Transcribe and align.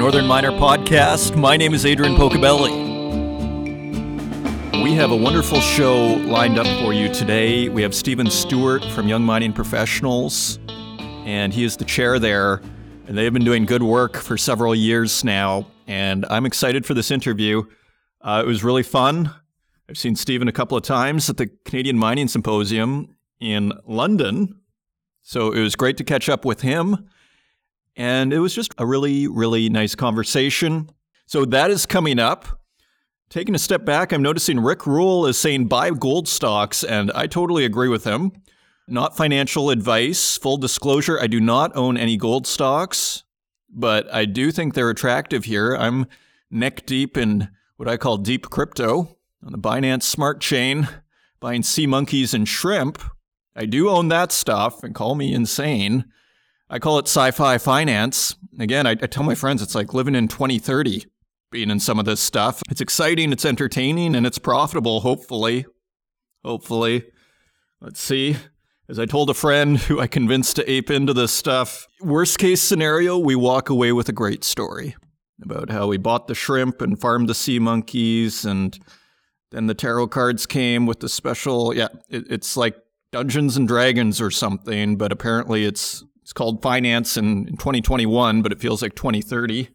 Northern 0.00 0.26
Miner 0.26 0.50
Podcast. 0.52 1.36
My 1.36 1.58
name 1.58 1.74
is 1.74 1.84
Adrian 1.84 2.14
Pocobelli. 2.14 2.72
We 4.82 4.94
have 4.94 5.10
a 5.10 5.16
wonderful 5.16 5.60
show 5.60 6.14
lined 6.14 6.58
up 6.58 6.66
for 6.82 6.94
you 6.94 7.12
today. 7.12 7.68
We 7.68 7.82
have 7.82 7.94
Stephen 7.94 8.30
Stewart 8.30 8.82
from 8.82 9.08
Young 9.08 9.22
Mining 9.22 9.52
Professionals, 9.52 10.58
and 11.26 11.52
he 11.52 11.64
is 11.64 11.76
the 11.76 11.84
chair 11.84 12.18
there. 12.18 12.62
And 13.06 13.18
they 13.18 13.24
have 13.24 13.34
been 13.34 13.44
doing 13.44 13.66
good 13.66 13.82
work 13.82 14.16
for 14.16 14.38
several 14.38 14.74
years 14.74 15.22
now. 15.22 15.66
And 15.86 16.24
I'm 16.30 16.46
excited 16.46 16.86
for 16.86 16.94
this 16.94 17.10
interview. 17.10 17.64
Uh, 18.22 18.42
it 18.42 18.48
was 18.48 18.64
really 18.64 18.82
fun. 18.82 19.30
I've 19.86 19.98
seen 19.98 20.16
Stephen 20.16 20.48
a 20.48 20.52
couple 20.52 20.78
of 20.78 20.82
times 20.82 21.28
at 21.28 21.36
the 21.36 21.48
Canadian 21.66 21.98
Mining 21.98 22.26
Symposium 22.26 23.16
in 23.38 23.74
London. 23.86 24.62
So 25.20 25.52
it 25.52 25.60
was 25.60 25.76
great 25.76 25.98
to 25.98 26.04
catch 26.04 26.30
up 26.30 26.46
with 26.46 26.62
him. 26.62 27.06
And 27.96 28.32
it 28.32 28.38
was 28.38 28.54
just 28.54 28.74
a 28.78 28.86
really, 28.86 29.26
really 29.26 29.68
nice 29.68 29.94
conversation. 29.94 30.90
So 31.26 31.44
that 31.46 31.70
is 31.70 31.86
coming 31.86 32.18
up. 32.18 32.60
Taking 33.28 33.54
a 33.54 33.58
step 33.58 33.84
back, 33.84 34.12
I'm 34.12 34.22
noticing 34.22 34.58
Rick 34.58 34.86
Rule 34.86 35.26
is 35.26 35.38
saying 35.38 35.68
buy 35.68 35.90
gold 35.90 36.26
stocks, 36.26 36.82
and 36.82 37.12
I 37.12 37.28
totally 37.28 37.64
agree 37.64 37.88
with 37.88 38.02
him. 38.04 38.32
Not 38.88 39.16
financial 39.16 39.70
advice. 39.70 40.36
Full 40.38 40.56
disclosure, 40.56 41.20
I 41.20 41.28
do 41.28 41.40
not 41.40 41.76
own 41.76 41.96
any 41.96 42.16
gold 42.16 42.48
stocks, 42.48 43.22
but 43.68 44.12
I 44.12 44.24
do 44.24 44.50
think 44.50 44.74
they're 44.74 44.90
attractive 44.90 45.44
here. 45.44 45.76
I'm 45.76 46.06
neck 46.50 46.86
deep 46.86 47.16
in 47.16 47.50
what 47.76 47.88
I 47.88 47.96
call 47.96 48.16
deep 48.16 48.50
crypto 48.50 49.16
on 49.44 49.52
the 49.52 49.58
Binance 49.58 50.02
Smart 50.02 50.40
Chain, 50.40 50.88
buying 51.38 51.62
sea 51.62 51.86
monkeys 51.86 52.34
and 52.34 52.48
shrimp. 52.48 53.00
I 53.54 53.66
do 53.66 53.88
own 53.88 54.08
that 54.08 54.32
stuff, 54.32 54.82
and 54.82 54.92
call 54.92 55.14
me 55.14 55.32
insane. 55.32 56.06
I 56.72 56.78
call 56.78 56.98
it 56.98 57.08
sci 57.08 57.32
fi 57.32 57.58
finance. 57.58 58.36
Again, 58.58 58.86
I, 58.86 58.92
I, 58.92 58.94
tell 58.94 59.24
my 59.24 59.34
friends 59.34 59.60
it's 59.60 59.74
like 59.74 59.92
living 59.92 60.14
in 60.14 60.28
2030, 60.28 61.04
being 61.50 61.68
in 61.68 61.80
some 61.80 61.98
of 61.98 62.04
this 62.04 62.20
stuff. 62.20 62.62
It's 62.70 62.80
exciting, 62.80 63.32
it's 63.32 63.44
entertaining, 63.44 64.14
and 64.14 64.24
it's 64.24 64.38
profitable, 64.38 65.00
hopefully. 65.00 65.66
Hopefully. 66.44 67.04
Let's 67.80 68.00
see. 68.00 68.36
As 68.88 68.98
I 68.98 69.06
told 69.06 69.30
a 69.30 69.34
friend 69.34 69.78
who 69.78 70.00
I 70.00 70.06
convinced 70.06 70.56
to 70.56 70.70
ape 70.70 70.90
into 70.90 71.12
this 71.12 71.32
stuff, 71.32 71.86
worst 72.00 72.38
case 72.38 72.62
scenario, 72.62 73.18
we 73.18 73.34
walk 73.34 73.68
away 73.68 73.92
with 73.92 74.08
a 74.08 74.12
great 74.12 74.44
story 74.44 74.94
about 75.42 75.70
how 75.70 75.86
we 75.86 75.96
bought 75.96 76.28
the 76.28 76.34
shrimp 76.34 76.82
and 76.82 77.00
farmed 77.00 77.28
the 77.28 77.34
sea 77.34 77.58
monkeys, 77.58 78.44
and 78.44 78.78
then 79.50 79.66
the 79.66 79.74
tarot 79.74 80.08
cards 80.08 80.46
came 80.46 80.86
with 80.86 81.00
the 81.00 81.08
special. 81.08 81.74
Yeah, 81.74 81.88
it, 82.08 82.26
it's 82.30 82.56
like 82.56 82.76
Dungeons 83.10 83.56
and 83.56 83.66
Dragons 83.66 84.20
or 84.20 84.30
something, 84.30 84.96
but 84.96 85.12
apparently 85.12 85.64
it's 85.64 86.04
it's 86.30 86.32
called 86.32 86.62
finance 86.62 87.16
in, 87.16 87.48
in 87.48 87.56
2021, 87.56 88.40
but 88.40 88.52
it 88.52 88.60
feels 88.60 88.82
like 88.82 88.94
2030. 88.94 89.68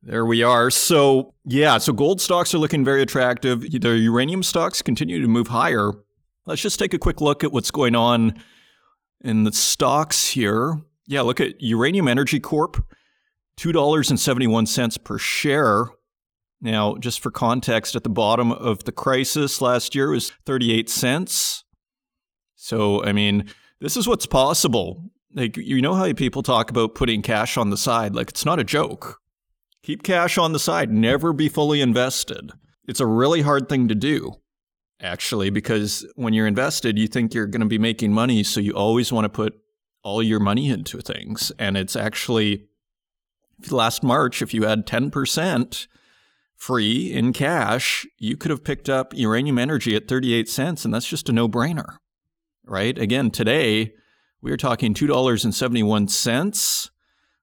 There 0.00 0.24
we 0.24 0.44
are. 0.44 0.70
So, 0.70 1.34
yeah, 1.44 1.78
so 1.78 1.92
gold 1.92 2.20
stocks 2.20 2.54
are 2.54 2.58
looking 2.58 2.84
very 2.84 3.02
attractive. 3.02 3.62
The 3.62 3.98
uranium 3.98 4.44
stocks 4.44 4.80
continue 4.80 5.20
to 5.20 5.26
move 5.26 5.48
higher. 5.48 5.90
Let's 6.44 6.62
just 6.62 6.78
take 6.78 6.94
a 6.94 7.00
quick 7.00 7.20
look 7.20 7.42
at 7.42 7.50
what's 7.50 7.72
going 7.72 7.96
on 7.96 8.40
in 9.22 9.42
the 9.42 9.50
stocks 9.52 10.28
here. 10.28 10.76
Yeah, 11.08 11.22
look 11.22 11.40
at 11.40 11.60
Uranium 11.60 12.06
Energy 12.06 12.38
Corp, 12.38 12.76
$2.71 13.58 15.02
per 15.02 15.18
share. 15.18 15.86
Now, 16.60 16.94
just 16.94 17.18
for 17.18 17.32
context, 17.32 17.96
at 17.96 18.04
the 18.04 18.08
bottom 18.08 18.52
of 18.52 18.84
the 18.84 18.92
crisis 18.92 19.60
last 19.60 19.96
year 19.96 20.10
was 20.10 20.30
38 20.44 20.88
cents. 20.88 21.64
So, 22.54 23.02
I 23.02 23.10
mean, 23.10 23.52
this 23.80 23.96
is 23.96 24.06
what's 24.06 24.26
possible 24.26 25.10
like, 25.36 25.56
you 25.58 25.82
know 25.82 25.94
how 25.94 26.12
people 26.14 26.42
talk 26.42 26.70
about 26.70 26.94
putting 26.94 27.22
cash 27.22 27.56
on 27.56 27.70
the 27.70 27.76
side? 27.76 28.14
Like, 28.14 28.30
it's 28.30 28.46
not 28.46 28.58
a 28.58 28.64
joke. 28.64 29.20
Keep 29.82 30.02
cash 30.02 30.38
on 30.38 30.52
the 30.52 30.58
side, 30.58 30.90
never 30.90 31.32
be 31.32 31.48
fully 31.48 31.80
invested. 31.80 32.50
It's 32.88 33.00
a 33.00 33.06
really 33.06 33.42
hard 33.42 33.68
thing 33.68 33.86
to 33.88 33.94
do, 33.94 34.32
actually, 35.00 35.50
because 35.50 36.04
when 36.16 36.32
you're 36.32 36.46
invested, 36.46 36.98
you 36.98 37.06
think 37.06 37.34
you're 37.34 37.46
going 37.46 37.60
to 37.60 37.66
be 37.66 37.78
making 37.78 38.12
money. 38.12 38.42
So 38.42 38.60
you 38.60 38.72
always 38.72 39.12
want 39.12 39.26
to 39.26 39.28
put 39.28 39.54
all 40.02 40.22
your 40.22 40.40
money 40.40 40.70
into 40.70 41.00
things. 41.00 41.52
And 41.58 41.76
it's 41.76 41.94
actually, 41.94 42.66
last 43.70 44.02
March, 44.02 44.40
if 44.40 44.54
you 44.54 44.64
had 44.64 44.86
10% 44.86 45.86
free 46.56 47.12
in 47.12 47.32
cash, 47.32 48.06
you 48.18 48.36
could 48.36 48.50
have 48.50 48.64
picked 48.64 48.88
up 48.88 49.12
uranium 49.14 49.58
energy 49.58 49.94
at 49.94 50.08
38 50.08 50.48
cents. 50.48 50.84
And 50.84 50.94
that's 50.94 51.08
just 51.08 51.28
a 51.28 51.32
no 51.32 51.48
brainer, 51.48 51.98
right? 52.64 52.96
Again, 52.96 53.30
today, 53.30 53.92
we 54.46 54.52
are 54.52 54.56
talking 54.56 54.94
$2.71. 54.94 56.90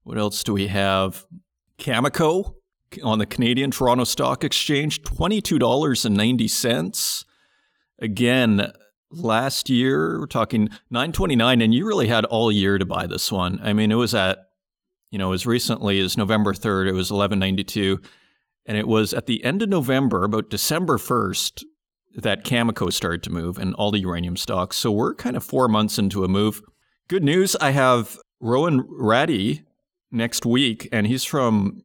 What 0.03 0.17
else 0.17 0.41
do 0.41 0.53
we 0.53 0.67
have? 0.67 1.25
Cameco 1.77 2.53
on 3.03 3.19
the 3.19 3.25
Canadian 3.25 3.71
Toronto 3.71 4.05
Stock 4.05 4.45
Exchange, 4.45 5.01
$22.90. 5.01 7.25
Again, 7.99 8.71
last 9.11 9.69
year 9.69 10.17
we're 10.17 10.27
talking 10.27 10.69
929 10.91 11.59
and 11.59 11.73
you 11.73 11.85
really 11.85 12.07
had 12.07 12.23
all 12.23 12.49
year 12.49 12.77
to 12.77 12.85
buy 12.85 13.05
this 13.05 13.29
one. 13.29 13.59
I 13.61 13.73
mean, 13.73 13.91
it 13.91 13.95
was 13.95 14.15
at 14.15 14.37
you 15.11 15.19
know, 15.19 15.33
as 15.33 15.45
recently 15.45 15.99
as 15.99 16.17
November 16.17 16.53
3rd, 16.53 16.87
it 16.87 16.93
was 16.93 17.11
1192 17.11 17.99
and 18.65 18.77
it 18.77 18.87
was 18.87 19.13
at 19.13 19.25
the 19.25 19.43
end 19.43 19.61
of 19.61 19.67
November, 19.67 20.23
about 20.23 20.49
December 20.49 20.97
1st, 20.97 21.65
that 22.15 22.45
Cameco 22.45 22.93
started 22.93 23.23
to 23.23 23.29
move 23.29 23.57
and 23.57 23.75
all 23.75 23.91
the 23.91 23.99
uranium 23.99 24.37
stocks. 24.37 24.77
So 24.77 24.89
we're 24.89 25.15
kind 25.15 25.35
of 25.35 25.43
4 25.43 25.67
months 25.67 25.99
into 25.99 26.23
a 26.23 26.29
move. 26.29 26.61
Good 27.09 27.23
news. 27.23 27.57
I 27.57 27.71
have 27.71 28.17
Rowan 28.39 28.85
Ratty 28.87 29.63
next 30.09 30.45
week, 30.45 30.87
and 30.89 31.05
he's 31.05 31.25
from 31.25 31.83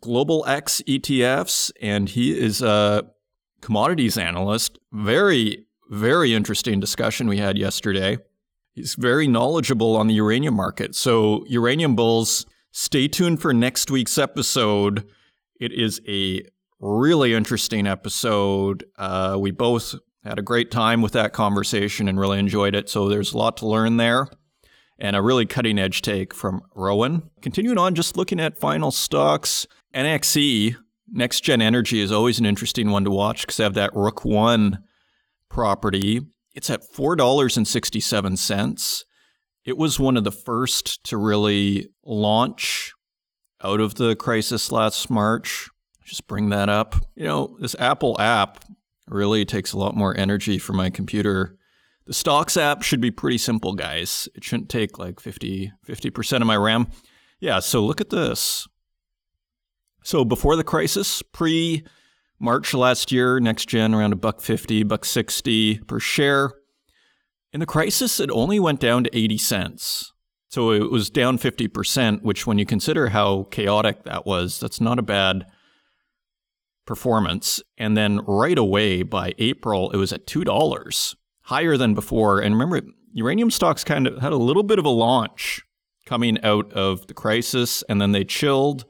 Global 0.00 0.42
X 0.46 0.80
ETFs, 0.88 1.70
and 1.82 2.08
he 2.08 2.32
is 2.32 2.62
a 2.62 3.04
commodities 3.60 4.16
analyst. 4.16 4.78
Very, 4.90 5.66
very 5.90 6.32
interesting 6.32 6.80
discussion 6.80 7.28
we 7.28 7.36
had 7.36 7.58
yesterday. 7.58 8.16
He's 8.72 8.94
very 8.94 9.28
knowledgeable 9.28 9.96
on 9.96 10.06
the 10.06 10.14
uranium 10.14 10.54
market. 10.54 10.94
So, 10.94 11.44
uranium 11.46 11.94
bulls, 11.94 12.46
stay 12.72 13.06
tuned 13.06 13.42
for 13.42 13.52
next 13.52 13.90
week's 13.90 14.16
episode. 14.16 15.06
It 15.60 15.72
is 15.72 16.00
a 16.08 16.40
really 16.80 17.34
interesting 17.34 17.86
episode. 17.86 18.84
Uh, 18.96 19.36
we 19.38 19.50
both 19.50 19.94
had 20.24 20.38
a 20.38 20.42
great 20.42 20.70
time 20.70 21.02
with 21.02 21.12
that 21.12 21.34
conversation 21.34 22.08
and 22.08 22.18
really 22.18 22.38
enjoyed 22.38 22.74
it. 22.74 22.88
So, 22.88 23.10
there's 23.10 23.34
a 23.34 23.38
lot 23.38 23.58
to 23.58 23.66
learn 23.66 23.98
there 23.98 24.30
and 24.98 25.16
a 25.16 25.22
really 25.22 25.46
cutting 25.46 25.78
edge 25.78 26.02
take 26.02 26.34
from 26.34 26.62
Rowan. 26.74 27.30
Continuing 27.42 27.78
on, 27.78 27.94
just 27.94 28.16
looking 28.16 28.40
at 28.40 28.58
final 28.58 28.90
stocks, 28.90 29.66
NXE, 29.94 30.76
NexGen 31.14 31.62
Energy, 31.62 32.00
is 32.00 32.12
always 32.12 32.38
an 32.38 32.46
interesting 32.46 32.90
one 32.90 33.04
to 33.04 33.10
watch 33.10 33.42
because 33.42 33.56
they 33.56 33.64
have 33.64 33.74
that 33.74 33.94
Rook 33.94 34.24
One 34.24 34.78
property. 35.48 36.20
It's 36.54 36.70
at 36.70 36.82
$4.67. 36.82 39.04
It 39.64 39.76
was 39.76 39.98
one 39.98 40.16
of 40.16 40.24
the 40.24 40.30
first 40.30 41.02
to 41.04 41.16
really 41.16 41.88
launch 42.04 42.92
out 43.62 43.80
of 43.80 43.94
the 43.94 44.14
crisis 44.14 44.70
last 44.70 45.10
March. 45.10 45.68
Just 46.04 46.26
bring 46.26 46.50
that 46.50 46.68
up. 46.68 46.96
You 47.14 47.24
know, 47.24 47.56
this 47.60 47.74
Apple 47.78 48.20
app 48.20 48.64
really 49.08 49.44
takes 49.44 49.72
a 49.72 49.78
lot 49.78 49.96
more 49.96 50.16
energy 50.16 50.58
for 50.58 50.74
my 50.74 50.90
computer 50.90 51.56
the 52.06 52.12
stocks 52.12 52.56
app 52.56 52.82
should 52.82 53.00
be 53.00 53.10
pretty 53.10 53.38
simple, 53.38 53.74
guys. 53.74 54.28
It 54.34 54.44
shouldn't 54.44 54.68
take 54.68 54.98
like 54.98 55.20
50, 55.20 55.72
50% 55.86 56.40
of 56.40 56.46
my 56.46 56.56
RAM. 56.56 56.88
Yeah, 57.40 57.60
so 57.60 57.84
look 57.84 58.00
at 58.00 58.10
this. 58.10 58.66
So 60.02 60.24
before 60.24 60.56
the 60.56 60.64
crisis, 60.64 61.22
pre 61.22 61.84
March 62.38 62.74
last 62.74 63.10
year, 63.10 63.40
NexGen 63.40 63.94
around 63.96 64.12
a 64.12 64.16
buck 64.16 64.42
50, 64.42 64.82
buck 64.82 65.04
60 65.04 65.78
per 65.78 65.98
share. 65.98 66.52
In 67.52 67.60
the 67.60 67.66
crisis, 67.66 68.20
it 68.20 68.30
only 68.30 68.60
went 68.60 68.80
down 68.80 69.04
to 69.04 69.16
80 69.16 69.38
cents. 69.38 70.12
So 70.48 70.72
it 70.72 70.90
was 70.90 71.08
down 71.08 71.38
50%, 71.38 72.22
which 72.22 72.46
when 72.46 72.58
you 72.58 72.66
consider 72.66 73.08
how 73.08 73.44
chaotic 73.50 74.04
that 74.04 74.26
was, 74.26 74.60
that's 74.60 74.80
not 74.80 74.98
a 74.98 75.02
bad 75.02 75.46
performance. 76.84 77.62
And 77.78 77.96
then 77.96 78.20
right 78.26 78.58
away 78.58 79.02
by 79.02 79.32
April, 79.38 79.90
it 79.90 79.96
was 79.96 80.12
at 80.12 80.26
$2 80.26 81.14
higher 81.44 81.76
than 81.76 81.94
before. 81.94 82.40
And 82.40 82.54
remember, 82.54 82.80
uranium 83.12 83.50
stocks 83.50 83.84
kind 83.84 84.06
of 84.06 84.18
had 84.18 84.32
a 84.32 84.36
little 84.36 84.62
bit 84.62 84.78
of 84.78 84.84
a 84.84 84.90
launch 84.90 85.62
coming 86.06 86.42
out 86.42 86.72
of 86.72 87.06
the 87.06 87.14
crisis, 87.14 87.82
and 87.88 88.00
then 88.00 88.12
they 88.12 88.24
chilled. 88.24 88.84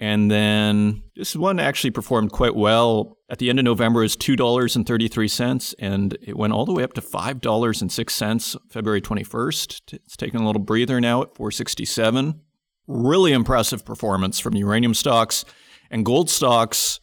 And 0.00 0.30
then 0.30 1.02
this 1.16 1.34
one 1.34 1.60
actually 1.60 1.92
performed 1.92 2.32
quite 2.32 2.54
well. 2.54 3.16
At 3.30 3.38
the 3.38 3.48
end 3.48 3.58
of 3.58 3.64
November, 3.64 4.00
it 4.00 4.04
was 4.04 4.16
$2.33, 4.16 5.74
and 5.78 6.18
it 6.20 6.36
went 6.36 6.52
all 6.52 6.66
the 6.66 6.72
way 6.72 6.82
up 6.82 6.92
to 6.94 7.00
$5.06 7.00 8.56
February 8.70 9.00
21st. 9.00 9.94
It's 9.94 10.16
taking 10.16 10.40
a 10.40 10.46
little 10.46 10.62
breather 10.62 11.00
now 11.00 11.22
at 11.22 11.34
467. 11.34 12.40
Really 12.86 13.32
impressive 13.32 13.84
performance 13.84 14.38
from 14.38 14.56
uranium 14.56 14.94
stocks 14.94 15.44
and 15.90 16.04
gold 16.04 16.28
stocks. 16.28 17.00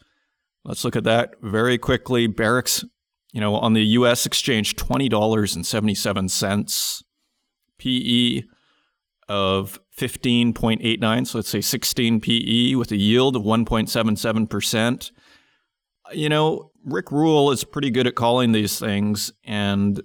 Let's 0.64 0.84
look 0.84 0.94
at 0.94 1.04
that 1.04 1.34
very 1.42 1.78
quickly. 1.78 2.28
Barrick's 2.28 2.84
you 3.32 3.40
know, 3.40 3.56
on 3.56 3.72
the 3.72 3.82
US 3.82 4.26
exchange, 4.26 4.76
$20.77, 4.76 7.02
PE 7.78 8.42
of 9.28 9.80
15.89, 9.98 11.26
so 11.26 11.38
let's 11.38 11.48
say 11.48 11.60
16 11.60 12.20
PE 12.20 12.74
with 12.74 12.90
a 12.92 12.96
yield 12.96 13.36
of 13.36 13.42
1.77%. 13.42 15.10
You 16.12 16.28
know, 16.28 16.70
Rick 16.84 17.10
Rule 17.10 17.50
is 17.50 17.64
pretty 17.64 17.90
good 17.90 18.06
at 18.06 18.14
calling 18.14 18.52
these 18.52 18.78
things, 18.78 19.32
and 19.44 20.00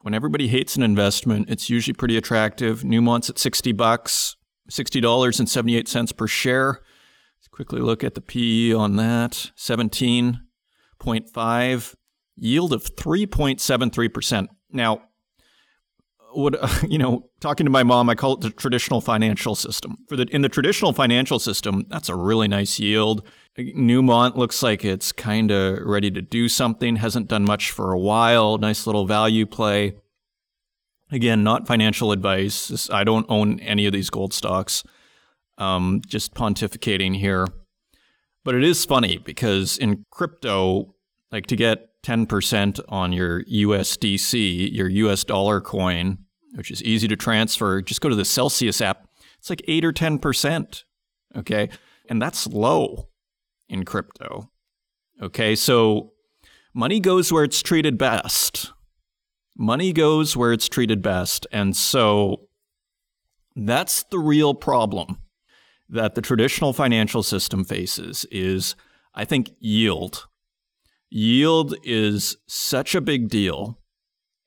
when 0.00 0.12
everybody 0.14 0.48
hates 0.48 0.74
an 0.76 0.82
investment, 0.82 1.48
it's 1.48 1.70
usually 1.70 1.94
pretty 1.94 2.16
attractive. 2.16 2.82
Newmont's 2.82 3.30
at 3.30 3.38
60 3.38 3.70
bucks, 3.72 4.34
$60.78 4.68 6.16
per 6.16 6.26
share. 6.26 6.80
Let's 7.38 7.46
quickly 7.48 7.80
look 7.80 8.02
at 8.02 8.16
the 8.16 8.20
PE 8.20 8.72
on 8.72 8.96
that. 8.96 9.52
17.5, 9.56 11.94
yield 12.42 12.72
of 12.72 12.84
3.73%. 12.96 14.48
Now, 14.70 15.02
what 16.32 16.56
you 16.88 16.98
know, 16.98 17.30
talking 17.40 17.66
to 17.66 17.70
my 17.70 17.82
mom, 17.82 18.10
I 18.10 18.14
call 18.14 18.34
it 18.34 18.40
the 18.40 18.50
traditional 18.50 19.00
financial 19.00 19.54
system. 19.54 19.96
For 20.08 20.16
the 20.16 20.26
in 20.30 20.42
the 20.42 20.48
traditional 20.48 20.92
financial 20.92 21.38
system, 21.38 21.86
that's 21.88 22.08
a 22.08 22.16
really 22.16 22.48
nice 22.48 22.78
yield. 22.78 23.26
Newmont 23.58 24.36
looks 24.36 24.62
like 24.62 24.84
it's 24.84 25.12
kind 25.12 25.50
of 25.50 25.78
ready 25.84 26.10
to 26.10 26.22
do 26.22 26.48
something. 26.48 26.96
Hasn't 26.96 27.28
done 27.28 27.44
much 27.44 27.70
for 27.70 27.92
a 27.92 27.98
while. 27.98 28.58
Nice 28.58 28.86
little 28.86 29.06
value 29.06 29.46
play. 29.46 29.94
Again, 31.10 31.44
not 31.44 31.66
financial 31.66 32.12
advice. 32.12 32.88
I 32.90 33.04
don't 33.04 33.26
own 33.28 33.60
any 33.60 33.84
of 33.84 33.92
these 33.92 34.08
gold 34.08 34.32
stocks. 34.32 34.82
Um, 35.58 36.00
just 36.06 36.34
pontificating 36.34 37.18
here. 37.18 37.46
But 38.44 38.54
it 38.54 38.64
is 38.64 38.86
funny 38.86 39.18
because 39.18 39.76
in 39.76 40.06
crypto, 40.10 40.94
like 41.32 41.46
to 41.46 41.56
get 41.56 41.88
10% 42.02 42.80
on 42.88 43.12
your 43.12 43.42
USDC, 43.44 44.72
your 44.72 44.88
US 44.88 45.24
dollar 45.24 45.60
coin, 45.60 46.18
which 46.54 46.70
is 46.70 46.82
easy 46.82 47.08
to 47.08 47.16
transfer. 47.16 47.80
Just 47.80 48.00
go 48.00 48.08
to 48.08 48.14
the 48.14 48.24
Celsius 48.24 48.80
app. 48.80 49.08
It's 49.38 49.50
like 49.50 49.62
8 49.66 49.84
or 49.84 49.92
10%. 49.92 50.84
Okay. 51.36 51.70
And 52.08 52.20
that's 52.20 52.46
low 52.46 53.08
in 53.68 53.84
crypto. 53.84 54.50
Okay. 55.20 55.56
So 55.56 56.12
money 56.74 57.00
goes 57.00 57.32
where 57.32 57.44
it's 57.44 57.62
treated 57.62 57.96
best. 57.96 58.72
Money 59.56 59.92
goes 59.92 60.36
where 60.36 60.52
it's 60.52 60.68
treated 60.68 61.02
best. 61.02 61.46
And 61.52 61.76
so 61.76 62.48
that's 63.56 64.02
the 64.04 64.18
real 64.18 64.54
problem 64.54 65.18
that 65.88 66.14
the 66.14 66.22
traditional 66.22 66.72
financial 66.72 67.22
system 67.22 67.64
faces 67.64 68.26
is 68.30 68.74
I 69.14 69.24
think 69.24 69.50
yield 69.60 70.26
yield 71.12 71.74
is 71.84 72.36
such 72.46 72.94
a 72.94 73.00
big 73.00 73.28
deal. 73.28 73.78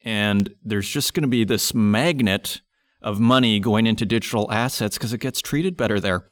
And 0.04 0.54
there's 0.64 0.90
just 0.90 1.14
going 1.14 1.24
to 1.24 1.28
be 1.28 1.44
this 1.44 1.74
magnet 1.74 2.62
of 3.02 3.20
money 3.20 3.60
going 3.60 3.88
into 3.88 4.06
digital 4.06 4.52
assets 4.52 4.98
because 4.98 5.14
it 5.14 5.20
gets 5.20 5.42
treated 5.42 5.78
better 5.78 6.00
there. 6.00 6.30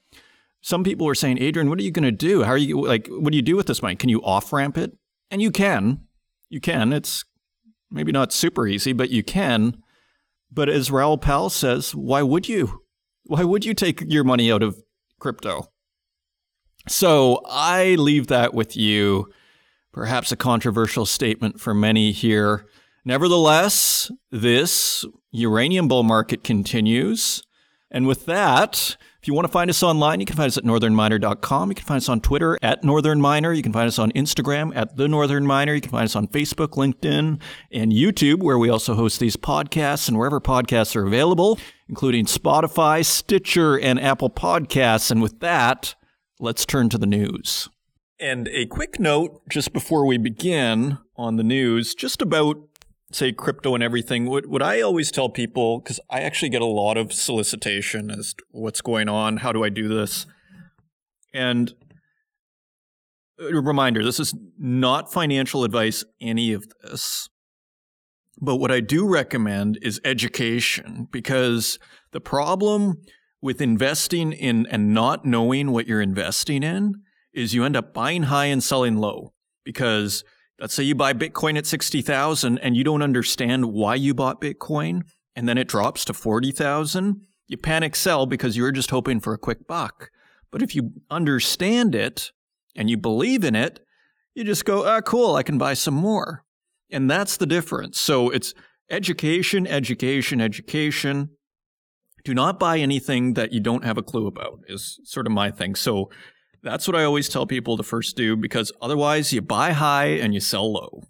Some 0.61 0.83
people 0.83 1.05
were 1.05 1.15
saying, 1.15 1.41
Adrian, 1.41 1.69
what 1.69 1.79
are 1.79 1.83
you 1.83 1.91
going 1.91 2.03
to 2.03 2.11
do? 2.11 2.43
How 2.43 2.51
are 2.51 2.57
you 2.57 2.81
like, 2.81 3.07
what 3.09 3.31
do 3.31 3.35
you 3.35 3.41
do 3.41 3.55
with 3.55 3.67
this 3.67 3.81
money? 3.81 3.95
Can 3.95 4.09
you 4.09 4.21
off 4.23 4.53
ramp 4.53 4.77
it? 4.77 4.91
And 5.29 5.41
you 5.41 5.51
can. 5.51 6.01
You 6.49 6.61
can. 6.61 6.93
It's 6.93 7.23
maybe 7.91 8.11
not 8.11 8.31
super 8.31 8.67
easy, 8.67 8.93
but 8.93 9.09
you 9.09 9.23
can. 9.23 9.77
But 10.51 10.69
as 10.69 10.91
Raoul 10.91 11.17
Pal 11.17 11.49
says, 11.49 11.93
why 11.93 12.21
would 12.21 12.47
you? 12.47 12.81
Why 13.25 13.43
would 13.43 13.65
you 13.65 13.73
take 13.73 14.03
your 14.07 14.23
money 14.23 14.51
out 14.51 14.63
of 14.63 14.77
crypto? 15.19 15.67
So 16.87 17.41
I 17.47 17.95
leave 17.95 18.27
that 18.27 18.53
with 18.53 18.75
you. 18.77 19.31
Perhaps 19.93 20.31
a 20.31 20.35
controversial 20.35 21.05
statement 21.05 21.61
for 21.61 21.73
many 21.73 22.11
here. 22.11 22.65
Nevertheless, 23.05 24.11
this 24.31 25.05
uranium 25.31 25.87
bull 25.87 26.03
market 26.03 26.43
continues. 26.43 27.43
And 27.91 28.07
with 28.07 28.25
that, 28.25 28.97
if 29.21 29.27
you 29.27 29.33
want 29.35 29.45
to 29.45 29.51
find 29.51 29.69
us 29.69 29.83
online, 29.83 30.19
you 30.19 30.25
can 30.25 30.35
find 30.35 30.47
us 30.47 30.57
at 30.57 30.63
northernminer.com. 30.63 31.69
You 31.69 31.75
can 31.75 31.85
find 31.85 31.97
us 31.97 32.09
on 32.09 32.21
Twitter 32.21 32.57
at 32.61 32.83
Northern 32.83 33.21
Miner. 33.21 33.53
You 33.53 33.61
can 33.61 33.71
find 33.71 33.87
us 33.87 33.99
on 33.99 34.11
Instagram 34.13 34.75
at 34.75 34.97
The 34.97 35.07
Northern 35.07 35.45
Miner. 35.45 35.75
You 35.75 35.81
can 35.81 35.91
find 35.91 36.05
us 36.05 36.15
on 36.15 36.27
Facebook, 36.27 36.71
LinkedIn, 36.71 37.39
and 37.71 37.91
YouTube, 37.91 38.41
where 38.41 38.57
we 38.57 38.69
also 38.69 38.95
host 38.95 39.19
these 39.19 39.37
podcasts 39.37 40.07
and 40.07 40.17
wherever 40.17 40.41
podcasts 40.41 40.95
are 40.95 41.05
available, 41.05 41.59
including 41.87 42.25
Spotify, 42.25 43.05
Stitcher, 43.05 43.79
and 43.79 43.99
Apple 43.99 44.29
Podcasts. 44.29 45.11
And 45.11 45.21
with 45.21 45.39
that, 45.39 45.95
let's 46.39 46.65
turn 46.65 46.89
to 46.89 46.97
the 46.97 47.05
news. 47.05 47.69
And 48.23 48.47
a 48.53 48.65
quick 48.67 49.01
note 49.01 49.41
just 49.49 49.73
before 49.73 50.05
we 50.05 50.17
begin 50.17 50.97
on 51.17 51.35
the 51.35 51.43
news, 51.43 51.93
just 51.93 52.21
about 52.21 52.55
say 53.11 53.33
crypto 53.33 53.75
and 53.75 53.83
everything. 53.83 54.27
What 54.27 54.45
what 54.45 54.61
I 54.61 54.79
always 54.79 55.11
tell 55.11 55.27
people 55.27 55.81
because 55.81 55.99
I 56.09 56.21
actually 56.21 56.47
get 56.47 56.61
a 56.61 56.65
lot 56.65 56.95
of 56.95 57.11
solicitation 57.11 58.09
as 58.09 58.33
to 58.35 58.43
what's 58.51 58.79
going 58.79 59.09
on, 59.09 59.37
how 59.37 59.51
do 59.51 59.65
I 59.65 59.67
do 59.67 59.89
this, 59.89 60.25
and 61.33 61.73
a 63.37 63.61
reminder: 63.61 64.05
this 64.05 64.21
is 64.21 64.33
not 64.57 65.11
financial 65.11 65.65
advice. 65.65 66.05
Any 66.21 66.53
of 66.53 66.65
this. 66.81 67.27
But 68.39 68.55
what 68.55 68.71
I 68.71 68.79
do 68.79 69.05
recommend 69.05 69.79
is 69.81 69.99
education 70.05 71.09
because 71.11 71.77
the 72.13 72.21
problem 72.21 73.01
with 73.41 73.59
investing 73.59 74.31
in 74.31 74.65
and 74.67 74.93
not 74.93 75.25
knowing 75.25 75.71
what 75.71 75.87
you're 75.87 76.01
investing 76.01 76.63
in 76.63 77.03
is 77.33 77.53
you 77.53 77.63
end 77.63 77.75
up 77.75 77.93
buying 77.93 78.23
high 78.23 78.45
and 78.45 78.63
selling 78.63 78.97
low 78.97 79.33
because 79.63 80.23
let's 80.59 80.73
say 80.73 80.83
you 80.83 80.95
buy 80.95 81.13
Bitcoin 81.13 81.57
at 81.57 81.65
60,000 81.65 82.57
and 82.59 82.77
you 82.77 82.83
don't 82.83 83.01
understand 83.01 83.73
why 83.73 83.95
you 83.95 84.13
bought 84.13 84.41
Bitcoin 84.41 85.03
and 85.35 85.47
then 85.47 85.57
it 85.57 85.67
drops 85.67 86.05
to 86.05 86.13
40,000, 86.13 87.21
you 87.47 87.57
panic 87.57 87.95
sell 87.95 88.25
because 88.25 88.55
you're 88.55 88.71
just 88.71 88.91
hoping 88.91 89.19
for 89.19 89.33
a 89.33 89.37
quick 89.37 89.67
buck. 89.67 90.11
But 90.51 90.61
if 90.61 90.75
you 90.75 90.91
understand 91.09 91.95
it 91.95 92.31
and 92.75 92.89
you 92.89 92.97
believe 92.97 93.43
in 93.43 93.55
it, 93.55 93.79
you 94.35 94.43
just 94.43 94.65
go, 94.65 94.85
ah, 94.85 95.01
cool, 95.01 95.35
I 95.35 95.43
can 95.43 95.57
buy 95.57 95.73
some 95.73 95.93
more. 95.93 96.43
And 96.91 97.09
that's 97.09 97.37
the 97.37 97.45
difference. 97.45 97.99
So 97.99 98.29
it's 98.29 98.53
education, 98.89 99.65
education, 99.65 100.39
education. 100.39 101.29
Do 102.23 102.33
not 102.33 102.59
buy 102.59 102.77
anything 102.77 103.33
that 103.33 103.51
you 103.51 103.59
don't 103.59 103.83
have 103.83 103.97
a 103.97 104.03
clue 104.03 104.27
about, 104.27 104.59
is 104.67 104.99
sort 105.03 105.25
of 105.25 105.33
my 105.33 105.51
thing. 105.51 105.75
So 105.75 106.09
that's 106.63 106.87
what 106.87 106.95
I 106.95 107.03
always 107.03 107.29
tell 107.29 107.45
people 107.45 107.77
to 107.77 107.83
first 107.83 108.15
do 108.15 108.35
because 108.35 108.71
otherwise 108.81 109.33
you 109.33 109.41
buy 109.41 109.73
high 109.73 110.07
and 110.07 110.33
you 110.33 110.39
sell 110.39 110.71
low. 110.71 111.03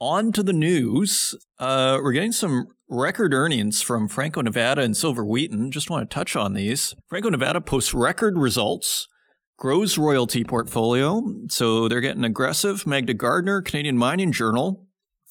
On 0.00 0.32
to 0.32 0.42
the 0.42 0.52
news. 0.52 1.34
Uh, 1.58 1.98
we're 2.02 2.12
getting 2.12 2.32
some 2.32 2.68
record 2.88 3.34
earnings 3.34 3.82
from 3.82 4.08
Franco 4.08 4.40
Nevada 4.42 4.82
and 4.82 4.96
Silver 4.96 5.24
Wheaton. 5.24 5.70
Just 5.70 5.90
want 5.90 6.08
to 6.08 6.14
touch 6.14 6.36
on 6.36 6.54
these. 6.54 6.94
Franco 7.08 7.30
Nevada 7.30 7.60
posts 7.60 7.94
record 7.94 8.38
results, 8.38 9.08
grows 9.58 9.98
royalty 9.98 10.44
portfolio. 10.44 11.22
So 11.48 11.88
they're 11.88 12.00
getting 12.00 12.24
aggressive. 12.24 12.86
Magda 12.86 13.14
Gardner, 13.14 13.62
Canadian 13.62 13.98
Mining 13.98 14.32
Journal, 14.32 14.83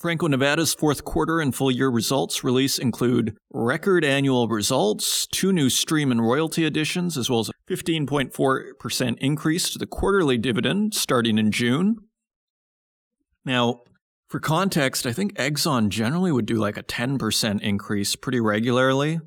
Franco 0.03 0.27
Nevada's 0.27 0.74
fourth 0.74 1.05
quarter 1.05 1.39
and 1.39 1.55
full 1.55 1.72
year 1.72 1.88
results 1.88 2.43
release 2.43 2.77
include 2.77 3.38
record 3.53 4.03
annual 4.03 4.50
results, 4.50 5.25
two 5.27 5.53
new 5.53 5.69
stream 5.69 6.12
and 6.12 6.22
royalty 6.22 6.65
additions, 6.65 7.17
as 7.17 7.29
well 7.29 7.39
as 7.39 7.48
a 7.48 7.53
15.4% 7.72 9.17
increase 9.19 9.69
to 9.69 9.79
the 9.79 9.86
quarterly 9.86 10.38
dividend 10.38 10.93
starting 10.93 11.38
in 11.38 11.51
June. 11.51 11.95
Now, 13.45 13.83
for 14.27 14.41
context, 14.41 15.05
I 15.05 15.13
think 15.13 15.36
Exxon 15.36 15.88
generally 15.88 16.33
would 16.33 16.48
do 16.48 16.55
like 16.55 16.75
a 16.75 16.83
10% 16.83 17.62
increase 17.62 18.17
pretty 18.17 18.41
regularly. 18.41 19.22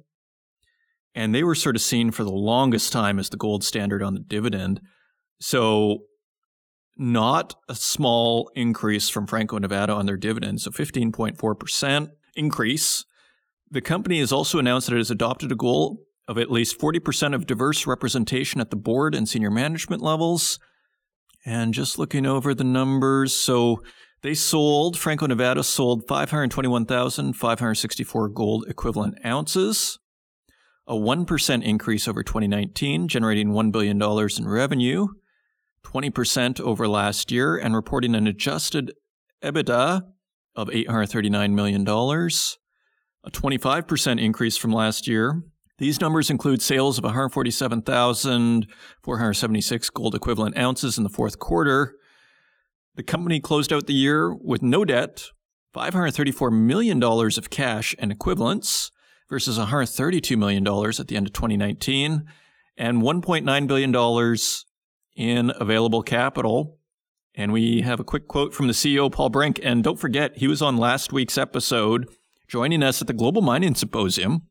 And 1.14 1.35
they 1.35 1.42
were 1.42 1.54
sort 1.54 1.76
of 1.76 1.80
seen 1.80 2.11
for 2.11 2.23
the 2.23 2.30
longest 2.30 2.92
time 2.92 3.18
as 3.18 3.30
the 3.30 3.38
gold 3.38 3.64
standard 3.64 4.02
on 4.02 4.12
the 4.12 4.21
dividend. 4.21 4.83
So 5.40 6.00
not 6.97 7.55
a 7.69 7.75
small 7.75 8.50
increase 8.55 9.09
from 9.09 9.26
Franco 9.26 9.59
Nevada 9.59 9.93
on 9.93 10.07
their 10.07 10.17
dividends, 10.17 10.62
so 10.65 10.71
15.4% 10.71 12.11
increase. 12.35 13.05
The 13.71 13.81
company 13.81 14.21
has 14.21 14.33
also 14.33 14.59
announced 14.59 14.88
that 14.88 14.95
it 14.95 14.99
has 14.99 15.11
adopted 15.11 15.53
a 15.53 15.57
goal 15.57 16.03
of 16.29 16.38
at 16.38 16.50
least 16.50 16.79
40% 16.79 17.35
of 17.35 17.47
diverse 17.47 17.87
representation 17.87 18.61
at 18.61 18.71
the 18.71 18.76
board 18.76 19.15
and 19.15 19.29
senior 19.29 19.50
management 19.50 20.03
levels. 20.03 20.59
And 21.45 21.75
just 21.75 21.99
looking 21.99 22.26
over 22.26 22.55
the 22.55 22.65
numbers, 22.65 23.35
so 23.35 23.83
they 24.23 24.35
sold, 24.35 24.99
Franco 24.99 25.26
Nevada 25.26 25.62
sold 25.62 26.09
521,564 26.09 28.29
gold 28.31 28.65
equivalent 28.69 29.19
ounces, 29.25 30.00
a 30.88 30.95
1% 30.95 31.62
increase 31.62 32.09
over 32.09 32.25
2019, 32.25 33.07
generating 33.07 33.50
$1 33.50 33.71
billion 33.71 34.03
in 34.03 34.49
revenue. 34.49 35.07
20% 35.93 36.61
over 36.61 36.88
last 36.88 37.31
year 37.31 37.57
and 37.57 37.73
reporting 37.75 38.16
an 38.16 38.26
adjusted 38.26 38.93
EBITDA 39.43 40.02
of 40.57 40.69
$839 40.69 41.52
million, 41.52 41.87
a 41.87 43.31
25% 43.31 44.21
increase 44.21 44.57
from 44.57 44.73
last 44.73 45.07
year. 45.07 45.43
These 45.78 46.00
numbers 46.00 46.31
include 46.31 46.62
sales 46.62 46.99
of 46.99 47.05
147,476 47.05 49.90
gold 49.90 50.16
equivalent 50.16 50.59
ounces 50.59 50.99
in 50.99 51.05
the 51.05 51.11
fourth 51.11 51.38
quarter. 51.38 51.95
The 52.97 53.05
company 53.05 53.38
closed 53.40 53.73
out 53.73 53.87
the 53.87 53.93
year 53.93 54.35
with 54.35 54.62
no 54.62 54.85
debt, 54.85 55.23
$534 55.75 56.52
million 56.52 57.00
of 57.02 57.50
cash 57.50 57.95
and 57.99 58.11
equivalents, 58.11 58.90
versus 59.28 59.59
$132 59.59 60.37
million 60.37 60.66
at 60.66 61.09
the 61.09 61.16
end 61.16 61.26
of 61.26 61.33
2019, 61.33 62.25
and 62.76 63.02
$1.9 63.02 63.66
billion 63.66 63.93
in 65.17 65.53
available 65.59 66.03
capital. 66.03 66.79
And 67.35 67.53
we 67.53 67.83
have 67.83 68.01
a 68.01 68.05
quick 68.05 68.29
quote 68.29 68.55
from 68.55 68.67
the 68.67 68.73
CEO, 68.73 69.11
Paul 69.11 69.31
Brink. 69.31 69.59
And 69.63 69.83
don't 69.83 69.99
forget, 69.99 70.37
he 70.37 70.47
was 70.47 70.63
on 70.63 70.77
last 70.77 71.13
week's 71.13 71.37
episode 71.37 72.09
joining 72.49 72.83
us 72.83 73.01
at 73.01 73.07
the 73.07 73.13
Global 73.13 73.43
Mining 73.43 73.75
Symposium. 73.75 74.43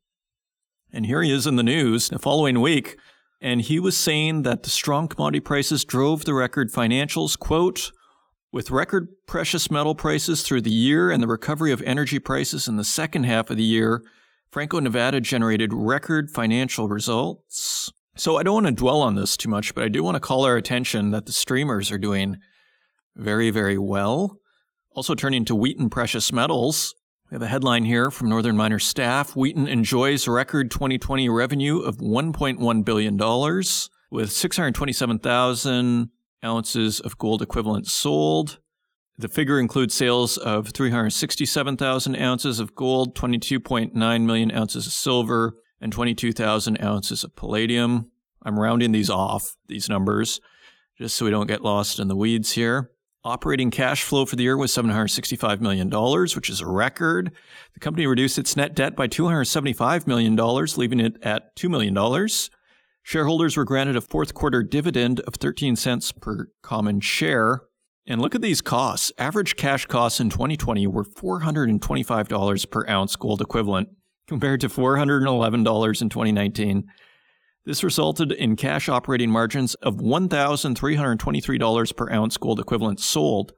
And 0.92 1.06
here 1.06 1.22
he 1.22 1.32
is 1.32 1.46
in 1.46 1.56
the 1.56 1.62
news 1.62 2.08
the 2.08 2.18
following 2.18 2.60
week. 2.60 2.96
And 3.40 3.60
he 3.60 3.80
was 3.80 3.96
saying 3.96 4.42
that 4.42 4.62
the 4.62 4.70
strong 4.70 5.08
commodity 5.08 5.40
prices 5.40 5.84
drove 5.84 6.24
the 6.24 6.34
record 6.34 6.72
financials. 6.72 7.38
Quote, 7.38 7.92
with 8.52 8.70
record 8.70 9.08
precious 9.26 9.70
metal 9.70 9.94
prices 9.94 10.42
through 10.42 10.62
the 10.62 10.70
year 10.70 11.10
and 11.10 11.22
the 11.22 11.26
recovery 11.26 11.72
of 11.72 11.82
energy 11.82 12.18
prices 12.18 12.68
in 12.68 12.76
the 12.76 12.84
second 12.84 13.24
half 13.24 13.50
of 13.50 13.56
the 13.56 13.62
year, 13.62 14.02
Franco 14.50 14.80
Nevada 14.80 15.20
generated 15.20 15.74
record 15.74 16.30
financial 16.30 16.88
results. 16.88 17.92
So 18.18 18.38
I 18.38 18.42
don't 18.42 18.54
want 18.54 18.66
to 18.66 18.72
dwell 18.72 19.02
on 19.02 19.14
this 19.14 19.36
too 19.36 19.50
much, 19.50 19.74
but 19.74 19.84
I 19.84 19.88
do 19.88 20.02
want 20.02 20.14
to 20.14 20.20
call 20.20 20.46
our 20.46 20.56
attention 20.56 21.10
that 21.10 21.26
the 21.26 21.32
streamers 21.32 21.92
are 21.92 21.98
doing 21.98 22.38
very, 23.14 23.50
very 23.50 23.76
well. 23.76 24.38
Also 24.92 25.14
turning 25.14 25.44
to 25.44 25.54
Wheaton 25.54 25.90
Precious 25.90 26.32
Metals. 26.32 26.94
We 27.30 27.34
have 27.34 27.42
a 27.42 27.46
headline 27.46 27.84
here 27.84 28.10
from 28.10 28.30
Northern 28.30 28.56
Miner 28.56 28.78
staff. 28.78 29.36
Wheaton 29.36 29.68
enjoys 29.68 30.26
record 30.26 30.70
2020 30.70 31.28
revenue 31.28 31.80
of 31.80 31.98
$1.1 31.98 32.84
billion 32.86 33.18
with 34.10 34.32
627,000 34.32 36.10
ounces 36.42 37.00
of 37.00 37.18
gold 37.18 37.42
equivalent 37.42 37.86
sold. 37.86 38.60
The 39.18 39.28
figure 39.28 39.60
includes 39.60 39.94
sales 39.94 40.38
of 40.38 40.68
367,000 40.68 42.16
ounces 42.16 42.60
of 42.60 42.74
gold, 42.74 43.14
22.9 43.14 44.24
million 44.24 44.52
ounces 44.52 44.86
of 44.86 44.92
silver, 44.94 45.56
and 45.80 45.92
22,000 45.92 46.82
ounces 46.82 47.24
of 47.24 47.34
palladium. 47.36 48.10
I'm 48.42 48.58
rounding 48.58 48.92
these 48.92 49.10
off, 49.10 49.56
these 49.66 49.88
numbers, 49.88 50.40
just 50.98 51.16
so 51.16 51.24
we 51.24 51.30
don't 51.30 51.46
get 51.46 51.62
lost 51.62 51.98
in 51.98 52.08
the 52.08 52.16
weeds 52.16 52.52
here. 52.52 52.90
Operating 53.24 53.72
cash 53.72 54.04
flow 54.04 54.24
for 54.24 54.36
the 54.36 54.44
year 54.44 54.56
was 54.56 54.70
$765 54.70 55.60
million, 55.60 55.90
which 55.90 56.48
is 56.48 56.60
a 56.60 56.66
record. 56.66 57.32
The 57.74 57.80
company 57.80 58.06
reduced 58.06 58.38
its 58.38 58.56
net 58.56 58.76
debt 58.76 58.94
by 58.94 59.08
$275 59.08 60.06
million, 60.06 60.36
leaving 60.76 61.00
it 61.00 61.16
at 61.22 61.56
$2 61.56 61.68
million. 61.68 62.28
Shareholders 63.02 63.56
were 63.56 63.64
granted 63.64 63.96
a 63.96 64.00
fourth 64.00 64.32
quarter 64.32 64.62
dividend 64.62 65.18
of 65.20 65.34
13 65.34 65.74
cents 65.74 66.12
per 66.12 66.50
common 66.62 67.00
share. 67.00 67.62
And 68.06 68.20
look 68.20 68.36
at 68.36 68.42
these 68.42 68.60
costs. 68.60 69.10
Average 69.18 69.56
cash 69.56 69.86
costs 69.86 70.20
in 70.20 70.30
2020 70.30 70.86
were 70.86 71.04
$425 71.04 72.70
per 72.70 72.88
ounce 72.88 73.16
gold 73.16 73.40
equivalent, 73.40 73.88
compared 74.26 74.60
to 74.60 74.68
$411 74.68 76.02
in 76.02 76.08
2019. 76.08 76.84
This 77.64 77.82
resulted 77.82 78.32
in 78.32 78.56
cash 78.56 78.88
operating 78.88 79.30
margins 79.30 79.74
of 79.76 79.96
$1,323 79.96 81.96
per 81.96 82.12
ounce 82.12 82.36
gold 82.36 82.60
equivalent 82.60 83.00
sold, 83.00 83.52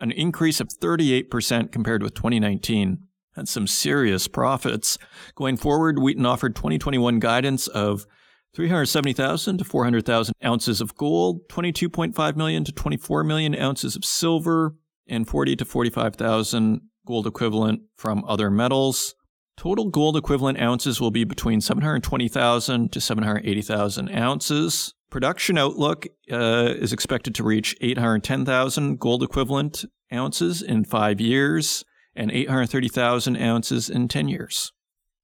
an 0.00 0.12
increase 0.12 0.60
of 0.60 0.68
38% 0.68 1.72
compared 1.72 2.02
with 2.02 2.14
2019. 2.14 2.98
That's 3.34 3.50
some 3.50 3.66
serious 3.66 4.28
profits. 4.28 4.98
Going 5.34 5.56
forward, 5.56 5.98
Wheaton 5.98 6.26
offered 6.26 6.54
2021 6.54 7.20
guidance 7.20 7.66
of 7.68 8.06
370,000 8.54 9.58
to 9.58 9.64
400,000 9.64 10.34
ounces 10.44 10.80
of 10.80 10.94
gold, 10.94 11.48
22.5 11.48 12.36
million 12.36 12.64
to 12.64 12.72
24 12.72 13.24
million 13.24 13.58
ounces 13.58 13.96
of 13.96 14.04
silver, 14.04 14.76
and 15.08 15.26
40 15.26 15.56
to 15.56 15.64
45,000 15.64 16.82
gold 17.06 17.26
equivalent 17.26 17.80
from 17.96 18.24
other 18.26 18.50
metals. 18.50 19.14
Total 19.56 19.88
gold 19.88 20.16
equivalent 20.16 20.60
ounces 20.60 21.00
will 21.00 21.10
be 21.10 21.24
between 21.24 21.60
720,000 21.60 22.92
to 22.92 23.00
780,000 23.00 24.10
ounces. 24.10 24.94
Production 25.10 25.56
outlook 25.56 26.06
uh, 26.30 26.74
is 26.76 26.92
expected 26.92 27.34
to 27.36 27.44
reach 27.44 27.76
810,000 27.80 28.98
gold 28.98 29.22
equivalent 29.22 29.84
ounces 30.12 30.60
in 30.60 30.84
five 30.84 31.20
years 31.20 31.84
and 32.16 32.30
830,000 32.30 33.36
ounces 33.36 33.88
in 33.88 34.08
10 34.08 34.28
years. 34.28 34.72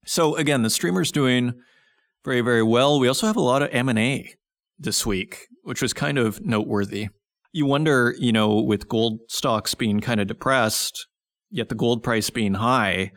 So 0.05 0.35
again, 0.35 0.61
the 0.61 0.69
streamer's 0.69 1.11
doing 1.11 1.53
very, 2.23 2.41
very 2.41 2.63
well. 2.63 2.99
We 2.99 3.07
also 3.07 3.27
have 3.27 3.35
a 3.35 3.41
lot 3.41 3.61
of 3.61 3.69
M&A 3.71 4.35
this 4.79 5.05
week, 5.05 5.47
which 5.63 5.81
was 5.81 5.93
kind 5.93 6.17
of 6.17 6.41
noteworthy. 6.41 7.09
You 7.51 7.65
wonder, 7.65 8.15
you 8.17 8.31
know, 8.31 8.61
with 8.61 8.87
gold 8.87 9.19
stocks 9.27 9.75
being 9.75 9.99
kind 9.99 10.21
of 10.21 10.27
depressed, 10.27 11.07
yet 11.49 11.69
the 11.69 11.75
gold 11.75 12.01
price 12.01 12.29
being 12.29 12.55
high, 12.55 13.11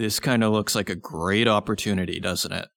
this 0.00 0.18
kind 0.18 0.42
of 0.42 0.52
looks 0.52 0.74
like 0.74 0.88
a 0.88 0.96
great 0.96 1.46
opportunity, 1.46 2.18
doesn't 2.18 2.52
it, 2.52 2.68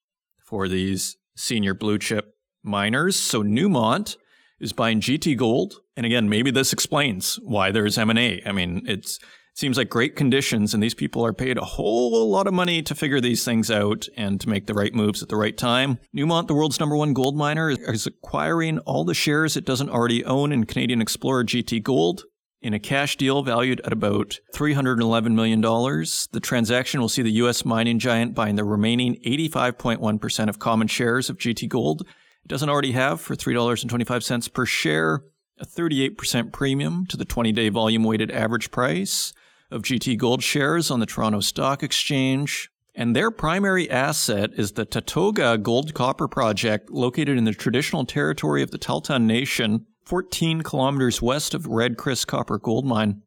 for 0.46 0.68
these 0.68 1.16
senior 1.38 1.74
blue 1.74 1.98
chip 1.98 2.36
miners. 2.64 3.18
So 3.18 3.42
Newmont 3.44 4.18
is 4.60 4.74
buying 4.74 5.00
GT 5.00 5.38
Gold, 5.38 5.76
and 5.96 6.06
again, 6.06 6.28
maybe 6.28 6.52
this 6.52 6.74
explains 6.74 7.40
why 7.42 7.72
there's 7.72 7.98
M&A. 7.98 8.42
I 8.46 8.52
mean, 8.52 8.84
it's 8.86 9.20
seems 9.56 9.78
like 9.78 9.90
great 9.90 10.16
conditions, 10.16 10.74
and 10.74 10.82
these 10.82 10.96
people 10.96 11.26
are 11.26 11.32
paid 11.32 11.58
a 11.58 11.64
whole 11.64 12.30
lot 12.30 12.48
of 12.48 12.54
money 12.54 12.82
to 12.82 12.96
figure 12.96 13.22
these 13.22 13.46
things 13.46 13.70
out 13.70 14.08
and 14.18 14.42
to 14.42 14.50
make 14.50 14.66
the 14.66 14.74
right 14.74 14.96
moves 14.96 15.22
at 15.22 15.30
the 15.30 15.36
right 15.36 15.56
time. 15.56 16.00
Newmont, 16.16 16.48
the 16.48 16.56
world's 16.56 16.80
number 16.80 16.98
one 16.98 17.14
gold 17.14 17.38
miner, 17.38 17.70
is 17.70 18.08
acquiring 18.08 18.80
all 18.80 19.06
the 19.06 19.14
shares 19.14 19.56
it 19.56 19.66
doesn't 19.66 19.92
already 19.92 20.26
own 20.26 20.52
in 20.52 20.66
Canadian 20.66 21.02
Explorer 21.02 21.46
GT 21.46 21.84
Gold. 21.84 22.24
In 22.64 22.74
a 22.74 22.80
cash 22.80 23.18
deal 23.18 23.44
valued 23.44 23.82
at 23.84 23.94
about 23.94 24.40
$311 24.56 25.34
million, 25.34 25.62
the 25.62 26.40
transaction 26.42 27.02
will 27.02 27.10
see 27.10 27.22
the 27.22 27.32
U.S. 27.34 27.66
mining 27.66 28.00
giant 28.00 28.34
buying 28.34 28.56
the 28.56 28.64
remaining 28.64 29.16
85.1% 29.26 30.50
of 30.50 30.58
common 30.58 30.88
shares 30.88 31.30
of 31.30 31.38
GT 31.38 31.70
Gold 31.70 32.08
it 32.44 32.50
doesn't 32.50 32.70
already 32.70 32.92
have 32.92 33.22
for 33.22 33.36
$3.25 33.36 34.54
per 34.54 34.66
share, 34.66 35.24
a 35.58 35.66
38% 35.66 36.52
premium 36.52 37.06
to 37.08 37.16
the 37.16 37.26
20 37.26 37.52
day 37.54 37.70
volume 37.70 38.04
weighted 38.04 38.32
average 38.32 38.70
price 38.70 39.34
of 39.72 39.84
GT 39.84 40.18
Gold 40.18 40.44
shares 40.44 40.92
on 40.92 41.00
the 41.00 41.06
Toronto 41.06 41.40
Stock 41.40 41.84
Exchange. 41.84 42.70
And 42.96 43.16
their 43.16 43.32
primary 43.32 43.90
asset 43.90 44.52
is 44.56 44.74
the 44.74 44.86
Tatogga 44.86 45.62
Gold 45.64 45.94
Copper 45.94 46.28
Project, 46.28 46.92
located 46.92 47.38
in 47.38 47.46
the 47.46 47.54
traditional 47.54 48.06
territory 48.06 48.62
of 48.62 48.72
the 48.72 48.78
Tahltan 48.78 49.24
Nation, 49.24 49.88
14 50.06 50.62
kilometers 50.62 51.22
west 51.22 51.54
of 51.54 51.68
Red 51.68 51.98
Chris 51.98 52.26
Copper 52.26 52.60
Gold 52.60 52.86
Mine. 52.86 53.22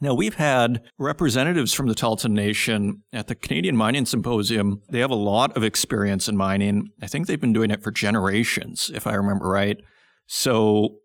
Now, 0.00 0.14
we've 0.14 0.34
had 0.34 0.82
representatives 0.98 1.72
from 1.72 1.86
the 1.86 1.94
Tahltan 1.94 2.32
Nation 2.32 3.04
at 3.12 3.28
the 3.28 3.36
Canadian 3.36 3.76
Mining 3.76 4.04
Symposium. 4.04 4.82
They 4.90 4.98
have 4.98 5.12
a 5.12 5.14
lot 5.14 5.56
of 5.56 5.62
experience 5.62 6.28
in 6.28 6.36
mining. 6.36 6.88
I 7.00 7.06
think 7.06 7.26
they've 7.28 7.40
been 7.40 7.52
doing 7.52 7.70
it 7.70 7.84
for 7.84 7.92
generations, 7.92 8.90
if 8.92 9.06
I 9.06 9.14
remember 9.14 9.48
right. 9.48 9.78
So, 10.26 10.96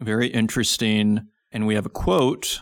very 0.00 0.28
interesting. 0.28 1.22
And 1.50 1.66
we 1.66 1.74
have 1.74 1.86
a 1.86 1.90
quote 1.90 2.60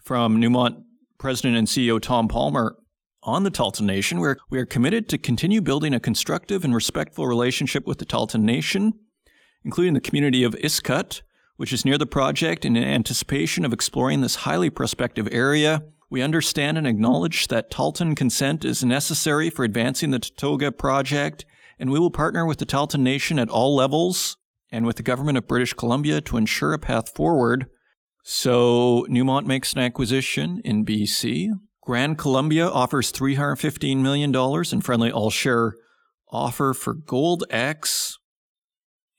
from 0.00 0.40
Newmont 0.40 0.84
President 1.18 1.56
and 1.56 1.66
CEO 1.66 2.00
Tom 2.00 2.28
Palmer 2.28 2.76
on 3.24 3.42
the 3.42 3.50
Tahltan 3.50 3.86
Nation, 3.86 4.20
where 4.20 4.36
we 4.50 4.58
are 4.58 4.66
committed 4.66 5.08
to 5.08 5.18
continue 5.18 5.60
building 5.60 5.92
a 5.92 6.00
constructive 6.00 6.64
and 6.64 6.74
respectful 6.74 7.26
relationship 7.26 7.86
with 7.86 7.98
the 7.98 8.04
Tahltan 8.04 8.42
Nation, 8.42 8.92
including 9.64 9.94
the 9.94 10.00
community 10.00 10.44
of 10.44 10.54
Iskut, 10.56 11.22
which 11.56 11.72
is 11.72 11.84
near 11.84 11.98
the 11.98 12.06
project 12.06 12.64
in 12.64 12.76
anticipation 12.76 13.64
of 13.64 13.72
exploring 13.72 14.20
this 14.20 14.36
highly 14.36 14.70
prospective 14.70 15.28
area. 15.30 15.82
We 16.10 16.22
understand 16.22 16.78
and 16.78 16.86
acknowledge 16.86 17.48
that 17.48 17.70
Tahltan 17.70 18.16
consent 18.16 18.64
is 18.64 18.84
necessary 18.84 19.50
for 19.50 19.64
advancing 19.64 20.10
the 20.10 20.20
Tatogga 20.20 20.76
project, 20.76 21.44
and 21.78 21.90
we 21.90 21.98
will 21.98 22.10
partner 22.10 22.44
with 22.44 22.58
the 22.58 22.66
Tahltan 22.66 23.00
Nation 23.00 23.38
at 23.38 23.48
all 23.48 23.74
levels 23.74 24.36
and 24.70 24.84
with 24.86 24.96
the 24.96 25.02
government 25.02 25.38
of 25.38 25.48
British 25.48 25.72
Columbia 25.72 26.20
to 26.20 26.36
ensure 26.36 26.72
a 26.72 26.78
path 26.78 27.14
forward 27.14 27.66
so 28.26 29.06
Newmont 29.10 29.44
makes 29.44 29.74
an 29.74 29.80
acquisition 29.80 30.62
in 30.64 30.86
BC. 30.86 31.50
Gran 31.82 32.16
Colombia 32.16 32.66
offers 32.66 33.12
$315 33.12 33.98
million 33.98 34.34
in 34.72 34.80
friendly 34.80 35.12
all 35.12 35.28
share 35.28 35.74
offer 36.32 36.72
for 36.72 36.94
GoldX. 36.94 38.14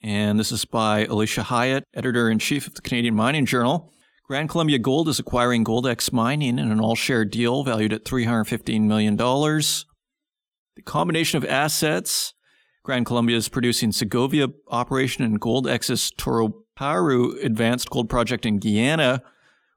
And 0.05 0.39
this 0.39 0.51
is 0.51 0.65
by 0.65 1.05
Alicia 1.05 1.41
Hyatt, 1.41 1.83
editor 1.95 2.29
in 2.29 2.38
chief 2.38 2.67
of 2.67 2.75
the 2.75 2.81
Canadian 2.83 3.15
Mining 3.15 3.47
Journal. 3.47 3.91
Gran 4.27 4.47
Colombia 4.47 4.77
Gold 4.77 5.09
is 5.09 5.17
acquiring 5.17 5.65
GoldX 5.65 6.13
Mining 6.13 6.59
in 6.59 6.71
an 6.71 6.79
all 6.79 6.93
share 6.93 7.25
deal 7.25 7.63
valued 7.63 7.91
at 7.91 8.05
$315 8.05 8.81
million. 8.81 9.15
The 9.15 10.81
combination 10.85 11.38
of 11.38 11.50
assets, 11.50 12.35
Gran 12.83 13.03
Colombia 13.03 13.35
is 13.35 13.50
producing 13.50 13.91
Segovia 13.91 14.50
operation 14.67 15.24
and 15.24 15.41
GoldX's 15.41 16.12
Toro 16.15 16.53
Paru 16.75 17.39
Advanced 17.41 17.89
Gold 17.89 18.07
Project 18.07 18.45
in 18.45 18.59
Guyana 18.59 19.24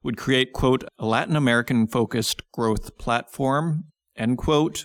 would 0.02 0.18
create, 0.18 0.52
quote, 0.52 0.84
a 0.98 1.06
Latin 1.06 1.36
American 1.36 1.86
focused 1.86 2.42
growth 2.52 2.98
platform, 2.98 3.84
end 4.14 4.36
quote. 4.36 4.84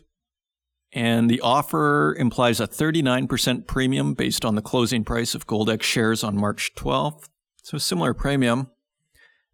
And 0.93 1.27
the 1.27 1.41
offer 1.41 2.15
implies 2.19 2.59
a 2.59 2.67
39% 2.67 3.65
premium 3.65 4.13
based 4.13 4.45
on 4.45 4.53
the 4.53 4.61
closing 4.61 5.03
price 5.03 5.33
of 5.33 5.47
GoldX 5.47 5.81
shares 5.81 6.23
on 6.23 6.37
March 6.37 6.71
12th. 6.75 7.29
So, 7.63 7.77
similar 7.79 8.13
premium 8.13 8.69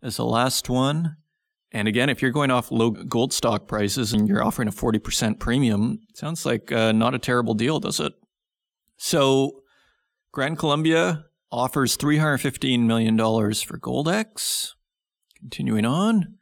as 0.03 0.17
the 0.17 0.25
last 0.25 0.69
one. 0.69 1.15
And 1.71 1.87
again, 1.87 2.09
if 2.09 2.21
you're 2.21 2.31
going 2.31 2.51
off 2.51 2.71
low 2.71 2.89
gold 2.89 3.31
stock 3.31 3.67
prices 3.67 4.11
and 4.11 4.27
you're 4.27 4.43
offering 4.43 4.67
a 4.67 4.71
40% 4.71 5.39
premium, 5.39 5.99
sounds 6.13 6.45
like 6.45 6.71
uh, 6.71 6.91
not 6.91 7.13
a 7.13 7.19
terrible 7.19 7.53
deal, 7.53 7.79
does 7.79 7.99
it? 7.99 8.13
So, 8.97 9.61
Gran 10.31 10.55
Colombia 10.55 11.25
offers 11.51 11.95
$315 11.95 12.81
million 12.81 13.17
for 13.17 13.79
GoldX. 13.79 14.73
Continuing 15.37 15.85
on. 15.85 16.35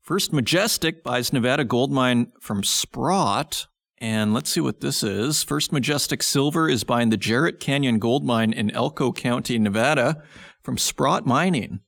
First 0.00 0.32
Majestic 0.32 1.02
buys 1.02 1.32
Nevada 1.32 1.64
gold 1.64 1.92
mine 1.92 2.32
from 2.40 2.62
Sprott. 2.62 3.66
And 3.98 4.34
let's 4.34 4.50
see 4.50 4.60
what 4.60 4.80
this 4.80 5.02
is. 5.02 5.42
First 5.42 5.72
Majestic 5.72 6.22
Silver 6.22 6.68
is 6.68 6.84
buying 6.84 7.10
the 7.10 7.18
Jerritt 7.18 7.60
Canyon 7.60 7.98
gold 7.98 8.24
mine 8.24 8.52
in 8.52 8.70
Elko 8.70 9.12
County, 9.12 9.58
Nevada 9.58 10.22
from 10.62 10.78
Sprott 10.78 11.26
Mining 11.26 11.80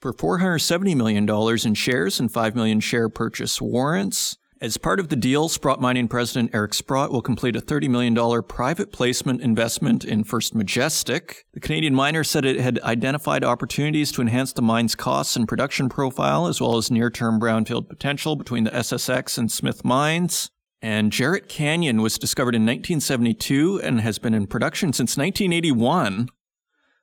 for 0.00 0.12
$470 0.12 0.96
million 0.96 1.28
in 1.66 1.74
shares 1.74 2.20
and 2.20 2.30
5 2.30 2.54
million 2.54 2.80
share 2.80 3.08
purchase 3.08 3.60
warrants. 3.60 4.36
As 4.58 4.78
part 4.78 5.00
of 5.00 5.10
the 5.10 5.16
deal, 5.16 5.50
Sprott 5.50 5.82
Mining 5.82 6.08
President 6.08 6.50
Eric 6.54 6.72
Sprott 6.72 7.12
will 7.12 7.20
complete 7.20 7.56
a 7.56 7.60
$30 7.60 7.90
million 7.90 8.42
private 8.44 8.90
placement 8.90 9.42
investment 9.42 10.02
in 10.02 10.24
First 10.24 10.54
Majestic. 10.54 11.44
The 11.52 11.60
Canadian 11.60 11.94
miner 11.94 12.24
said 12.24 12.46
it 12.46 12.58
had 12.58 12.80
identified 12.80 13.44
opportunities 13.44 14.10
to 14.12 14.22
enhance 14.22 14.54
the 14.54 14.62
mine's 14.62 14.94
costs 14.94 15.36
and 15.36 15.46
production 15.46 15.90
profile, 15.90 16.46
as 16.46 16.58
well 16.58 16.78
as 16.78 16.90
near 16.90 17.10
term 17.10 17.38
brownfield 17.38 17.90
potential 17.90 18.34
between 18.34 18.64
the 18.64 18.70
SSX 18.70 19.36
and 19.36 19.52
Smith 19.52 19.84
mines. 19.84 20.50
And 20.82 21.10
Jerritt 21.10 21.48
Canyon 21.48 22.02
was 22.02 22.18
discovered 22.18 22.54
in 22.54 22.60
1972 22.62 23.80
and 23.82 23.98
has 24.00 24.18
been 24.18 24.34
in 24.34 24.46
production 24.46 24.92
since 24.92 25.16
1981. 25.16 26.28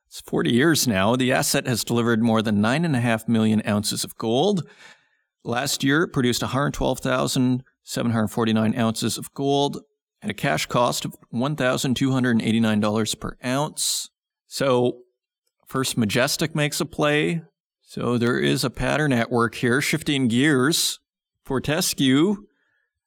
It's 0.06 0.20
40 0.20 0.52
years 0.52 0.86
now. 0.86 1.16
The 1.16 1.32
asset 1.32 1.66
has 1.66 1.82
delivered 1.82 2.22
more 2.22 2.40
than 2.40 2.62
9.5 2.62 3.26
million 3.28 3.60
ounces 3.66 4.04
of 4.04 4.16
gold. 4.16 4.62
Last 5.42 5.82
year, 5.82 6.04
it 6.04 6.12
produced 6.12 6.42
112,749 6.42 8.78
ounces 8.78 9.18
of 9.18 9.34
gold 9.34 9.80
at 10.22 10.30
a 10.30 10.34
cash 10.34 10.66
cost 10.66 11.04
of 11.04 11.16
$1,289 11.34 13.20
per 13.20 13.36
ounce. 13.44 14.08
So, 14.46 14.98
first 15.66 15.98
Majestic 15.98 16.54
makes 16.54 16.80
a 16.80 16.86
play. 16.86 17.42
So 17.82 18.18
there 18.18 18.38
is 18.38 18.62
a 18.64 18.70
pattern 18.70 19.12
at 19.12 19.30
work 19.30 19.54
here, 19.56 19.80
shifting 19.80 20.28
gears. 20.28 21.00
Fortescue, 21.44 22.46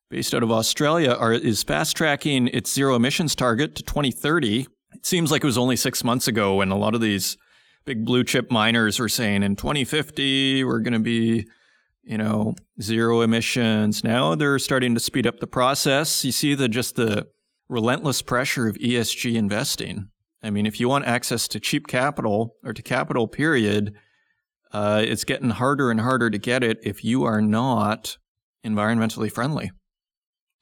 based 0.10 0.34
out 0.34 0.44
of 0.44 0.52
Australia, 0.52 1.12
are, 1.12 1.34
is 1.34 1.64
fast 1.64 1.98
tracking 1.98 2.48
its 2.50 2.74
zero 2.74 2.96
emissions 2.96 3.36
target 3.36 3.76
to 3.76 3.84
2030. 3.84 4.68
It 4.94 5.06
seems 5.06 5.32
like 5.32 5.44
it 5.44 5.48
was 5.48 5.58
only 5.58 5.76
six 5.76 6.04
months 6.04 6.28
ago 6.28 6.56
when 6.56 6.72
a 6.72 6.78
lot 6.78 6.96
of 6.96 7.02
these 7.02 7.38
big 7.86 8.06
blue 8.06 8.24
chip 8.24 8.52
miners 8.52 9.00
were 9.00 9.10
saying 9.10 9.44
in 9.44 9.56
2050 9.56 10.64
we're 10.64 10.80
going 10.80 10.94
to 10.94 11.00
be 11.00 11.46
you 12.08 12.18
know, 12.18 12.56
zero 12.82 13.22
emissions. 13.22 14.04
Now 14.04 14.34
they're 14.34 14.60
starting 14.60 14.94
to 14.94 15.00
speed 15.00 15.28
up 15.28 15.40
the 15.40 15.48
process. 15.48 16.24
You 16.24 16.32
see 16.32 16.56
the 16.56 16.70
just 16.70 16.96
the 16.96 17.28
relentless 17.68 18.22
pressure 18.22 18.68
of 18.68 18.78
ESG 18.78 19.36
investing. 19.36 20.10
I 20.42 20.50
mean, 20.50 20.66
if 20.66 20.80
you 20.80 20.88
want 20.88 21.06
access 21.06 21.50
to 21.50 21.60
cheap 21.60 21.88
capital 21.88 22.56
or 22.64 22.72
to 22.72 22.82
capital, 22.82 23.28
period, 23.28 23.94
uh, 24.72 25.02
it's 25.04 25.26
getting 25.26 25.50
harder 25.50 25.92
and 25.92 26.00
harder 26.00 26.30
to 26.30 26.38
get 26.38 26.64
it 26.64 26.80
if 26.82 27.04
you 27.04 27.26
are 27.26 27.42
not 27.42 28.18
environmentally 28.66 29.30
friendly. 29.30 29.72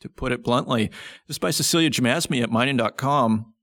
To 0.06 0.10
put 0.10 0.32
it 0.32 0.44
bluntly, 0.44 0.92
this 1.28 1.40
by 1.40 1.50
Cecilia 1.50 1.90
Jamasmie 1.90 2.44
at 2.44 2.52
mining.com. 2.52 3.54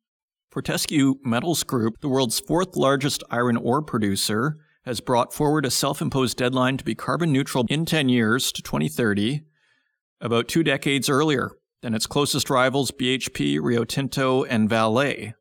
Fortescue 0.50 1.14
Metals 1.22 1.62
Group, 1.62 2.00
the 2.00 2.08
world's 2.08 2.40
fourth 2.40 2.74
largest 2.74 3.22
iron 3.31 3.57
ore 3.57 3.81
producer, 3.81 4.59
has 4.85 5.00
brought 5.00 5.33
forward 5.33 5.64
a 5.64 5.70
self 5.70 6.02
imposed 6.02 6.37
deadline 6.37 6.78
to 6.78 6.85
be 6.85 6.96
carbon 6.96 7.31
neutral 7.31 7.64
in 7.68 7.85
10 7.85 8.09
years 8.09 8.50
to 8.50 8.61
2030, 8.61 9.42
about 10.20 10.48
two 10.48 10.64
decades 10.64 11.09
earlier 11.09 11.52
than 11.81 11.94
its 11.94 12.09
closest 12.09 12.50
rivals 12.50 12.90
BHP, 12.90 13.61
Rio 13.62 13.85
Tinto, 13.85 14.42
and 14.42 14.68
Vale. 14.68 15.35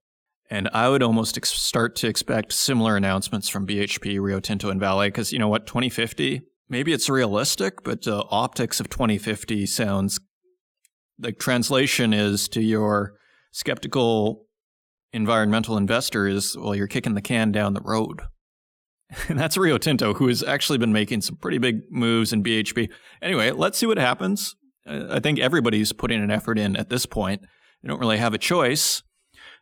And 0.51 0.69
I 0.71 0.87
would 0.87 1.01
almost 1.01 1.35
ex- 1.35 1.49
start 1.49 1.95
to 1.95 2.07
expect 2.07 2.53
similar 2.53 2.95
announcements 2.95 3.49
from 3.49 3.65
BHP, 3.65 4.21
Rio 4.21 4.39
Tinto, 4.39 4.69
and 4.69 4.79
Vale 4.79 5.05
because 5.05 5.33
you 5.33 5.39
know 5.39 5.47
what, 5.47 5.65
2050, 5.65 6.43
maybe 6.69 6.93
it's 6.93 7.09
realistic, 7.09 7.83
but 7.83 8.03
the 8.03 8.23
optics 8.29 8.79
of 8.79 8.87
2050 8.87 9.65
sounds 9.65 10.19
like 11.21 11.39
translation 11.39 12.13
is 12.13 12.47
to 12.49 12.61
your 12.61 13.13
skeptical 13.51 14.45
environmental 15.13 15.77
investor 15.77 16.27
is 16.27 16.55
well, 16.57 16.75
you're 16.75 16.87
kicking 16.87 17.15
the 17.15 17.21
can 17.21 17.51
down 17.51 17.73
the 17.73 17.81
road. 17.81 18.21
And 19.27 19.39
that's 19.39 19.57
Rio 19.57 19.77
Tinto, 19.77 20.13
who 20.13 20.27
has 20.27 20.43
actually 20.43 20.77
been 20.77 20.93
making 20.93 21.21
some 21.21 21.35
pretty 21.35 21.57
big 21.57 21.81
moves 21.89 22.31
in 22.33 22.43
BHP. 22.43 22.89
Anyway, 23.21 23.51
let's 23.51 23.77
see 23.77 23.85
what 23.85 23.97
happens. 23.97 24.55
I 24.87 25.19
think 25.19 25.39
everybody's 25.39 25.93
putting 25.93 26.23
an 26.23 26.31
effort 26.31 26.57
in 26.57 26.75
at 26.75 26.89
this 26.89 27.05
point. 27.05 27.41
They 27.81 27.89
don't 27.89 27.99
really 27.99 28.17
have 28.17 28.33
a 28.33 28.39
choice. 28.39 29.03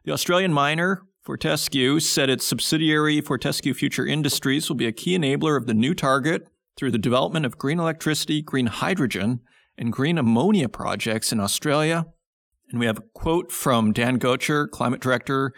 The 0.05 0.13
Australian 0.13 0.53
miner 0.53 1.03
Fortescue 1.23 1.99
said 1.99 2.29
its 2.29 2.45
subsidiary 2.45 3.21
Fortescue 3.21 3.73
Future 3.73 4.05
Industries 4.05 4.69
will 4.69 4.77
be 4.77 4.87
a 4.87 4.91
key 4.91 5.17
enabler 5.17 5.57
of 5.57 5.67
the 5.67 5.73
new 5.73 5.93
target 5.93 6.47
through 6.77 6.91
the 6.91 6.97
development 6.97 7.45
of 7.45 7.57
green 7.57 7.79
electricity, 7.79 8.41
green 8.41 8.67
hydrogen, 8.67 9.41
and 9.79 9.93
green 9.93 10.17
ammonia 10.17 10.69
projects 10.69 11.31
in 11.31 11.39
Australia. 11.39 12.05
And 12.69 12.79
we 12.79 12.85
have 12.85 12.99
a 12.99 13.03
quote 13.15 13.51
from 13.51 13.93
Dan 13.93 14.19
Gocher, 14.19 14.69
climate 14.69 15.01
director 15.01 15.53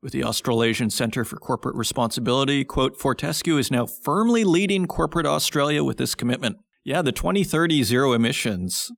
with 0.00 0.12
the 0.12 0.24
Australasian 0.24 0.90
Centre 0.90 1.24
for 1.24 1.36
Corporate 1.36 1.74
Responsibility. 1.74 2.64
Quote, 2.64 2.98
Fortescue 2.98 3.58
is 3.58 3.70
now 3.70 3.84
firmly 3.84 4.44
leading 4.44 4.86
corporate 4.86 5.26
Australia 5.26 5.82
with 5.82 5.98
this 5.98 6.14
commitment. 6.14 6.56
Yeah, 6.84 7.02
the 7.02 7.12
2030 7.12 7.82
zero 7.82 8.12
emissions, 8.12 8.92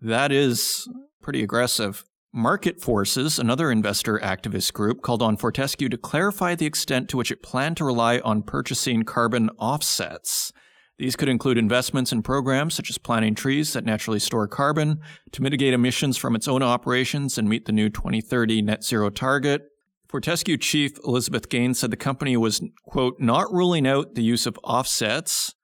that 0.00 0.32
is 0.32 0.88
pretty 1.22 1.42
aggressive. 1.42 2.04
Market 2.32 2.80
Forces, 2.80 3.38
another 3.38 3.70
investor 3.70 4.18
activist 4.18 4.72
group, 4.72 5.02
called 5.02 5.22
on 5.22 5.36
Fortescue 5.36 5.88
to 5.88 5.96
clarify 5.96 6.54
the 6.54 6.66
extent 6.66 7.08
to 7.10 7.16
which 7.16 7.30
it 7.30 7.42
planned 7.42 7.76
to 7.78 7.84
rely 7.84 8.18
on 8.18 8.42
purchasing 8.42 9.02
carbon 9.02 9.50
offsets. 9.58 10.52
These 10.98 11.16
could 11.16 11.28
include 11.28 11.58
investments 11.58 12.12
in 12.12 12.22
programs 12.22 12.74
such 12.74 12.90
as 12.90 12.98
planting 12.98 13.34
trees 13.34 13.72
that 13.72 13.84
naturally 13.84 14.18
store 14.18 14.48
carbon 14.48 15.00
to 15.32 15.42
mitigate 15.42 15.72
emissions 15.72 16.16
from 16.16 16.34
its 16.34 16.48
own 16.48 16.62
operations 16.62 17.38
and 17.38 17.48
meet 17.48 17.66
the 17.66 17.72
new 17.72 17.88
2030 17.88 18.62
net 18.62 18.82
zero 18.82 19.08
target, 19.08 19.68
Fortescue 20.08 20.56
chief 20.56 20.92
Elizabeth 21.04 21.50
Gaines 21.50 21.78
said 21.78 21.90
the 21.90 21.96
company 21.96 22.34
was, 22.36 22.62
quote, 22.84 23.20
not 23.20 23.52
ruling 23.52 23.86
out 23.86 24.14
the 24.14 24.22
use 24.22 24.46
of 24.46 24.58
offsets, 24.64 25.54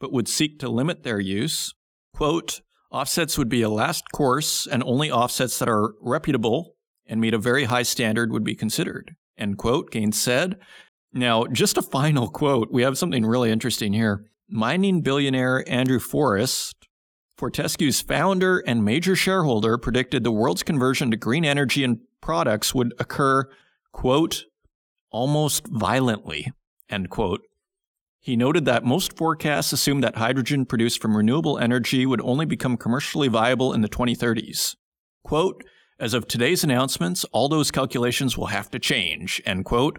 but 0.00 0.12
would 0.12 0.26
seek 0.26 0.58
to 0.58 0.68
limit 0.68 1.04
their 1.04 1.20
use. 1.20 1.72
Quote, 2.12 2.62
offsets 2.90 3.38
would 3.38 3.48
be 3.48 3.62
a 3.62 3.68
last 3.68 4.10
course, 4.12 4.66
and 4.66 4.82
only 4.82 5.10
offsets 5.10 5.60
that 5.60 5.68
are 5.68 5.94
reputable 6.00 6.74
and 7.06 7.20
meet 7.20 7.34
a 7.34 7.38
very 7.38 7.64
high 7.64 7.84
standard 7.84 8.32
would 8.32 8.42
be 8.42 8.56
considered, 8.56 9.14
end 9.38 9.56
quote, 9.56 9.92
Gaines 9.92 10.20
said. 10.20 10.56
Now, 11.12 11.44
just 11.46 11.78
a 11.78 11.82
final 11.82 12.28
quote. 12.28 12.72
We 12.72 12.82
have 12.82 12.98
something 12.98 13.24
really 13.24 13.52
interesting 13.52 13.92
here. 13.92 14.24
Mining 14.48 15.00
billionaire 15.00 15.64
Andrew 15.68 15.98
Forrest, 15.98 16.86
Fortescue's 17.36 18.00
founder 18.00 18.62
and 18.66 18.84
major 18.84 19.16
shareholder, 19.16 19.76
predicted 19.76 20.22
the 20.22 20.32
world's 20.32 20.62
conversion 20.62 21.10
to 21.10 21.16
green 21.16 21.44
energy 21.44 21.82
and 21.82 21.98
products 22.20 22.74
would 22.74 22.94
occur 22.98 23.48
quote, 23.92 24.44
almost 25.10 25.66
violently, 25.66 26.52
end 26.88 27.10
quote. 27.10 27.42
He 28.20 28.36
noted 28.36 28.64
that 28.64 28.84
most 28.84 29.16
forecasts 29.16 29.72
assume 29.72 30.00
that 30.00 30.16
hydrogen 30.16 30.66
produced 30.66 31.00
from 31.00 31.16
renewable 31.16 31.58
energy 31.58 32.06
would 32.06 32.20
only 32.20 32.44
become 32.44 32.76
commercially 32.76 33.28
viable 33.28 33.72
in 33.72 33.80
the 33.80 33.88
2030s. 33.88 34.76
Quote, 35.24 35.64
as 35.98 36.12
of 36.12 36.28
today's 36.28 36.62
announcements, 36.62 37.24
all 37.32 37.48
those 37.48 37.70
calculations 37.70 38.36
will 38.36 38.46
have 38.46 38.70
to 38.70 38.78
change, 38.78 39.40
end 39.46 39.64
quote. 39.64 39.98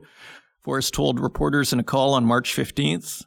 Forrest 0.61 0.93
told 0.93 1.19
reporters 1.19 1.73
in 1.73 1.79
a 1.79 1.83
call 1.83 2.13
on 2.13 2.25
March 2.25 2.55
15th. 2.55 3.25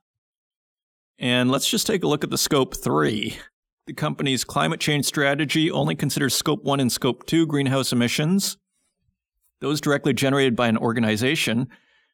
And 1.20 1.50
let's 1.50 1.68
just 1.68 1.86
take 1.86 2.02
a 2.02 2.08
look 2.08 2.24
at 2.24 2.30
the 2.30 2.38
scope 2.38 2.74
three. 2.76 3.36
The 3.86 3.92
company's 3.92 4.42
climate 4.42 4.80
change 4.80 5.04
strategy 5.04 5.70
only 5.70 5.94
considers 5.94 6.34
scope 6.34 6.64
one 6.64 6.80
and 6.80 6.90
scope 6.90 7.26
two 7.26 7.46
greenhouse 7.46 7.92
emissions 7.92 8.56
those 9.60 9.80
directly 9.80 10.12
generated 10.12 10.56
by 10.56 10.68
an 10.68 10.78
organization, 10.78 11.68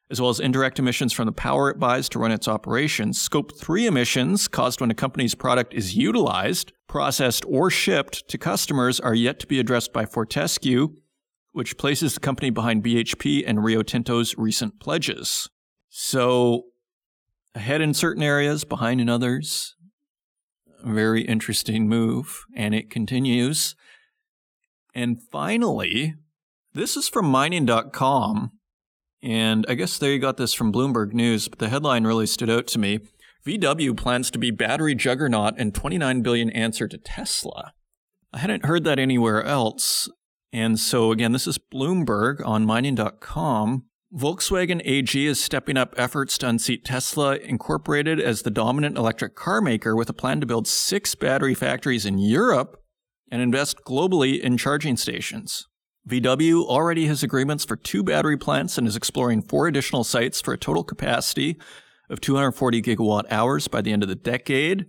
as 0.09 0.21
well 0.21 0.29
as 0.29 0.39
indirect 0.39 0.79
emissions 0.79 1.13
from 1.13 1.25
the 1.25 1.31
power 1.31 1.69
it 1.69 1.79
buys 1.79 2.07
to 2.09 2.19
run 2.19 2.31
its 2.31 2.47
operations. 2.47 3.19
Scope 3.19 3.57
3 3.57 3.87
emissions 3.87 4.47
caused 4.47 4.79
when 4.79 4.91
a 4.91 4.95
company's 4.95 5.35
product 5.35 5.73
is 5.73 5.95
utilized, 5.95 6.73
processed, 6.87 7.43
or 7.47 7.69
shipped 7.69 8.27
to 8.29 8.37
customers 8.37 8.99
are 8.99 9.15
yet 9.15 9.39
to 9.39 9.47
be 9.47 9.59
addressed 9.59 9.91
by 9.93 10.05
Fortescue, 10.05 10.95
which 11.51 11.77
places 11.77 12.13
the 12.13 12.19
company 12.19 12.49
behind 12.49 12.83
BHP 12.83 13.43
and 13.45 13.63
Rio 13.63 13.81
Tinto's 13.81 14.37
recent 14.37 14.79
pledges. 14.79 15.49
So, 15.89 16.65
ahead 17.57 17.81
in 17.81 17.93
certain 17.93 18.21
areas, 18.21 18.63
behind 18.63 19.01
in 19.01 19.09
others. 19.09 19.75
A 20.83 20.93
very 20.93 21.23
interesting 21.23 21.89
move, 21.89 22.45
and 22.55 22.75
it 22.75 22.91
continues. 22.91 23.75
And 24.93 25.21
finally, 25.31 26.13
this 26.73 26.95
is 26.95 27.09
from 27.09 27.25
mining.com. 27.25 28.51
And 29.23 29.65
I 29.67 29.73
guess 29.73 29.97
there 29.97 30.11
you 30.11 30.19
got 30.19 30.37
this 30.37 30.53
from 30.53 30.71
Bloomberg 30.71 31.13
News, 31.13 31.47
but 31.47 31.57
the 31.57 31.69
headline 31.69 32.05
really 32.05 32.27
stood 32.27 32.49
out 32.49 32.67
to 32.67 32.79
me. 32.79 32.99
VW 33.45 33.97
plans 33.97 34.29
to 34.31 34.37
be 34.37 34.51
battery 34.51 34.93
juggernaut 34.93 35.55
and 35.57 35.73
29 35.73 36.21
billion 36.21 36.51
answer 36.51 36.87
to 36.87 36.97
Tesla. 36.99 37.73
I 38.31 38.37
hadn't 38.37 38.65
heard 38.65 38.83
that 38.83 38.99
anywhere 38.99 39.43
else. 39.43 40.09
And 40.53 40.79
so 40.79 41.11
again, 41.11 41.31
this 41.31 41.47
is 41.47 41.57
Bloomberg 41.57 42.45
on 42.45 42.65
mining.com. 42.65 43.85
Volkswagen 44.15 44.81
AG 44.85 45.25
is 45.25 45.43
stepping 45.43 45.75
up 45.75 45.93
efforts 45.97 46.37
to 46.37 46.47
unseat 46.47 46.85
Tesla 46.85 47.35
Incorporated 47.35 48.21
as 48.21 48.43
the 48.43 48.49
dominant 48.49 48.97
electric 48.97 49.35
car 49.35 49.59
maker 49.59 49.97
with 49.97 50.09
a 50.09 50.13
plan 50.13 50.39
to 50.39 50.45
build 50.45 50.65
six 50.65 51.13
battery 51.13 51.53
factories 51.53 52.05
in 52.05 52.17
Europe 52.17 52.81
and 53.29 53.41
invest 53.41 53.83
globally 53.85 54.39
in 54.39 54.55
charging 54.55 54.95
stations. 54.95 55.67
VW 56.07 56.63
already 56.65 57.07
has 57.07 57.21
agreements 57.21 57.65
for 57.65 57.75
two 57.75 58.01
battery 58.01 58.37
plants 58.37 58.77
and 58.77 58.87
is 58.87 58.95
exploring 58.95 59.41
four 59.41 59.67
additional 59.67 60.05
sites 60.05 60.39
for 60.39 60.53
a 60.53 60.57
total 60.57 60.85
capacity 60.85 61.57
of 62.09 62.21
240 62.21 62.81
gigawatt 62.81 63.25
hours 63.29 63.67
by 63.67 63.81
the 63.81 63.91
end 63.91 64.03
of 64.03 64.09
the 64.09 64.15
decade. 64.15 64.85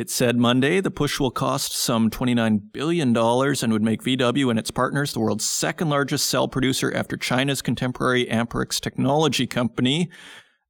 It 0.00 0.08
said 0.08 0.38
Monday 0.38 0.80
the 0.80 0.90
push 0.90 1.20
will 1.20 1.30
cost 1.30 1.72
some 1.72 2.08
$29 2.08 2.72
billion 2.72 3.14
and 3.14 3.70
would 3.70 3.82
make 3.82 4.02
VW 4.02 4.48
and 4.48 4.58
its 4.58 4.70
partners 4.70 5.12
the 5.12 5.20
world's 5.20 5.44
second 5.44 5.90
largest 5.90 6.24
cell 6.30 6.48
producer 6.48 6.90
after 6.96 7.18
China's 7.18 7.60
contemporary 7.60 8.24
Amperex 8.24 8.80
technology 8.80 9.46
company, 9.46 10.08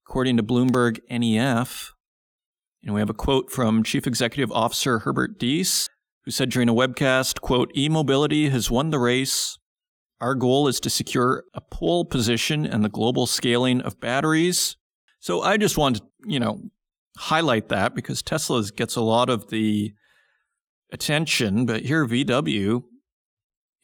according 0.05 0.37
to 0.37 0.43
Bloomberg 0.43 0.99
NEF. 1.09 1.95
And 2.83 2.93
we 2.93 3.01
have 3.01 3.09
a 3.09 3.15
quote 3.15 3.53
from 3.53 3.85
Chief 3.85 4.05
Executive 4.05 4.51
Officer 4.51 4.99
Herbert 4.99 5.39
Diess, 5.39 5.87
who 6.25 6.33
said 6.33 6.51
during 6.51 6.69
a 6.69 6.75
webcast, 6.75 7.41
quote, 7.41 7.71
e-mobility 7.77 8.49
has 8.49 8.69
won 8.69 8.91
the 8.91 8.99
race. 8.99 9.61
Our 10.21 10.35
goal 10.35 10.67
is 10.67 10.81
to 10.81 10.91
secure 10.91 11.45
a 11.55 11.61
pole 11.61 12.05
position 12.05 12.67
in 12.67 12.83
the 12.83 12.89
global 12.89 13.29
scaling 13.29 13.81
of 13.81 14.01
batteries. 14.01 14.77
So 15.21 15.41
I 15.41 15.57
just 15.57 15.79
want 15.79 15.99
to, 15.99 16.03
you 16.27 16.41
know, 16.41 16.73
highlight 17.21 17.69
that 17.69 17.95
because 17.95 18.23
Tesla 18.23 18.65
gets 18.75 18.97
a 18.97 19.03
lot 19.03 19.29
of 19.29 19.51
the 19.51 19.93
attention, 20.91 21.67
but 21.67 21.83
here 21.83 22.07
VW 22.07 22.83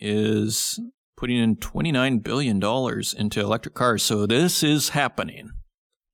is 0.01 0.81
putting 1.17 1.37
in 1.37 1.57
$29 1.57 2.23
billion 2.23 2.57
into 2.57 3.41
electric 3.41 3.75
cars. 3.75 4.03
So 4.03 4.27
this 4.27 4.63
is 4.63 4.91
happening. 4.91 5.51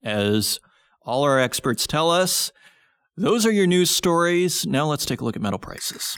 As 0.02 0.58
all 1.02 1.22
our 1.22 1.38
experts 1.38 1.86
tell 1.86 2.10
us, 2.10 2.50
those 3.16 3.46
are 3.46 3.52
your 3.52 3.68
news 3.68 3.90
stories. 3.90 4.66
Now 4.66 4.86
let's 4.86 5.06
take 5.06 5.20
a 5.20 5.24
look 5.24 5.36
at 5.36 5.42
metal 5.42 5.60
prices. 5.60 6.16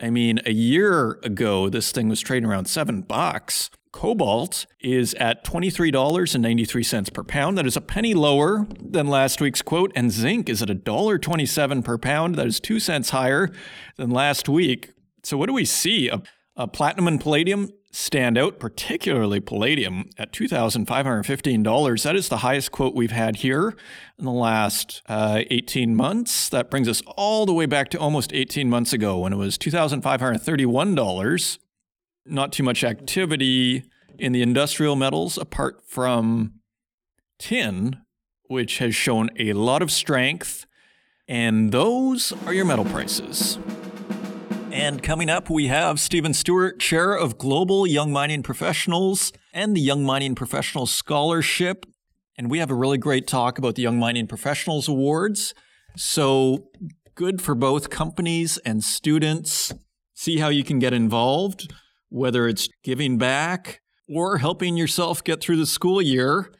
I 0.01 0.09
mean, 0.09 0.39
a 0.45 0.51
year 0.51 1.19
ago, 1.23 1.69
this 1.69 1.91
thing 1.91 2.09
was 2.09 2.21
trading 2.21 2.49
around 2.49 2.65
seven 2.65 3.01
bucks. 3.01 3.69
Cobalt 3.91 4.65
is 4.79 5.13
at 5.15 5.45
$23.93 5.45 7.13
per 7.13 7.23
pound. 7.23 7.57
That 7.59 7.67
is 7.67 7.77
a 7.77 7.81
penny 7.81 8.15
lower 8.15 8.67
than 8.79 9.07
last 9.07 9.39
week's 9.39 9.61
quote. 9.61 9.91
And 9.95 10.11
zinc 10.11 10.49
is 10.49 10.63
at 10.63 10.69
$1.27 10.69 11.85
per 11.85 11.97
pound. 11.99 12.35
That 12.35 12.47
is 12.47 12.59
two 12.59 12.79
cents 12.79 13.11
higher 13.11 13.51
than 13.97 14.09
last 14.09 14.49
week. 14.49 14.93
So, 15.21 15.37
what 15.37 15.45
do 15.45 15.53
we 15.53 15.65
see? 15.65 16.09
A, 16.09 16.23
a 16.55 16.67
platinum 16.67 17.07
and 17.07 17.21
palladium 17.21 17.69
stand 17.93 18.37
out, 18.39 18.59
particularly 18.59 19.39
palladium 19.39 20.09
at 20.17 20.33
$2,515. 20.33 22.03
That 22.03 22.15
is 22.15 22.27
the 22.27 22.37
highest 22.37 22.71
quote 22.71 22.95
we've 22.95 23.11
had 23.11 23.37
here 23.37 23.75
in 24.17 24.25
the 24.25 24.31
last 24.31 25.03
uh, 25.07 25.43
18 25.51 25.95
months. 25.95 26.49
That 26.49 26.71
brings 26.71 26.89
us 26.89 27.03
all 27.15 27.45
the 27.45 27.53
way 27.53 27.67
back 27.67 27.89
to 27.89 27.99
almost 27.99 28.33
18 28.33 28.67
months 28.67 28.93
ago 28.93 29.19
when 29.19 29.31
it 29.31 29.37
was 29.37 29.59
$2,531. 29.59 31.57
Not 32.25 32.51
too 32.51 32.63
much 32.63 32.83
activity 32.83 33.83
in 34.17 34.31
the 34.31 34.41
industrial 34.41 34.95
metals 34.95 35.37
apart 35.37 35.83
from 35.85 36.53
tin, 37.37 37.97
which 38.47 38.79
has 38.79 38.95
shown 38.95 39.29
a 39.37 39.53
lot 39.53 39.83
of 39.83 39.91
strength. 39.91 40.65
And 41.27 41.71
those 41.71 42.33
are 42.47 42.53
your 42.53 42.65
metal 42.65 42.85
prices. 42.85 43.59
And 44.73 45.03
coming 45.03 45.29
up, 45.29 45.51
we 45.51 45.67
have 45.67 45.99
Stephen 45.99 46.33
Stewart, 46.33 46.79
Chair 46.79 47.13
of 47.13 47.37
Global 47.37 47.85
Young 47.85 48.11
Mining 48.11 48.41
Professionals 48.41 49.31
and 49.53 49.77
the 49.77 49.79
Young 49.79 50.03
Mining 50.03 50.33
Professionals 50.33 50.91
Scholarship. 50.91 51.85
And 52.39 52.49
we 52.49 52.57
have 52.57 52.71
a 52.71 52.73
really 52.73 52.97
great 52.97 53.27
talk 53.27 53.59
about 53.59 53.75
the 53.75 53.83
Young 53.83 53.99
Mining 53.99 54.25
Professionals 54.25 54.87
Awards. 54.87 55.53
So 55.95 56.71
good 57.13 57.39
for 57.39 57.53
both 57.53 57.91
companies 57.91 58.57
and 58.65 58.83
students. 58.83 59.71
See 60.15 60.39
how 60.39 60.49
you 60.49 60.63
can 60.63 60.79
get 60.79 60.91
involved, 60.91 61.71
whether 62.09 62.47
it's 62.47 62.67
giving 62.83 63.19
back 63.19 63.79
or 64.09 64.39
helping 64.39 64.75
yourself 64.75 65.23
get 65.23 65.39
through 65.39 65.57
the 65.57 65.67
school 65.67 66.01
year 66.01 66.51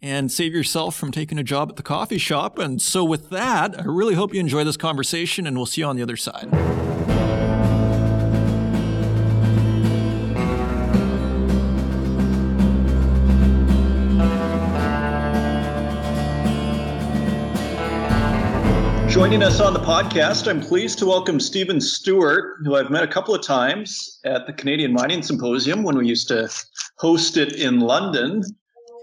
and 0.00 0.32
save 0.32 0.54
yourself 0.54 0.96
from 0.96 1.12
taking 1.12 1.38
a 1.38 1.44
job 1.44 1.68
at 1.68 1.76
the 1.76 1.82
coffee 1.82 2.16
shop. 2.16 2.58
And 2.58 2.80
so, 2.80 3.04
with 3.04 3.28
that, 3.28 3.78
I 3.78 3.84
really 3.84 4.14
hope 4.14 4.32
you 4.32 4.40
enjoy 4.40 4.64
this 4.64 4.78
conversation, 4.78 5.46
and 5.46 5.54
we'll 5.54 5.66
see 5.66 5.82
you 5.82 5.86
on 5.86 5.96
the 5.96 6.02
other 6.02 6.16
side. 6.16 6.48
Joining 19.18 19.42
us 19.42 19.58
on 19.58 19.72
the 19.72 19.80
podcast, 19.80 20.48
I'm 20.48 20.60
pleased 20.60 21.00
to 21.00 21.06
welcome 21.06 21.40
Stephen 21.40 21.80
Stewart, 21.80 22.58
who 22.62 22.76
I've 22.76 22.88
met 22.88 23.02
a 23.02 23.08
couple 23.08 23.34
of 23.34 23.42
times 23.42 24.20
at 24.24 24.46
the 24.46 24.52
Canadian 24.52 24.92
Mining 24.92 25.24
Symposium 25.24 25.82
when 25.82 25.98
we 25.98 26.06
used 26.06 26.28
to 26.28 26.48
host 26.98 27.36
it 27.36 27.54
in 27.54 27.80
London. 27.80 28.44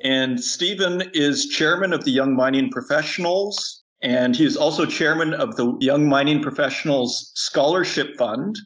And 0.06 0.42
Stephen 0.42 1.04
is 1.14 1.48
chairman 1.48 1.92
of 1.92 2.06
the 2.06 2.12
Young 2.12 2.34
Mining 2.34 2.72
Professionals, 2.72 3.84
and 4.04 4.38
he 4.38 4.46
is 4.46 4.56
also 4.56 4.86
chairman 4.86 5.34
of 5.34 5.58
the 5.58 5.76
Young 5.82 6.08
Mining 6.08 6.42
Professionals 6.42 7.34
Scholarship 7.36 8.16
Fund. 8.16 8.58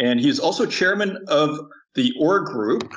And 0.00 0.18
he's 0.18 0.38
also 0.38 0.64
chairman 0.64 1.18
of 1.28 1.58
the 1.94 2.14
OR 2.18 2.40
Group. 2.40 2.90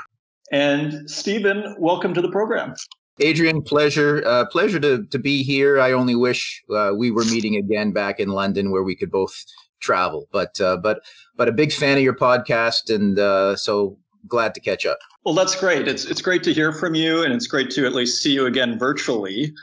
And 0.53 1.09
Stephen, 1.09 1.75
welcome 1.77 2.13
to 2.13 2.21
the 2.21 2.31
program. 2.31 2.75
Adrian, 3.19 3.61
pleasure, 3.61 4.23
uh, 4.25 4.45
pleasure 4.45 4.79
to 4.79 5.05
to 5.05 5.19
be 5.19 5.43
here. 5.43 5.79
I 5.79 5.91
only 5.91 6.15
wish 6.15 6.63
uh, 6.73 6.91
we 6.95 7.11
were 7.11 7.25
meeting 7.25 7.55
again 7.57 7.91
back 7.91 8.19
in 8.19 8.29
London, 8.29 8.71
where 8.71 8.83
we 8.83 8.95
could 8.95 9.11
both 9.11 9.33
travel. 9.79 10.27
But 10.31 10.59
uh, 10.61 10.77
but 10.77 11.01
but 11.35 11.47
a 11.47 11.51
big 11.51 11.71
fan 11.71 11.97
of 11.97 12.03
your 12.03 12.15
podcast, 12.15 12.93
and 12.93 13.19
uh, 13.19 13.55
so 13.55 13.97
glad 14.27 14.53
to 14.55 14.59
catch 14.61 14.85
up. 14.85 14.99
Well, 15.25 15.33
that's 15.33 15.55
great. 15.55 15.87
It's 15.87 16.05
it's 16.05 16.21
great 16.21 16.43
to 16.43 16.53
hear 16.53 16.71
from 16.71 16.95
you, 16.95 17.23
and 17.23 17.33
it's 17.33 17.47
great 17.47 17.69
to 17.71 17.85
at 17.85 17.93
least 17.93 18.21
see 18.21 18.31
you 18.31 18.45
again 18.45 18.79
virtually. 18.79 19.53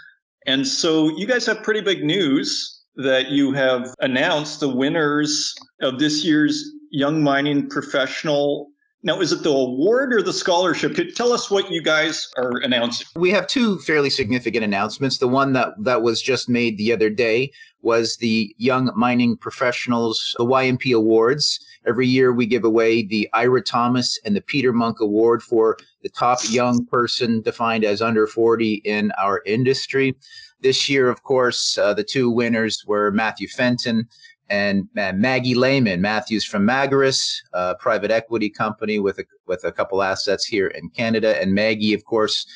And 0.46 0.66
so, 0.66 1.08
you 1.16 1.26
guys 1.26 1.44
have 1.46 1.62
pretty 1.62 1.80
big 1.80 2.04
news 2.04 2.84
that 2.96 3.30
you 3.30 3.52
have 3.52 3.92
announced 4.00 4.60
the 4.60 4.68
winners 4.68 5.54
of 5.80 5.98
this 5.98 6.24
year's 6.24 6.72
Young 6.90 7.22
Mining 7.22 7.68
Professional 7.68 8.68
now, 9.06 9.20
is 9.20 9.30
it 9.30 9.44
the 9.44 9.50
award 9.50 10.12
or 10.12 10.20
the 10.20 10.32
scholarship? 10.32 10.96
Could 10.96 11.14
tell 11.14 11.32
us 11.32 11.48
what 11.48 11.70
you 11.70 11.80
guys 11.80 12.28
are 12.36 12.58
announcing? 12.58 13.06
We 13.14 13.30
have 13.30 13.46
two 13.46 13.78
fairly 13.78 14.10
significant 14.10 14.64
announcements. 14.64 15.18
The 15.18 15.28
one 15.28 15.52
that, 15.52 15.74
that 15.78 16.02
was 16.02 16.20
just 16.20 16.48
made 16.48 16.76
the 16.76 16.92
other 16.92 17.08
day 17.08 17.52
was 17.82 18.16
the 18.16 18.52
Young 18.58 18.90
Mining 18.96 19.36
Professionals, 19.36 20.34
the 20.38 20.44
YMP 20.44 20.92
Awards. 20.92 21.64
Every 21.86 22.08
year 22.08 22.32
we 22.32 22.46
give 22.46 22.64
away 22.64 23.04
the 23.04 23.28
Eira 23.32 23.62
Thomas 23.62 24.18
and 24.24 24.34
the 24.34 24.40
Peter 24.40 24.72
Munk 24.72 24.98
Award 24.98 25.40
for 25.40 25.78
the 26.02 26.08
top 26.08 26.40
young 26.50 26.84
person 26.86 27.42
defined 27.42 27.84
as 27.84 28.02
under 28.02 28.26
40 28.26 28.82
in 28.84 29.12
our 29.18 29.40
industry. 29.46 30.16
This 30.62 30.88
year, 30.88 31.08
of 31.08 31.22
course, 31.22 31.78
uh, 31.78 31.94
the 31.94 32.02
two 32.02 32.28
winners 32.28 32.82
were 32.88 33.12
Matthew 33.12 33.46
Fenton 33.46 34.08
and 34.48 34.88
Maggie 34.94 35.54
Layman, 35.54 36.00
Matthews 36.00 36.44
from 36.44 36.66
Magris, 36.66 37.42
a 37.52 37.74
private 37.74 38.10
equity 38.10 38.48
company 38.48 38.98
with 38.98 39.18
a, 39.18 39.24
with 39.46 39.64
a 39.64 39.72
couple 39.72 40.02
assets 40.02 40.44
here 40.44 40.68
in 40.68 40.88
Canada. 40.90 41.40
And 41.40 41.54
Maggie, 41.54 41.94
of 41.94 42.04
course, 42.04 42.46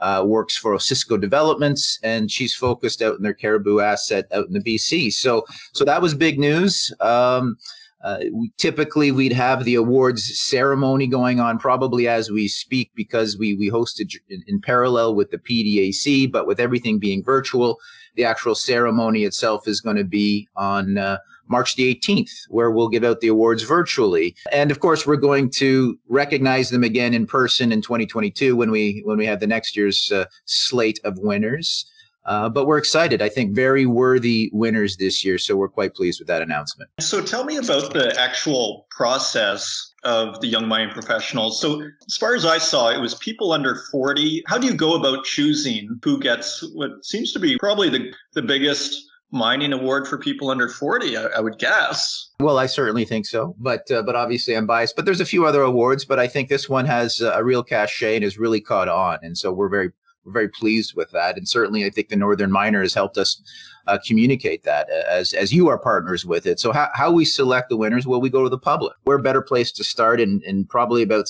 uh, 0.00 0.24
works 0.26 0.56
for 0.56 0.74
Osisko 0.74 1.20
Developments, 1.20 1.98
and 2.02 2.30
she's 2.30 2.54
focused 2.54 3.02
out 3.02 3.16
in 3.16 3.22
their 3.22 3.34
Cariboo 3.34 3.80
asset 3.80 4.26
out 4.32 4.46
in 4.46 4.52
the 4.52 4.60
BC. 4.60 5.12
So, 5.12 5.44
so 5.72 5.84
that 5.84 6.00
was 6.00 6.14
big 6.14 6.38
news. 6.38 6.92
Um, 7.00 7.56
uh, 8.02 8.20
we, 8.32 8.50
typically, 8.56 9.12
we'd 9.12 9.32
have 9.32 9.64
the 9.64 9.74
awards 9.74 10.40
ceremony 10.40 11.06
going 11.06 11.38
on 11.38 11.58
probably 11.58 12.08
as 12.08 12.30
we 12.30 12.48
speak 12.48 12.90
because 12.94 13.36
we 13.36 13.54
we 13.56 13.70
hosted 13.70 14.14
in, 14.30 14.42
in 14.46 14.60
parallel 14.60 15.14
with 15.14 15.30
the 15.30 15.36
PDAC, 15.36 16.32
but 16.32 16.46
with 16.46 16.60
everything 16.60 16.98
being 16.98 17.22
virtual, 17.22 17.78
the 18.14 18.24
actual 18.24 18.54
ceremony 18.54 19.24
itself 19.24 19.68
is 19.68 19.82
going 19.82 19.96
to 19.96 20.04
be 20.04 20.48
on 20.56 20.96
uh, 20.96 21.18
March 21.50 21.76
the 21.76 21.94
18th, 21.94 22.30
where 22.48 22.70
we'll 22.70 22.88
give 22.88 23.04
out 23.04 23.20
the 23.20 23.28
awards 23.28 23.62
virtually. 23.64 24.34
And 24.52 24.70
of 24.70 24.80
course, 24.80 25.06
we're 25.06 25.16
going 25.16 25.50
to 25.52 25.98
recognize 26.08 26.70
them 26.70 26.84
again 26.84 27.12
in 27.12 27.26
person 27.26 27.72
in 27.72 27.82
2022 27.82 28.56
when 28.56 28.70
we 28.70 29.02
when 29.04 29.18
we 29.18 29.26
have 29.26 29.40
the 29.40 29.46
next 29.46 29.76
year's 29.76 30.10
uh, 30.12 30.24
slate 30.44 31.00
of 31.04 31.18
winners. 31.18 31.86
Uh, 32.26 32.48
but 32.48 32.66
we're 32.66 32.78
excited. 32.78 33.22
I 33.22 33.28
think 33.28 33.54
very 33.54 33.86
worthy 33.86 34.50
winners 34.52 34.98
this 34.98 35.24
year. 35.24 35.38
So 35.38 35.56
we're 35.56 35.68
quite 35.68 35.94
pleased 35.94 36.20
with 36.20 36.28
that 36.28 36.42
announcement. 36.42 36.90
So 37.00 37.22
tell 37.22 37.44
me 37.44 37.56
about 37.56 37.92
the 37.94 38.14
actual 38.20 38.86
process 38.90 39.92
of 40.04 40.40
the 40.40 40.46
young 40.46 40.68
Mining 40.68 40.92
professionals. 40.92 41.60
So 41.60 41.82
as 42.06 42.16
far 42.16 42.34
as 42.34 42.44
I 42.44 42.58
saw, 42.58 42.90
it 42.90 43.00
was 43.00 43.14
people 43.16 43.52
under 43.52 43.82
40. 43.90 44.44
How 44.46 44.58
do 44.58 44.66
you 44.66 44.74
go 44.74 44.94
about 44.94 45.24
choosing 45.24 45.98
who 46.04 46.20
gets 46.20 46.62
what 46.74 47.04
seems 47.04 47.32
to 47.32 47.38
be 47.38 47.58
probably 47.58 47.88
the, 47.88 48.12
the 48.34 48.42
biggest 48.42 49.09
mining 49.32 49.72
award 49.72 50.08
for 50.08 50.18
people 50.18 50.50
under 50.50 50.68
40 50.68 51.16
I, 51.16 51.24
I, 51.36 51.40
would 51.40 51.58
guess. 51.58 52.30
Well 52.40 52.58
i 52.58 52.66
certainly 52.66 53.04
think 53.04 53.26
so 53.26 53.54
but 53.58 53.90
uh, 53.90 54.02
but 54.02 54.16
obviously 54.16 54.56
i'm 54.56 54.66
biased 54.66 54.96
but 54.96 55.04
there's 55.04 55.20
a 55.20 55.26
few 55.26 55.46
other 55.46 55.62
awards 55.62 56.04
but 56.04 56.18
i 56.18 56.26
think 56.26 56.48
this 56.48 56.68
one 56.68 56.86
has 56.86 57.20
a 57.20 57.44
real 57.44 57.62
cachet 57.62 58.16
and 58.16 58.24
has 58.24 58.38
really 58.38 58.60
caught 58.60 58.88
on 58.88 59.18
and 59.22 59.38
so 59.38 59.52
we're 59.52 59.68
very 59.68 59.90
we're 60.24 60.32
very 60.32 60.48
pleased 60.48 60.94
with 60.94 61.10
that 61.12 61.36
and 61.36 61.48
certainly 61.48 61.84
i 61.84 61.90
think 61.90 62.08
the 62.08 62.16
northern 62.16 62.50
miner 62.50 62.82
has 62.82 62.94
helped 62.94 63.18
us 63.18 63.40
uh, 63.86 63.98
communicate 64.06 64.62
that 64.64 64.88
as 64.90 65.32
as 65.32 65.52
you 65.52 65.68
are 65.68 65.78
partners 65.78 66.24
with 66.24 66.46
it. 66.46 66.60
So 66.60 66.72
how, 66.72 66.88
how 66.94 67.10
we 67.10 67.24
select 67.24 67.68
the 67.68 67.76
winners? 67.76 68.06
Well, 68.06 68.20
we 68.20 68.30
go 68.30 68.42
to 68.42 68.48
the 68.48 68.58
public. 68.58 68.94
We're 69.04 69.18
a 69.18 69.22
better 69.22 69.42
place 69.42 69.72
to 69.72 69.84
start, 69.84 70.20
and 70.20 70.42
in 70.44 70.64
probably 70.66 71.02
about 71.02 71.26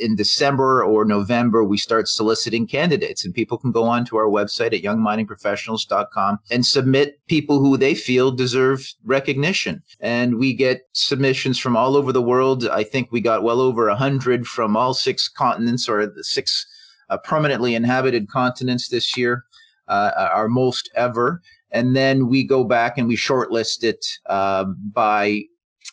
in 0.00 0.16
December 0.16 0.84
or 0.84 1.04
November, 1.04 1.64
we 1.64 1.76
start 1.76 2.08
soliciting 2.08 2.66
candidates, 2.66 3.24
and 3.24 3.34
people 3.34 3.58
can 3.58 3.72
go 3.72 3.84
on 3.84 4.04
to 4.06 4.16
our 4.16 4.26
website 4.26 4.74
at 4.74 4.82
youngminingprofessionals.com 4.82 6.38
and 6.50 6.66
submit 6.66 7.20
people 7.28 7.60
who 7.60 7.76
they 7.76 7.94
feel 7.94 8.30
deserve 8.30 8.86
recognition. 9.04 9.82
And 10.00 10.38
we 10.38 10.54
get 10.54 10.82
submissions 10.92 11.58
from 11.58 11.76
all 11.76 11.96
over 11.96 12.12
the 12.12 12.22
world. 12.22 12.66
I 12.68 12.84
think 12.84 13.12
we 13.12 13.20
got 13.20 13.42
well 13.42 13.60
over 13.60 13.88
a 13.88 13.96
hundred 13.96 14.46
from 14.46 14.76
all 14.76 14.94
six 14.94 15.28
continents 15.28 15.88
or 15.88 16.06
the 16.06 16.24
six 16.24 16.66
uh, 17.10 17.18
permanently 17.18 17.74
inhabited 17.74 18.28
continents 18.28 18.88
this 18.88 19.16
year, 19.16 19.44
uh, 19.88 20.10
our 20.32 20.48
most 20.48 20.90
ever 20.94 21.42
and 21.72 21.96
then 21.96 22.28
we 22.28 22.44
go 22.44 22.64
back 22.64 22.98
and 22.98 23.08
we 23.08 23.16
shortlist 23.16 23.82
it 23.82 24.06
uh, 24.26 24.64
by 24.92 25.42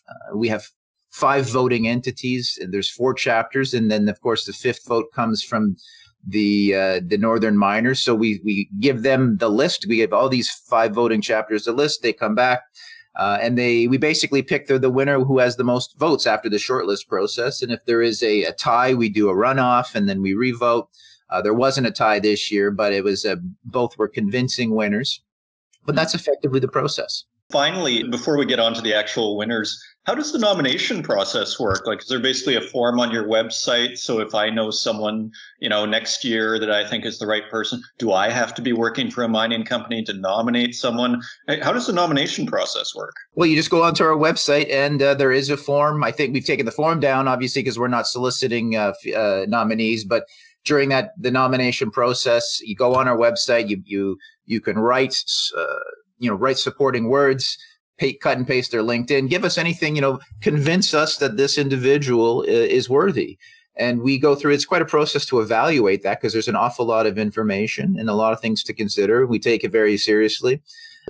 uh, 0.10 0.38
we 0.38 0.50
have 0.50 0.66
five 1.10 1.50
voting 1.50 1.88
entities. 1.88 2.58
And 2.62 2.74
there's 2.74 2.90
four 2.90 3.14
chapters. 3.14 3.74
And 3.74 3.90
then 3.90 4.08
of 4.10 4.22
course 4.22 4.46
the 4.46 4.54
fifth 4.54 4.86
vote 4.86 5.12
comes 5.14 5.42
from 5.42 5.78
the 6.28 6.76
uh, 6.76 7.00
the 7.06 7.18
northern 7.18 7.58
miners. 7.58 8.00
So 8.02 8.14
we 8.14 8.42
we 8.44 8.70
give 8.80 9.04
them 9.04 9.38
the 9.38 9.50
list. 9.50 9.86
We 9.88 9.98
give 9.98 10.14
all 10.14 10.30
these 10.30 10.50
five 10.50 10.94
voting 10.94 11.22
chapters 11.22 11.66
a 11.66 11.72
list. 11.72 12.02
They 12.02 12.12
come 12.12 12.36
back 12.36 12.62
uh, 13.16 13.38
and 13.42 13.58
they 13.58 13.88
we 13.88 13.98
basically 13.98 14.42
pick 14.42 14.68
the, 14.68 14.78
the 14.78 14.90
winner 14.90 15.24
who 15.24 15.40
has 15.40 15.56
the 15.56 15.64
most 15.64 15.98
votes 15.98 16.28
after 16.28 16.50
the 16.50 16.58
shortlist 16.58 17.08
process. 17.08 17.62
And 17.62 17.72
if 17.72 17.86
there 17.86 18.02
is 18.02 18.22
a, 18.22 18.44
a 18.44 18.52
tie 18.52 18.94
we 18.94 19.08
do 19.08 19.30
a 19.30 19.34
runoff 19.34 19.96
and 19.96 20.10
then 20.10 20.22
we 20.22 20.34
revote. 20.34 20.90
Uh, 21.32 21.44
there 21.44 21.54
wasn't 21.54 21.86
a 21.86 21.92
tie 21.92 22.18
this 22.18 22.52
year 22.52 22.72
but 22.72 22.92
it 22.92 23.04
was 23.04 23.24
both 23.64 23.96
were 24.00 24.08
convincing 24.08 24.74
winners 24.74 25.22
but 25.90 25.96
that's 25.96 26.14
effectively 26.14 26.60
the 26.60 26.68
process. 26.68 27.24
Finally, 27.52 28.04
before 28.04 28.38
we 28.38 28.46
get 28.46 28.60
on 28.60 28.76
to 28.76 28.82
the 28.82 28.94
actual 28.94 29.36
winners, 29.36 29.84
how 30.04 30.14
does 30.14 30.32
the 30.32 30.38
nomination 30.38 31.02
process 31.02 31.60
work? 31.60 31.88
Like, 31.88 32.04
is 32.04 32.08
there 32.08 32.20
basically 32.20 32.56
a 32.56 32.62
form 32.62 33.00
on 33.00 33.10
your 33.10 33.24
website? 33.24 33.98
So 33.98 34.20
if 34.20 34.36
I 34.36 34.52
know 34.52 34.70
someone, 34.70 35.32
you 35.60 35.68
know, 35.68 35.88
next 35.88 36.24
year 36.24 36.60
that 36.60 36.70
I 36.70 36.88
think 36.88 37.08
is 37.08 37.18
the 37.18 37.26
right 37.26 37.50
person, 37.50 37.82
do 37.98 38.14
I 38.14 38.30
have 38.30 38.54
to 38.54 38.62
be 38.62 38.72
working 38.72 39.10
for 39.10 39.24
a 39.24 39.28
mining 39.28 39.66
company 39.66 40.04
to 40.04 40.14
nominate 40.14 40.76
someone? 40.76 41.24
How 41.64 41.74
does 41.74 41.88
the 41.88 41.94
nomination 41.94 42.46
process 42.46 42.94
work? 42.94 43.16
Well, 43.34 43.48
you 43.48 43.56
just 43.56 43.72
go 43.72 43.82
onto 43.82 44.04
our 44.04 44.16
website 44.16 44.72
and 44.72 45.02
uh, 45.02 45.16
there 45.16 45.32
is 45.32 45.50
a 45.50 45.58
form. 45.58 46.04
I 46.04 46.12
think 46.12 46.36
we've 46.36 46.46
taken 46.46 46.68
the 46.68 46.72
form 46.72 47.00
down, 47.00 47.28
obviously, 47.28 47.64
because 47.64 47.80
we're 47.80 47.88
not 47.88 48.06
soliciting 48.06 48.76
uh, 48.76 48.94
uh, 49.16 49.46
nominees, 49.48 50.04
but 50.04 50.26
during 50.70 50.90
that 50.90 51.06
the 51.18 51.32
nomination 51.32 51.90
process 51.90 52.62
you 52.62 52.76
go 52.76 52.94
on 52.94 53.08
our 53.08 53.18
website 53.18 53.68
you 53.72 53.82
you 53.86 54.18
you 54.46 54.62
can 54.62 54.78
write 54.78 55.16
uh, 55.58 55.84
you 56.20 56.30
know 56.30 56.36
write 56.36 56.60
supporting 56.60 57.10
words 57.10 57.58
pay, 57.98 58.14
cut 58.14 58.38
and 58.38 58.48
paste 58.48 58.72
their 58.72 58.84
linkedin 58.84 59.28
give 59.28 59.44
us 59.44 59.58
anything 59.58 59.96
you 59.96 60.02
know 60.02 60.20
convince 60.42 60.94
us 60.94 61.18
that 61.18 61.38
this 61.38 61.58
individual 61.58 62.44
is 62.44 62.90
worthy. 62.90 63.38
And 63.76 64.02
we 64.02 64.20
go 64.20 64.36
through 64.36 64.54
it's 64.54 64.66
quite 64.66 64.82
a 64.82 64.94
process 64.98 65.26
to 65.28 65.40
evaluate 65.40 66.04
that 66.04 66.20
because 66.20 66.34
there's 66.34 66.50
an 66.50 66.62
awful 66.66 66.86
lot 66.86 67.06
of 67.08 67.18
information 67.18 67.96
and 67.98 68.10
a 68.10 68.14
lot 68.14 68.34
of 68.34 68.42
things 68.42 68.62
to 68.64 68.74
consider 68.74 69.26
we 69.26 69.40
take 69.40 69.64
it 69.64 69.72
very 69.72 69.98
seriously. 69.98 70.62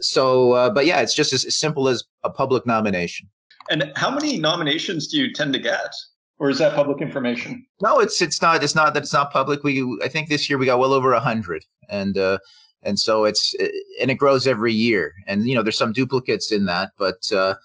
So 0.01 0.53
uh, 0.53 0.69
but 0.69 0.85
yeah 0.85 1.01
it's 1.01 1.15
just 1.21 1.33
as 1.33 1.43
simple 1.55 1.89
as 1.89 2.03
a 2.23 2.29
public 2.29 2.65
nomination. 2.65 3.27
And 3.71 3.91
how 3.95 4.09
many 4.09 4.39
nominations 4.39 5.07
do 5.09 5.17
you 5.17 5.33
tend 5.33 5.51
to 5.53 5.59
get 5.59 5.91
or 6.39 6.49
is 6.49 6.57
that 6.59 6.73
public 6.73 7.01
information? 7.01 7.65
No, 7.81 7.99
it's 7.99 8.21
it's 8.21 8.41
not. 8.41 8.63
It's 8.63 8.75
not 8.75 8.93
that 8.93 9.03
it's 9.03 9.13
not 9.13 9.31
public. 9.31 9.63
We 9.63 9.99
I 10.03 10.07
think 10.07 10.29
this 10.29 10.49
year 10.49 10.57
we 10.57 10.65
got 10.65 10.79
well 10.79 10.93
over 10.93 11.13
a 11.13 11.19
hundred, 11.19 11.65
and 11.89 12.17
uh, 12.17 12.39
and 12.81 12.97
so 12.97 13.25
it's 13.25 13.53
and 14.01 14.09
it 14.09 14.15
grows 14.15 14.47
every 14.47 14.73
year. 14.73 15.13
And 15.27 15.47
you 15.47 15.53
know, 15.53 15.61
there's 15.61 15.77
some 15.77 15.93
duplicates 15.93 16.51
in 16.51 16.65
that, 16.65 16.91
but 16.97 17.31
uh, 17.31 17.55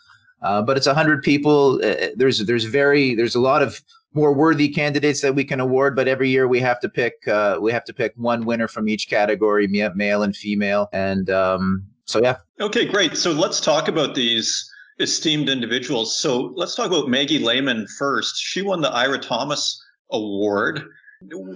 uh, 0.42 0.62
but 0.62 0.76
it's 0.76 0.88
a 0.88 0.94
hundred 0.94 1.22
people. 1.22 1.80
Uh, 1.84 2.08
there's 2.16 2.44
there's 2.44 2.64
very 2.64 3.14
there's 3.14 3.36
a 3.36 3.40
lot 3.40 3.62
of 3.62 3.80
more 4.12 4.32
worthy 4.32 4.68
candidates 4.68 5.20
that 5.22 5.34
we 5.34 5.44
can 5.44 5.60
award, 5.60 5.96
but 5.96 6.06
every 6.06 6.28
year 6.28 6.46
we 6.46 6.60
have 6.60 6.80
to 6.80 6.88
pick 6.88 7.26
uh, 7.28 7.58
we 7.60 7.70
have 7.70 7.84
to 7.84 7.94
pick 7.94 8.12
one 8.16 8.44
winner 8.44 8.68
from 8.68 8.88
each 8.88 9.08
category, 9.08 9.68
male 9.68 10.22
and 10.22 10.36
female, 10.36 10.88
and 10.92 11.30
um, 11.30 11.84
so 12.06 12.20
yeah. 12.20 12.36
Okay, 12.60 12.86
great. 12.86 13.16
So 13.16 13.30
let's 13.30 13.60
talk 13.60 13.86
about 13.86 14.16
these 14.16 14.68
esteemed 15.00 15.48
individuals. 15.48 16.16
So 16.16 16.52
let's 16.54 16.74
talk 16.74 16.86
about 16.86 17.08
Maggie 17.08 17.38
Layman 17.38 17.86
first. 17.98 18.36
She 18.36 18.62
won 18.62 18.80
the 18.80 18.90
Eira 18.90 19.18
Thomas 19.18 19.82
Award. 20.10 20.84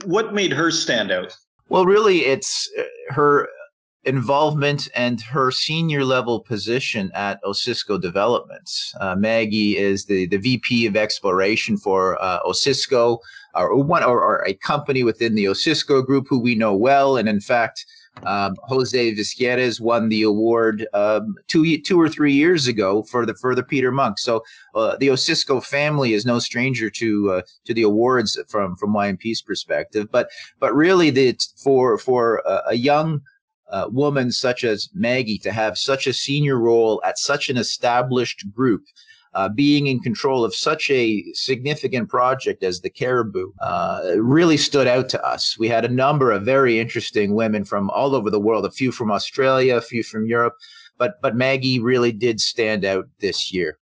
What 0.05 0.35
made 0.35 0.53
her 0.53 0.71
stand 0.71 1.11
out? 1.11 1.37
Well, 1.69 1.85
really, 1.85 2.25
it's 2.25 2.69
uh, 2.79 2.83
her 3.11 3.49
involvement 4.05 4.89
and 4.95 5.21
her 5.21 5.51
senior 5.51 6.05
level 6.05 6.41
position 6.41 7.11
at 7.15 7.43
Osisko 7.43 8.01
Developments. 8.01 8.95
Uh, 9.01 9.15
Maggie 9.15 9.77
is 9.77 10.07
the, 10.07 10.27
the 10.27 10.39
VP 10.39 10.87
of 10.87 10.97
exploration 10.97 11.77
for 11.77 12.21
uh, 12.23 12.41
Osisko, 12.45 13.19
or 13.55 13.77
one 13.83 14.03
or, 14.03 14.23
or, 14.23 14.47
a 14.47 14.55
company 14.55 15.03
within 15.03 15.35
the 15.35 15.45
Osisko 15.45 16.05
group 16.05 16.27
who 16.29 16.39
we 16.39 16.55
know 16.55 16.75
well, 16.75 17.17
and 17.17 17.29
in 17.29 17.41
fact 17.41 17.85
Um, 18.25 18.57
Jose 18.65 19.15
Vizquerra 19.15 19.73
won 19.81 20.09
the 20.09 20.23
award 20.23 20.87
um, 20.95 21.35
two 21.47 21.79
two 21.79 22.01
or 22.01 22.09
three 22.09 22.33
years 22.33 22.67
ago 22.67 23.03
for 23.03 23.27
the 23.27 23.35
for 23.35 23.55
the 23.55 23.63
Peter 23.63 23.91
Munk. 23.91 24.19
So 24.19 24.43
uh, 24.75 24.97
the 24.97 25.09
Osisko 25.09 25.65
family 25.65 26.13
is 26.15 26.27
no 26.27 26.39
stranger 26.39 26.91
to 26.91 27.33
uh, 27.33 27.43
to 27.65 27.75
the 27.75 27.83
awards 27.83 28.39
from 28.49 28.77
from 28.77 28.93
YMP's 28.95 29.43
perspective. 29.43 30.09
But 30.11 30.31
but 30.61 30.75
really, 30.75 31.11
the 31.11 31.39
for 31.63 31.99
for 31.99 32.43
a, 32.47 32.63
a 32.69 32.75
young 32.75 33.21
uh, 33.71 33.89
woman 33.91 34.33
such 34.33 34.65
as 34.65 34.89
Maggie 34.95 35.39
to 35.39 35.53
have 35.53 35.77
such 35.77 36.07
a 36.07 36.13
senior 36.13 36.59
role 36.59 37.03
at 37.05 37.19
such 37.19 37.49
an 37.49 37.57
established 37.57 38.51
group 38.53 38.83
uh, 39.39 39.49
being 39.49 39.87
in 39.87 40.01
control 40.01 40.45
of 40.45 40.53
such 40.53 40.91
a 40.91 41.25
significant 41.33 42.09
project 42.09 42.65
as 42.65 42.81
the 42.81 42.91
Cariboo 42.91 43.55
uh, 43.61 44.15
really 44.17 44.57
stood 44.57 44.89
out 44.89 45.09
to 45.11 45.25
us. 45.25 45.57
We 45.57 45.69
had 45.69 45.85
a 45.85 45.89
number 46.05 46.33
of 46.33 46.43
very 46.43 46.81
interesting 46.81 47.37
women 47.37 47.65
from 47.65 47.89
all 47.91 48.17
over 48.17 48.31
the 48.31 48.41
world, 48.41 48.67
a 48.67 48.71
few 48.73 48.91
from 48.91 49.13
Australia, 49.13 49.77
a 49.77 49.81
few 49.81 50.03
from 50.03 50.27
Europe, 50.27 50.55
but 50.99 51.23
but 51.23 51.37
Maggie 51.37 51.79
really 51.79 52.11
did 52.11 52.41
stand 52.41 52.85
out 52.85 53.07
this 53.21 53.53
year. 53.53 53.79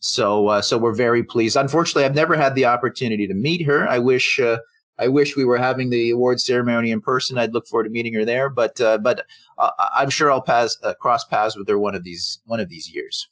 So 0.00 0.48
uh, 0.48 0.60
so 0.60 0.76
we're 0.76 0.92
very 0.92 1.22
pleased. 1.22 1.56
Unfortunately, 1.56 2.04
I've 2.04 2.22
never 2.22 2.34
had 2.34 2.56
the 2.56 2.64
opportunity 2.64 3.28
to 3.28 3.34
meet 3.34 3.64
her. 3.64 3.88
I 3.88 4.00
wish. 4.00 4.40
Uh, 4.40 4.58
I 4.98 5.08
wish 5.08 5.36
we 5.36 5.44
were 5.44 5.58
having 5.58 5.90
the 5.90 6.10
award 6.10 6.40
ceremony 6.40 6.90
in 6.90 7.02
person. 7.02 7.36
I'd 7.36 7.52
look 7.52 7.66
forward 7.68 7.84
to 7.84 7.90
meeting 7.90 8.14
her 8.14 8.24
there, 8.24 8.48
but 8.48 8.80
uh, 8.80 8.98
but 8.98 9.24
uh, 9.58 9.70
I'm 9.94 10.10
sure 10.10 10.32
I'll 10.32 10.42
pass 10.42 10.76
cross 11.00 11.24
paths 11.26 11.56
with 11.56 11.68
her 11.68 11.78
one 11.78 11.94
of 11.94 12.02
these 12.02 12.40
one 12.46 12.60
of 12.60 12.68
these 12.68 12.88
years. 12.92 13.28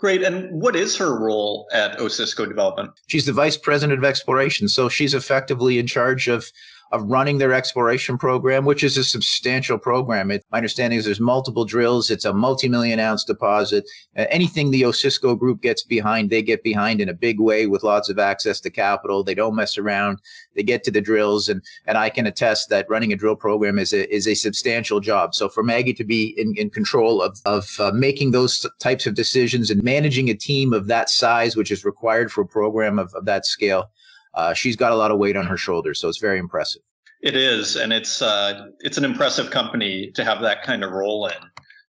Great. 0.00 0.22
And 0.22 0.50
what 0.50 0.76
is 0.76 0.96
her 0.96 1.14
role 1.18 1.68
at 1.72 1.98
Osisko 1.98 2.48
Development? 2.48 2.90
She's 3.08 3.26
the 3.26 3.34
vice 3.34 3.58
president 3.58 3.98
of 3.98 4.04
exploration. 4.04 4.66
So 4.66 4.88
she's 4.88 5.12
effectively 5.12 5.78
in 5.78 5.86
charge 5.86 6.26
of 6.26 6.50
of 6.92 7.08
running 7.08 7.38
their 7.38 7.52
exploration 7.52 8.18
program, 8.18 8.64
which 8.64 8.82
is 8.82 8.96
a 8.96 9.04
substantial 9.04 9.78
program. 9.78 10.30
It, 10.30 10.44
my 10.50 10.58
understanding 10.58 10.98
is 10.98 11.04
there's 11.04 11.20
multiple 11.20 11.64
drills. 11.64 12.10
It's 12.10 12.24
a 12.24 12.32
multi-million 12.32 12.98
ounce 12.98 13.24
deposit. 13.24 13.88
Uh, 14.16 14.24
anything 14.30 14.70
the 14.70 14.82
Osisko 14.82 15.38
group 15.38 15.62
gets 15.62 15.84
behind, 15.84 16.30
they 16.30 16.42
get 16.42 16.62
behind 16.64 17.00
in 17.00 17.08
a 17.08 17.14
big 17.14 17.38
way 17.38 17.66
with 17.66 17.84
lots 17.84 18.08
of 18.08 18.18
access 18.18 18.60
to 18.60 18.70
capital. 18.70 19.22
They 19.22 19.34
don't 19.34 19.54
mess 19.54 19.78
around. 19.78 20.18
They 20.56 20.62
get 20.64 20.82
to 20.84 20.90
the 20.90 21.00
drills, 21.00 21.48
and 21.48 21.62
and 21.86 21.96
I 21.96 22.10
can 22.10 22.26
attest 22.26 22.68
that 22.70 22.90
running 22.90 23.12
a 23.12 23.16
drill 23.16 23.36
program 23.36 23.78
is 23.78 23.92
a 23.92 24.12
is 24.12 24.26
a 24.26 24.34
substantial 24.34 25.00
job. 25.00 25.34
So 25.34 25.48
for 25.48 25.62
Maggie 25.62 25.94
to 25.94 26.04
be 26.04 26.34
in, 26.36 26.54
in 26.56 26.70
control 26.70 27.22
of 27.22 27.38
of 27.44 27.68
uh, 27.78 27.92
making 27.92 28.32
those 28.32 28.66
types 28.80 29.06
of 29.06 29.14
decisions 29.14 29.70
and 29.70 29.82
managing 29.82 30.28
a 30.28 30.34
team 30.34 30.72
of 30.72 30.88
that 30.88 31.08
size, 31.08 31.56
which 31.56 31.70
is 31.70 31.84
required 31.84 32.32
for 32.32 32.40
a 32.40 32.46
program 32.46 32.98
of, 32.98 33.14
of 33.14 33.24
that 33.26 33.46
scale, 33.46 33.90
uh, 34.34 34.54
she's 34.54 34.76
got 34.76 34.92
a 34.92 34.94
lot 34.94 35.10
of 35.10 35.18
weight 35.18 35.36
on 35.36 35.46
her 35.46 35.56
shoulders, 35.56 36.00
so 36.00 36.08
it's 36.08 36.18
very 36.18 36.38
impressive. 36.38 36.82
It 37.22 37.36
is, 37.36 37.76
and 37.76 37.92
it's 37.92 38.22
uh, 38.22 38.68
it's 38.80 38.96
an 38.96 39.04
impressive 39.04 39.50
company 39.50 40.10
to 40.12 40.24
have 40.24 40.40
that 40.40 40.62
kind 40.62 40.82
of 40.82 40.92
role 40.92 41.26
in. 41.26 41.36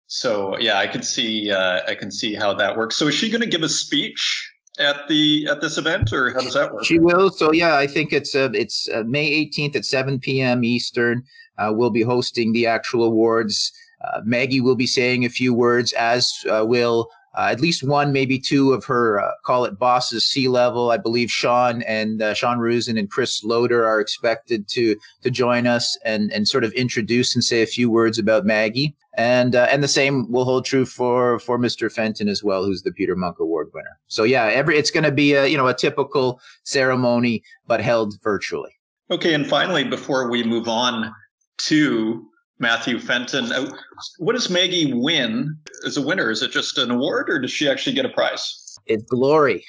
So 0.08 0.58
yeah, 0.58 0.80
I 0.80 0.88
can 0.88 1.04
see 1.04 1.52
uh, 1.52 1.82
I 1.88 1.94
can 1.94 2.10
see 2.10 2.34
how 2.34 2.54
that 2.56 2.76
works. 2.76 2.96
So 2.96 3.08
is 3.08 3.16
she 3.16 3.30
going 3.30 3.42
to 3.42 3.48
give 3.48 3.62
a 3.62 3.70
speech 3.70 4.52
at 4.80 5.08
the 5.08 5.48
at 5.48 5.62
this 5.62 5.78
event, 5.78 6.12
or 6.12 6.34
how 6.34 6.40
does 6.40 6.56
that 6.56 6.74
work? 6.74 6.84
She 6.84 6.98
will. 6.98 7.30
So 7.30 7.52
yeah, 7.52 7.78
I 7.78 7.86
think 7.86 8.12
it's 8.12 8.34
uh, 8.34 8.50
it's 8.54 8.90
uh, 8.90 9.04
May 9.06 9.46
18th 9.46 9.76
at 9.76 9.86
7 9.86 10.20
p.m. 10.20 10.64
Eastern. 10.64 11.24
Uh, 11.60 11.72
we'll 11.76 11.92
be 11.92 12.02
hosting 12.02 12.54
the 12.54 12.66
actual 12.66 13.04
awards. 13.04 13.72
Uh, 14.04 14.22
Maggie 14.24 14.62
will 14.62 14.78
be 14.78 14.88
saying 14.88 15.26
a 15.26 15.30
few 15.30 15.54
words, 15.54 15.92
as 15.94 16.34
uh, 16.50 16.66
will 16.66 17.10
uh, 17.36 17.50
at 17.52 17.62
least 17.62 17.84
one, 17.84 18.12
maybe 18.12 18.40
two 18.40 18.74
of 18.74 18.84
her 18.86 19.20
uh, 19.20 19.32
call 19.46 19.66
it 19.66 19.78
bosses 19.78 20.26
C 20.26 20.48
level. 20.48 20.92
I 20.92 20.98
believe 20.98 21.30
Sean 21.30 21.84
and 21.84 22.22
uh, 22.22 22.34
Sean 22.34 22.60
Roosen 22.60 22.98
and 22.98 23.10
Chris 23.10 23.44
Lodder 23.44 23.86
are 23.86 24.00
expected 24.00 24.68
to 24.70 24.96
to 25.22 25.30
join 25.30 25.68
us 25.68 25.98
and 26.04 26.32
and 26.32 26.48
sort 26.48 26.64
of 26.64 26.72
introduce 26.74 27.36
and 27.36 27.44
say 27.44 27.62
a 27.62 27.68
few 27.68 27.90
words 27.90 28.18
about 28.18 28.46
Maggie. 28.46 28.96
And 29.16 29.56
uh, 29.56 29.68
and 29.70 29.84
the 29.84 29.88
same 29.88 30.32
will 30.32 30.46
hold 30.46 30.66
true 30.66 30.86
for 30.86 31.40
for 31.40 31.60
Mr. 31.60 31.92
Fenton 31.92 32.30
as 32.30 32.44
well, 32.44 32.64
who's 32.64 32.84
the 32.84 32.92
Peter 32.92 33.16
Munk 33.16 33.40
Award 33.40 33.70
winner. 33.74 34.00
So 34.08 34.24
yeah, 34.24 34.46
every 34.46 34.78
it's 34.78 34.92
going 34.92 35.04
to 35.04 35.12
be 35.12 35.34
a 35.34 35.46
you 35.46 35.58
know 35.58 35.68
a 35.68 35.74
typical 35.74 36.40
ceremony, 36.64 37.44
but 37.68 37.82
held 37.82 38.16
virtually. 38.24 38.72
Okay, 39.12 39.34
and 39.34 39.48
finally, 39.48 39.84
before 39.84 40.30
we 40.30 40.44
move 40.44 40.68
on 40.68 41.14
to 41.58 42.29
Matthew 42.60 43.00
Fenton. 43.00 43.52
Uh, 43.52 43.72
what 44.18 44.34
does 44.34 44.50
Maggie 44.50 44.94
win 44.94 45.58
as 45.86 45.98
a 45.98 46.02
winner? 46.02 46.30
Is 46.30 46.42
it 46.42 46.52
just 46.52 46.78
an 46.78 46.92
award 46.92 47.30
or 47.30 47.40
does 47.40 47.52
she 47.52 47.70
actually 47.70 47.94
get 47.94 48.06
a 48.06 48.10
prize? 48.10 48.78
It's 48.86 49.04
glory. 49.04 49.66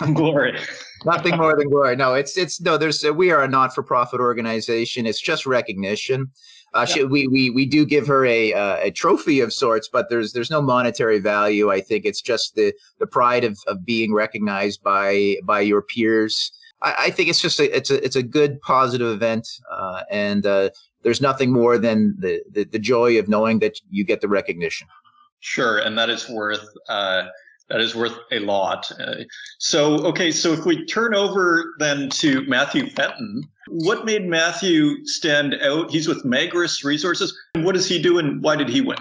glory. 0.14 0.58
Nothing 1.04 1.36
more 1.36 1.56
than 1.56 1.68
glory. 1.68 1.96
No, 1.96 2.14
it's 2.14 2.36
it's 2.36 2.60
no. 2.60 2.76
There's 2.76 3.04
we 3.04 3.30
are 3.30 3.42
a 3.42 3.48
not-for-profit 3.48 4.20
organization. 4.20 5.06
It's 5.06 5.20
just 5.20 5.46
recognition. 5.46 6.30
Uh, 6.74 6.84
yeah. 6.88 6.94
she, 6.94 7.04
we, 7.04 7.26
we 7.28 7.50
we 7.50 7.66
do 7.66 7.84
give 7.84 8.06
her 8.06 8.26
a 8.26 8.52
uh, 8.52 8.76
a 8.80 8.90
trophy 8.90 9.40
of 9.40 9.52
sorts, 9.52 9.88
but 9.88 10.08
there's 10.10 10.32
there's 10.32 10.50
no 10.50 10.60
monetary 10.60 11.18
value. 11.18 11.70
I 11.70 11.80
think 11.80 12.04
it's 12.04 12.20
just 12.20 12.54
the 12.54 12.72
the 12.98 13.06
pride 13.06 13.44
of, 13.44 13.58
of 13.66 13.84
being 13.84 14.12
recognized 14.12 14.82
by 14.82 15.36
by 15.44 15.60
your 15.60 15.82
peers. 15.82 16.52
I, 16.82 16.94
I 16.98 17.10
think 17.10 17.28
it's 17.28 17.40
just 17.40 17.60
a 17.60 17.74
it's 17.76 17.90
a 17.90 18.02
it's 18.04 18.16
a 18.16 18.22
good 18.22 18.60
positive 18.60 19.08
event, 19.08 19.48
uh, 19.70 20.02
and 20.10 20.46
uh, 20.46 20.70
there's 21.02 21.20
nothing 21.20 21.52
more 21.52 21.78
than 21.78 22.16
the, 22.18 22.42
the, 22.50 22.64
the 22.64 22.78
joy 22.78 23.18
of 23.18 23.28
knowing 23.28 23.58
that 23.60 23.80
you 23.90 24.04
get 24.04 24.20
the 24.20 24.28
recognition. 24.28 24.86
Sure, 25.40 25.78
and 25.78 25.96
that 25.98 26.10
is 26.10 26.28
worth 26.28 26.66
uh, 26.88 27.24
that 27.68 27.80
is 27.80 27.94
worth 27.94 28.16
a 28.32 28.40
lot. 28.40 28.90
Uh, 29.00 29.24
so, 29.58 29.98
okay, 30.06 30.30
so 30.30 30.52
if 30.52 30.64
we 30.64 30.84
turn 30.86 31.14
over 31.14 31.74
then 31.78 32.08
to 32.10 32.42
Matthew 32.42 32.88
Fenton, 32.90 33.44
what 33.68 34.04
made 34.04 34.26
Matthew 34.26 35.04
stand 35.04 35.54
out? 35.62 35.90
He's 35.90 36.08
with 36.08 36.24
Magris 36.24 36.84
Resources. 36.84 37.36
What 37.56 37.74
does 37.74 37.88
he 37.88 38.00
do, 38.00 38.18
and 38.18 38.42
why 38.42 38.56
did 38.56 38.68
he 38.68 38.80
win? 38.80 38.98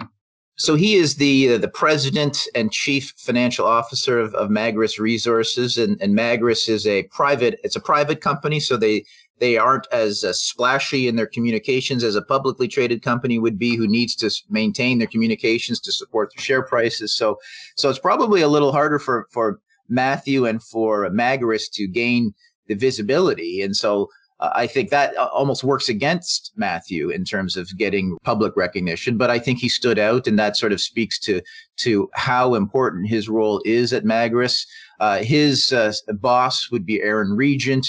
So 0.60 0.74
he 0.74 0.96
is 0.96 1.16
the 1.16 1.54
uh, 1.54 1.58
the 1.60 1.68
president 1.68 2.40
and 2.56 2.72
chief 2.72 3.14
financial 3.18 3.66
officer 3.66 4.20
of, 4.20 4.34
of 4.34 4.50
Magris 4.50 4.98
Resources, 4.98 5.78
and, 5.78 6.02
and 6.02 6.18
Magris 6.18 6.68
is 6.68 6.88
a 6.88 7.04
private. 7.04 7.60
It's 7.64 7.76
a 7.76 7.80
private 7.80 8.22
company, 8.22 8.60
so 8.60 8.76
they 8.76 9.06
they 9.40 9.56
aren't 9.56 9.86
as 9.92 10.24
uh, 10.24 10.34
splashy 10.34 11.08
in 11.08 11.16
their 11.16 11.28
communications 11.28 12.04
as 12.04 12.16
a 12.16 12.24
publicly 12.24 12.68
traded 12.68 13.04
company 13.04 13.38
would 13.38 13.60
be, 13.60 13.76
who 13.76 13.88
needs 13.88 14.16
to 14.16 14.32
maintain 14.50 14.98
their 14.98 15.08
communications 15.08 15.80
to 15.82 15.92
support 15.92 16.32
their 16.36 16.44
share 16.44 16.64
prices. 16.64 17.16
So, 17.16 17.38
so 17.76 17.88
it's 17.92 18.00
probably 18.00 18.42
a 18.42 18.48
little 18.48 18.72
harder 18.72 18.98
for 18.98 19.28
for 19.30 19.60
Matthew 19.90 20.48
and 20.48 20.62
for 20.64 21.08
Magris 21.12 21.70
to 21.74 21.88
gain 21.88 22.34
the 22.68 22.74
visibility, 22.76 23.62
and 23.62 23.76
so. 23.76 24.10
I 24.40 24.68
think 24.68 24.92
that 24.92 25.18
uh, 25.18 25.30
almost 25.34 25.64
works 25.64 25.90
against 25.90 26.52
Matthew 26.56 27.10
in 27.10 27.26
terms 27.26 27.58
of 27.58 27.76
getting 27.78 28.18
public 28.24 28.56
recognition, 28.56 29.18
but 29.18 29.32
I 29.32 29.40
think 29.40 29.58
he 29.58 29.70
stood 29.70 29.98
out, 29.98 30.28
and 30.28 30.38
that 30.38 30.56
sort 30.56 30.72
of 30.72 30.80
speaks 30.80 31.18
to 31.20 31.42
to 31.78 32.10
how 32.14 32.54
important 32.54 33.08
his 33.08 33.30
role 33.30 33.62
is 33.66 33.94
at 33.94 34.04
Magris. 34.04 34.66
Uh, 35.00 35.20
his 35.20 35.74
uh, 35.74 35.94
boss 36.20 36.70
would 36.72 36.86
be 36.86 37.02
Aaron 37.02 37.32
Regent, 37.36 37.88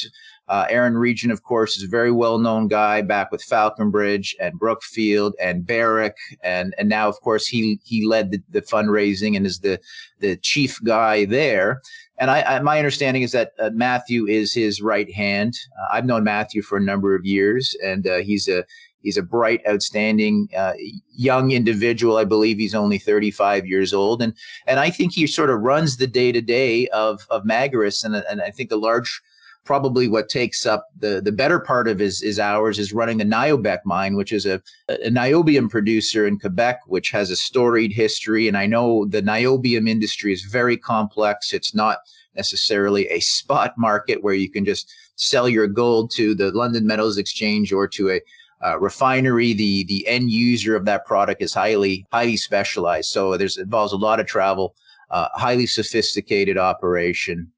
uh, 0.49 0.67
Aaron 0.69 0.97
Regent, 0.97 1.33
of 1.33 1.43
course, 1.43 1.77
is 1.77 1.85
a 1.85 1.89
very 1.89 2.11
well-known 2.11 2.69
guy 2.69 3.03
back 3.03 3.31
with 3.31 3.43
Falconbridge 3.43 4.35
and 4.41 4.59
Brookfield 4.59 5.35
and 5.41 5.67
Barrick, 5.67 6.17
and 6.43 6.75
and 6.79 6.89
now, 6.89 7.09
of 7.09 7.21
course, 7.21 7.47
he 7.47 7.79
he 7.85 8.07
led 8.07 8.31
the, 8.31 8.43
the 8.51 8.63
fundraising 8.63 9.37
and 9.37 9.47
is 9.47 9.61
the 9.61 9.79
the 10.21 10.37
chief 10.37 10.83
guy 10.85 11.25
there. 11.25 11.83
And 12.19 12.31
I, 12.31 12.43
I 12.43 12.59
my 12.61 12.79
understanding 12.79 13.23
is 13.23 13.33
that 13.33 13.53
uh, 13.59 13.71
Matthew 13.75 14.27
is 14.27 14.53
his 14.53 14.81
right 14.81 15.13
hand. 15.13 15.55
Uh, 15.81 15.95
I've 15.95 16.07
known 16.07 16.25
Matthew 16.25 16.63
for 16.63 16.79
a 16.79 16.83
number 16.83 17.15
of 17.15 17.25
years, 17.25 17.77
and 17.85 18.07
uh, 18.07 18.17
he's 18.19 18.49
a 18.49 18.65
he's 19.03 19.17
a 19.17 19.23
bright, 19.23 19.61
outstanding 19.69 20.49
uh, 20.57 20.73
young 21.15 21.51
individual. 21.53 22.17
I 22.17 22.25
believe 22.25 22.59
he's 22.59 22.75
only 22.75 22.99
35 22.99 23.67
years 23.67 23.93
old, 23.93 24.23
and 24.23 24.35
and 24.67 24.81
I 24.81 24.91
think 24.91 25.13
he 25.13 25.27
sort 25.27 25.51
of 25.51 25.61
runs 25.61 25.97
the 25.97 26.07
day 26.07 26.33
to 26.33 26.41
day 26.41 26.89
of 26.89 27.27
of 27.31 27.45
Magris, 27.45 28.05
and 28.05 28.17
and 28.17 28.41
I 28.41 28.51
think 28.51 28.71
the 28.71 28.77
large 28.77 29.23
probably 29.69 30.09
what 30.09 30.31
takes 30.31 30.65
up 30.65 30.87
the, 30.99 31.21
the 31.21 31.31
better 31.31 31.61
part 31.61 31.89
of 31.89 31.99
his, 31.99 32.23
his 32.23 32.41
hours 32.41 32.79
is 32.79 32.95
running 32.95 33.19
the 33.19 33.25
Niobec 33.25 33.81
mine, 33.85 34.17
which 34.17 34.33
is 34.33 34.47
a, 34.47 34.63
a 34.89 35.11
niobium 35.11 35.69
producer 35.69 36.27
in 36.27 36.39
Quebec, 36.39 36.81
which 36.87 37.11
has 37.11 37.31
a 37.31 37.37
storied 37.37 37.93
history. 37.93 38.49
And 38.49 38.57
I 38.57 38.65
know 38.65 39.05
the 39.05 39.21
niobium 39.21 39.87
industry 39.87 40.33
is 40.33 40.43
very 40.43 40.79
complex. 40.79 41.53
It's 41.53 41.75
not 41.75 41.99
necessarily 42.35 43.09
a 43.09 43.21
spot 43.21 43.75
market 43.77 44.23
where 44.23 44.33
you 44.33 44.51
can 44.51 44.65
just 44.65 44.91
sell 45.17 45.51
your 45.51 45.67
gold 45.67 46.11
to 46.13 46.35
the 46.35 46.51
London 46.53 46.87
Metals 46.87 47.19
Exchange 47.19 47.71
or 47.71 47.87
to 47.89 48.13
a 48.13 48.21
uh, 48.65 48.81
refinery. 48.81 49.53
The 49.53 49.85
the 49.85 50.09
end 50.09 50.31
user 50.31 50.77
of 50.77 50.87
that 50.87 51.05
product 51.05 51.43
is 51.43 51.53
highly 51.53 52.07
highly 52.11 52.39
specialized. 52.39 53.11
So 53.11 53.37
there's 53.37 53.59
involves 53.59 53.93
a 53.93 53.97
lot 53.97 54.19
of 54.19 54.27
travel, 54.27 54.75
uh, 55.11 55.29
highly 55.35 55.67
sophisticated 55.67 56.57
operation 56.57 57.53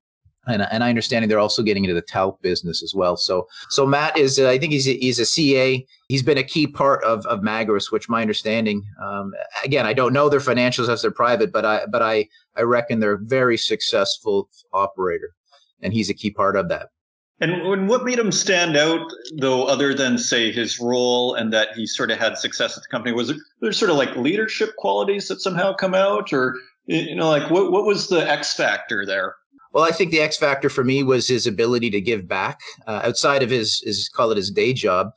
and, 0.46 0.62
and 0.70 0.82
I 0.82 0.88
understand 0.88 1.30
they're 1.30 1.38
also 1.38 1.62
getting 1.62 1.84
into 1.84 1.94
the 1.94 2.02
talc 2.02 2.40
business 2.42 2.82
as 2.82 2.94
well. 2.94 3.16
So 3.16 3.46
so 3.68 3.86
Matt 3.86 4.16
is 4.16 4.38
uh, 4.38 4.48
I 4.48 4.58
think 4.58 4.72
he's 4.72 4.88
a, 4.88 4.96
he's 4.98 5.18
a 5.18 5.26
CA. 5.26 5.84
He's 6.08 6.22
been 6.22 6.38
a 6.38 6.42
key 6.42 6.66
part 6.66 7.04
of 7.04 7.26
of 7.26 7.40
Magris, 7.40 7.92
which 7.92 8.08
my 8.08 8.22
understanding. 8.22 8.82
Um, 9.02 9.32
again, 9.64 9.86
I 9.86 9.92
don't 9.92 10.12
know 10.12 10.28
their 10.28 10.40
financials 10.40 10.88
as 10.88 11.02
they're 11.02 11.10
private, 11.10 11.52
but 11.52 11.64
I 11.64 11.86
but 11.86 12.02
I 12.02 12.26
I 12.56 12.62
reckon 12.62 13.00
they're 13.00 13.14
a 13.14 13.18
very 13.18 13.56
successful 13.56 14.48
operator, 14.72 15.34
and 15.82 15.92
he's 15.92 16.10
a 16.10 16.14
key 16.14 16.30
part 16.30 16.56
of 16.56 16.68
that. 16.68 16.88
And 17.42 17.88
what 17.88 18.04
made 18.04 18.18
him 18.18 18.32
stand 18.32 18.76
out, 18.76 19.10
though, 19.38 19.64
other 19.64 19.94
than 19.94 20.18
say 20.18 20.52
his 20.52 20.78
role 20.78 21.34
and 21.34 21.50
that 21.54 21.72
he 21.74 21.86
sort 21.86 22.10
of 22.10 22.18
had 22.18 22.36
success 22.36 22.76
at 22.76 22.82
the 22.82 22.88
company, 22.90 23.14
was 23.14 23.32
there 23.62 23.72
sort 23.72 23.90
of 23.90 23.96
like 23.96 24.14
leadership 24.14 24.76
qualities 24.76 25.26
that 25.28 25.40
somehow 25.40 25.72
come 25.72 25.94
out, 25.94 26.34
or 26.34 26.54
you 26.84 27.14
know, 27.14 27.30
like 27.30 27.50
what 27.50 27.72
what 27.72 27.86
was 27.86 28.08
the 28.08 28.28
X 28.30 28.54
factor 28.54 29.06
there? 29.06 29.36
Well, 29.72 29.84
I 29.84 29.92
think 29.92 30.10
the 30.10 30.20
X 30.20 30.36
factor 30.36 30.68
for 30.68 30.82
me 30.82 31.04
was 31.04 31.28
his 31.28 31.46
ability 31.46 31.90
to 31.90 32.00
give 32.00 32.26
back 32.26 32.60
uh, 32.88 33.02
outside 33.04 33.42
of 33.42 33.50
his, 33.50 33.80
his 33.84 34.08
call 34.08 34.32
it 34.32 34.36
his 34.36 34.50
day 34.50 34.72
job. 34.72 35.12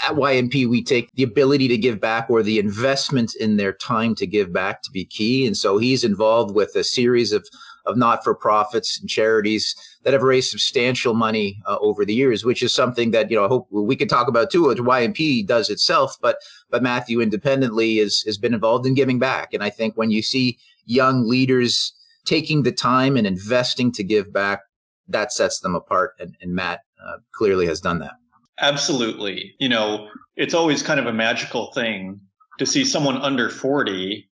At 0.00 0.16
YMP, 0.16 0.68
we 0.68 0.82
take 0.82 1.08
the 1.14 1.22
ability 1.22 1.68
to 1.68 1.78
give 1.78 2.00
back 2.00 2.28
or 2.28 2.42
the 2.42 2.58
investment 2.58 3.36
in 3.36 3.56
their 3.56 3.72
time 3.72 4.16
to 4.16 4.26
give 4.26 4.52
back 4.52 4.82
to 4.82 4.90
be 4.90 5.04
key. 5.04 5.46
And 5.46 5.56
so 5.56 5.78
he's 5.78 6.02
involved 6.02 6.52
with 6.52 6.74
a 6.74 6.82
series 6.82 7.30
of, 7.30 7.46
of 7.86 7.96
not 7.96 8.24
for 8.24 8.34
profits 8.34 8.98
and 8.98 9.08
charities 9.08 9.72
that 10.02 10.12
have 10.12 10.22
raised 10.22 10.50
substantial 10.50 11.14
money 11.14 11.62
uh, 11.66 11.78
over 11.80 12.04
the 12.04 12.14
years, 12.14 12.44
which 12.44 12.62
is 12.64 12.74
something 12.74 13.12
that 13.12 13.30
you 13.30 13.36
know 13.36 13.44
I 13.44 13.48
hope 13.48 13.68
we 13.70 13.94
could 13.94 14.10
talk 14.10 14.26
about 14.26 14.50
too. 14.50 14.64
What 14.64 14.78
YMP 14.78 15.46
does 15.46 15.70
itself, 15.70 16.16
but 16.20 16.38
but 16.70 16.82
Matthew 16.82 17.20
independently 17.20 18.00
is 18.00 18.22
has 18.22 18.36
been 18.38 18.54
involved 18.54 18.86
in 18.86 18.94
giving 18.94 19.20
back. 19.20 19.54
And 19.54 19.62
I 19.62 19.70
think 19.70 19.96
when 19.96 20.10
you 20.10 20.22
see 20.22 20.58
young 20.86 21.28
leaders 21.28 21.92
taking 22.24 22.62
the 22.62 22.72
time 22.72 23.16
and 23.16 23.26
investing 23.26 23.92
to 23.92 24.04
give 24.04 24.32
back, 24.32 24.60
that 25.08 25.32
sets 25.32 25.60
them 25.60 25.74
apart. 25.74 26.14
And, 26.18 26.36
and 26.40 26.54
Matt 26.54 26.80
uh, 27.04 27.18
clearly 27.32 27.66
has 27.66 27.80
done 27.80 27.98
that. 28.00 28.12
Absolutely. 28.60 29.54
You 29.58 29.68
know, 29.68 30.08
it's 30.36 30.54
always 30.54 30.82
kind 30.82 31.00
of 31.00 31.06
a 31.06 31.12
magical 31.12 31.72
thing 31.72 32.20
to 32.58 32.66
see 32.66 32.84
someone 32.84 33.16
under 33.16 33.48
40 33.48 34.28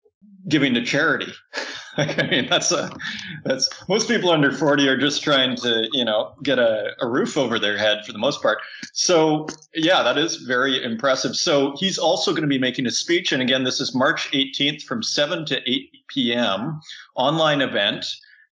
giving 0.49 0.75
to 0.75 0.85
charity. 0.85 1.33
I 1.97 2.27
mean, 2.31 2.47
that's 2.49 2.73
a 2.73 2.91
that's 3.45 3.71
most 3.89 4.07
people 4.07 4.31
under 4.31 4.53
40 4.53 4.87
are 4.89 4.99
just 4.99 5.23
trying 5.23 5.57
to, 5.57 5.89
you 5.93 6.05
know, 6.05 6.35
get 6.43 6.59
a, 6.59 6.93
a 7.01 7.09
roof 7.09 7.39
over 7.39 7.59
their 7.59 7.79
head 7.79 8.05
for 8.05 8.13
the 8.13 8.19
most 8.19 8.43
part. 8.43 8.59
So 8.93 9.47
yeah, 9.75 10.03
that 10.03 10.19
is 10.19 10.37
very 10.37 10.83
impressive. 10.83 11.37
So 11.37 11.75
he's 11.79 11.99
also 11.99 12.33
going 12.33 12.43
to 12.43 12.49
be 12.49 12.59
making 12.59 12.87
a 12.87 12.91
speech. 12.91 13.33
And 13.33 13.41
again, 13.41 13.65
this 13.65 13.81
is 13.81 13.95
March 13.95 14.31
18th 14.33 14.83
from 14.83 15.03
7 15.03 15.47
to 15.47 15.71
8 15.71 15.91
p.m. 16.09 16.81
online 17.15 17.63
event. 17.63 18.05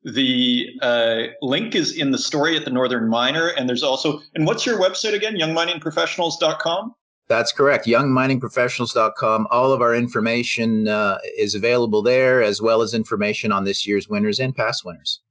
The 0.04 0.68
uh, 0.82 1.24
link 1.42 1.76
is 1.76 1.96
in 1.98 2.12
the 2.12 2.18
story 2.18 2.58
at 2.58 2.66
the 2.66 2.72
Northern 2.72 3.08
Miner. 3.08 3.48
And 3.50 3.68
there's 3.68 3.84
also, 3.84 4.20
and 4.36 4.46
what's 4.46 4.66
your 4.66 4.80
website 4.80 5.14
again? 5.14 5.36
Youngminingprofessionals.com? 5.36 6.96
That's 7.32 7.54
correct. 7.54 7.86
Youngminingprofessionals.com. 7.86 9.48
All 9.52 9.72
of 9.72 9.82
our 9.82 9.96
information 9.96 10.90
uh, 10.90 11.18
is 11.38 11.56
available 11.56 12.02
there, 12.02 12.44
as 12.44 12.62
well 12.62 12.82
as 12.82 12.94
information 12.94 13.54
on 13.54 13.64
this 13.64 13.88
year's 13.88 14.10
winners 14.10 14.42
and 14.42 14.54
past 14.54 14.84
winners. 14.84 15.22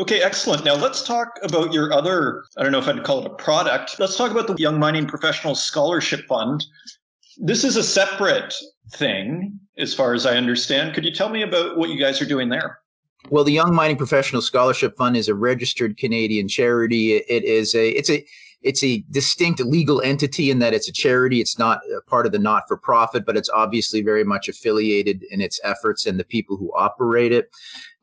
Okay, 0.00 0.20
excellent. 0.20 0.64
Now 0.64 0.74
let's 0.74 1.04
talk 1.04 1.38
about 1.44 1.72
your 1.72 1.92
other, 1.92 2.42
I 2.56 2.64
don't 2.64 2.72
know 2.72 2.80
if 2.80 2.88
I'd 2.88 3.04
call 3.04 3.20
it 3.20 3.26
a 3.26 3.34
product. 3.36 4.00
Let's 4.00 4.16
talk 4.16 4.32
about 4.32 4.48
the 4.48 4.56
Young 4.58 4.80
Mining 4.80 5.06
Professionals 5.06 5.62
Scholarship 5.62 6.26
Fund. 6.26 6.66
This 7.36 7.62
is 7.62 7.76
a 7.76 7.84
separate 7.84 8.52
thing, 8.94 9.60
as 9.76 9.94
far 9.94 10.14
as 10.14 10.26
I 10.26 10.36
understand. 10.36 10.92
Could 10.92 11.04
you 11.04 11.12
tell 11.12 11.28
me 11.28 11.42
about 11.42 11.76
what 11.76 11.88
you 11.88 12.00
guys 12.00 12.20
are 12.20 12.26
doing 12.26 12.48
there? 12.48 12.80
Well, 13.30 13.44
the 13.44 13.52
Young 13.52 13.72
Mining 13.72 13.96
Professional 13.96 14.42
Scholarship 14.42 14.96
Fund 14.96 15.16
is 15.16 15.28
a 15.28 15.36
registered 15.36 15.98
Canadian 15.98 16.48
charity. 16.48 17.14
It 17.14 17.44
is 17.44 17.76
a 17.76 17.90
it's 17.90 18.10
a 18.10 18.26
it's 18.62 18.82
a 18.82 19.04
distinct 19.10 19.60
legal 19.60 20.00
entity 20.02 20.50
in 20.50 20.58
that 20.58 20.74
it's 20.74 20.88
a 20.88 20.92
charity. 20.92 21.40
It's 21.40 21.58
not 21.58 21.80
part 22.06 22.26
of 22.26 22.32
the 22.32 22.38
not 22.38 22.64
for 22.66 22.76
profit, 22.76 23.24
but 23.24 23.36
it's 23.36 23.50
obviously 23.50 24.02
very 24.02 24.24
much 24.24 24.48
affiliated 24.48 25.22
in 25.30 25.40
its 25.40 25.60
efforts 25.62 26.06
and 26.06 26.18
the 26.18 26.24
people 26.24 26.56
who 26.56 26.72
operate 26.76 27.32
it. 27.32 27.50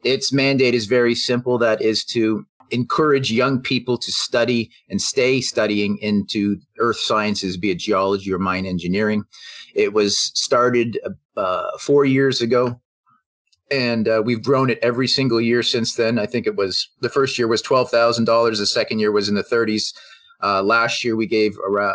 Its 0.04 0.32
mandate 0.32 0.74
is 0.74 0.86
very 0.86 1.16
simple 1.16 1.58
that 1.58 1.82
is 1.82 2.06
to 2.06 2.46
encourage 2.72 3.32
young 3.32 3.62
people 3.62 3.98
to 3.98 4.12
study 4.12 4.72
and 4.90 5.02
stay 5.02 5.42
studying 5.42 5.98
into 6.00 6.58
earth 6.80 6.98
sciences, 6.98 7.58
be 7.58 7.72
it 7.72 7.80
geology 7.80 8.32
or 8.34 8.40
mine 8.40 8.66
engineering. 8.66 9.24
It 9.76 9.94
was 9.94 10.18
started 10.18 11.00
uh, 11.36 11.78
four 11.80 12.06
years 12.06 12.42
ago 12.42 12.80
and 13.72 14.08
uh, 14.08 14.22
we've 14.24 14.44
grown 14.44 14.70
it 14.70 14.80
every 14.82 15.08
single 15.08 15.42
year 15.42 15.64
since 15.64 15.96
then. 15.96 16.20
I 16.20 16.26
think 16.26 16.46
it 16.46 16.56
was 16.56 16.88
the 17.02 17.10
first 17.10 17.38
year 17.38 17.48
was 17.48 17.62
twelve 17.62 17.90
thousand 17.90 18.26
dollars. 18.26 18.60
The 18.60 18.66
second 18.66 19.00
year 19.00 19.12
was 19.12 19.28
in 19.28 19.36
the 19.36 19.44
thirties. 19.44 19.94
Uh, 20.42 20.62
last 20.62 21.04
year 21.04 21.16
we 21.16 21.28
gave 21.28 21.58
around, 21.60 21.94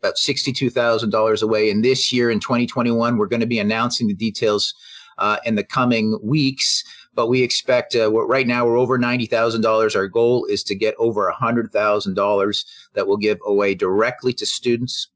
about 0.00 0.18
sixty-two 0.18 0.70
thousand 0.70 1.10
dollars 1.10 1.42
away, 1.42 1.70
and 1.70 1.84
this 1.84 2.12
year 2.12 2.30
in 2.30 2.40
2021 2.40 3.16
we're 3.16 3.26
going 3.26 3.40
to 3.40 3.46
be 3.46 3.58
announcing 3.58 4.06
the 4.06 4.14
details 4.14 4.74
uh, 5.18 5.38
in 5.44 5.54
the 5.54 5.64
coming 5.64 6.18
weeks. 6.22 6.84
But 7.14 7.28
we 7.28 7.42
expect 7.42 7.96
uh, 7.96 8.12
right 8.12 8.46
now 8.46 8.66
we're 8.66 8.78
over 8.78 8.98
ninety 8.98 9.26
thousand 9.26 9.62
dollars. 9.62 9.96
Our 9.96 10.08
goal 10.08 10.44
is 10.46 10.62
to 10.64 10.74
get 10.74 10.94
over 10.98 11.30
hundred 11.30 11.72
thousand 11.72 12.14
dollars 12.14 12.64
that 12.94 13.06
we'll 13.06 13.16
give 13.16 13.38
away 13.46 13.74
directly 13.74 14.32
to 14.34 14.46
students. 14.46 15.08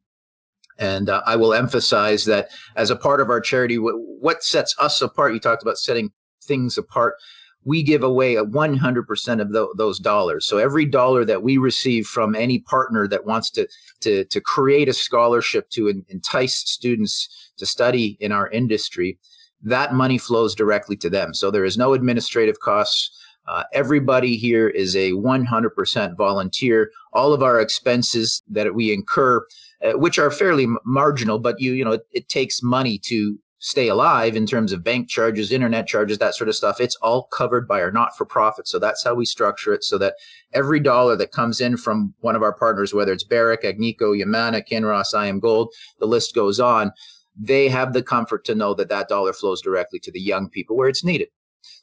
And 0.79 1.11
uh, 1.11 1.23
I 1.27 1.37
will 1.37 1.53
emphasize 1.53 2.25
that 2.25 2.49
as 2.75 2.89
a 2.89 2.97
part 2.97 3.21
of 3.21 3.29
our 3.29 3.41
charity, 3.41 3.77
what, 3.77 3.97
what 3.99 4.43
sets 4.43 4.75
us 4.79 5.03
apart, 5.03 5.35
you 5.35 5.39
talked 5.39 5.63
about 5.63 5.77
setting 5.77 6.11
things 6.43 6.79
apart 6.79 7.17
we 7.65 7.83
give 7.83 8.03
away 8.03 8.37
a 8.37 8.45
100% 8.45 9.41
of 9.41 9.53
the, 9.53 9.69
those 9.77 9.99
dollars. 9.99 10.47
So 10.47 10.59
every 10.59 10.87
dollar 10.87 11.25
that 11.25 11.43
we 11.43 11.59
receive 11.59 12.07
from 12.07 12.35
any 12.35 12.61
partner 12.61 13.07
that 13.09 13.27
wants 13.27 13.51
to 13.51 13.69
to, 14.01 14.25
to 14.25 14.41
create 14.41 14.89
a 14.89 14.95
scholarship 14.95 15.69
to 15.71 15.89
entice 16.09 16.57
students 16.57 17.53
to 17.59 17.67
study 17.67 18.17
in 18.21 18.33
our 18.33 18.49
industry, 18.51 19.19
that 19.63 19.93
money 19.93 20.17
flows 20.17 20.55
directly 20.55 20.97
to 20.97 21.11
them. 21.11 21.35
So 21.35 21.51
there 21.51 21.67
is 21.67 21.77
no 21.77 21.93
administrative 21.93 22.61
costs. 22.61 23.11
Uh, 23.47 23.65
everybody 23.75 24.37
here 24.37 24.69
is 24.69 24.97
a 24.97 25.13
100% 25.13 26.17
volunteer. 26.17 26.91
All 27.13 27.33
of 27.33 27.43
our 27.43 27.61
expenses 27.61 28.43
that 28.49 28.75
we 28.75 28.93
incur, 28.93 29.45
uh, 29.85 29.93
which 29.99 30.19
are 30.19 30.31
fairly 30.31 30.67
marginal, 30.85 31.39
but 31.39 31.61
you 31.61 31.73
you 31.73 31.85
know 31.85 31.93
it, 31.93 32.07
it 32.13 32.29
takes 32.29 32.63
money 32.63 32.99
to 32.99 33.39
stay 33.61 33.89
alive 33.89 34.37
in 34.37 34.47
terms 34.47 34.73
of 34.73 34.83
bank 34.83 35.09
charges, 35.09 35.53
internet 35.53 35.87
charges, 35.87 36.19
that 36.19 36.35
sort 36.35 36.49
of 36.49 36.57
stuff. 36.57 36.81
It's 36.81 36.97
all 36.97 37.25
covered 37.25 37.69
by 37.69 37.83
our 37.83 37.93
not 37.93 38.17
for 38.17 38.25
profit. 38.25 38.67
So 38.67 38.79
that's 38.79 39.05
how 39.05 39.15
we 39.15 39.27
structure 39.27 39.75
it 39.75 39.85
so 39.85 39.99
that 39.99 40.15
every 40.55 40.81
dollar 40.81 41.15
that 41.17 41.33
comes 41.33 41.61
in 41.61 41.77
from 41.77 42.15
one 42.21 42.35
of 42.35 42.43
our 42.43 42.55
partners, 42.55 42.95
whether 42.95 43.13
it's 43.13 43.23
Barrick, 43.23 43.63
Agnico, 43.63 44.19
Yamana, 44.19 44.67
Kinross, 44.67 45.15
IAMGOLD, 45.15 45.69
the 45.99 46.07
list 46.07 46.35
goes 46.35 46.59
on, 46.59 46.91
they 47.39 47.69
have 47.69 47.93
the 47.93 48.03
comfort 48.03 48.45
to 48.47 48.55
know 48.55 48.73
that 48.75 48.89
that 48.89 49.09
dollar 49.09 49.35
flows 49.35 49.61
directly 49.61 49.99
to 50.01 50.11
the 50.11 50.21
young 50.21 50.49
people 50.49 50.77
where 50.77 50.89
it's 50.89 51.05
needed. 51.05 51.29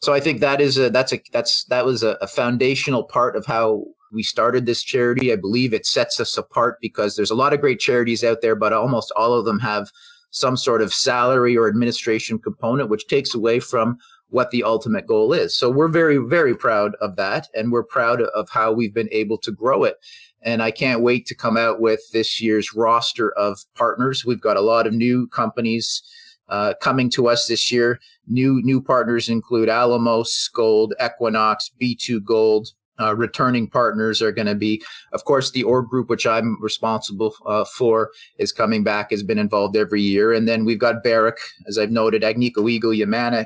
So 0.01 0.13
I 0.13 0.19
think 0.19 0.39
that 0.39 0.59
is 0.59 0.77
a 0.79 0.89
that's 0.89 1.13
a 1.13 1.21
that's 1.31 1.63
that 1.65 1.85
was 1.85 2.01
a, 2.01 2.17
a 2.21 2.27
foundational 2.27 3.03
part 3.03 3.35
of 3.35 3.45
how 3.45 3.85
we 4.11 4.23
started 4.23 4.65
this 4.65 4.83
charity. 4.83 5.31
I 5.31 5.35
believe 5.35 5.73
it 5.73 5.85
sets 5.85 6.19
us 6.19 6.37
apart 6.37 6.77
because 6.81 7.15
there's 7.15 7.31
a 7.31 7.35
lot 7.35 7.53
of 7.53 7.61
great 7.61 7.79
charities 7.79 8.23
out 8.23 8.41
there, 8.41 8.55
but 8.55 8.73
almost 8.73 9.11
all 9.15 9.33
of 9.33 9.45
them 9.45 9.59
have 9.59 9.91
some 10.31 10.57
sort 10.57 10.81
of 10.81 10.93
salary 10.93 11.57
or 11.57 11.67
administration 11.67 12.37
component, 12.39 12.89
which 12.89 13.07
takes 13.07 13.33
away 13.33 13.59
from 13.59 13.97
what 14.29 14.51
the 14.51 14.63
ultimate 14.63 15.07
goal 15.07 15.33
is. 15.33 15.55
So 15.55 15.69
we're 15.69 15.87
very, 15.87 16.17
very 16.17 16.55
proud 16.55 16.95
of 17.01 17.15
that. 17.15 17.47
And 17.53 17.71
we're 17.71 17.83
proud 17.83 18.21
of 18.21 18.49
how 18.49 18.71
we've 18.71 18.93
been 18.93 19.09
able 19.11 19.37
to 19.39 19.51
grow 19.51 19.83
it. 19.83 19.97
And 20.41 20.61
I 20.61 20.71
can't 20.71 21.01
wait 21.01 21.25
to 21.27 21.35
come 21.35 21.57
out 21.57 21.79
with 21.79 22.01
this 22.11 22.41
year's 22.41 22.73
roster 22.73 23.31
of 23.31 23.59
partners. 23.75 24.25
We've 24.25 24.41
got 24.41 24.57
a 24.57 24.61
lot 24.61 24.85
of 24.85 24.93
new 24.93 25.27
companies 25.27 26.03
uh, 26.49 26.73
coming 26.81 27.09
to 27.11 27.27
us 27.27 27.47
this 27.47 27.71
year. 27.71 27.99
New 28.27 28.61
new 28.63 28.81
partners 28.81 29.29
include 29.29 29.69
Alamos 29.69 30.49
Gold, 30.53 30.93
Equinox, 31.03 31.71
B2 31.81 32.23
Gold, 32.23 32.69
uh, 32.99 33.15
returning 33.15 33.67
partners 33.67 34.21
are 34.21 34.31
going 34.31 34.47
to 34.47 34.55
be, 34.55 34.81
of 35.13 35.25
course, 35.25 35.51
the 35.51 35.63
org 35.63 35.87
group, 35.87 36.09
which 36.09 36.25
I'm 36.27 36.61
responsible 36.61 37.35
uh, 37.45 37.65
for, 37.65 38.11
is 38.37 38.51
coming 38.51 38.83
back, 38.83 39.11
has 39.11 39.23
been 39.23 39.37
involved 39.39 39.75
every 39.75 40.01
year. 40.01 40.33
And 40.33 40.47
then 40.47 40.65
we've 40.65 40.79
got 40.79 41.03
Barrick, 41.03 41.37
as 41.67 41.77
I've 41.77 41.91
noted, 41.91 42.23
Agnico 42.23 42.69
Eagle, 42.69 42.91
Yamana, 42.91 43.45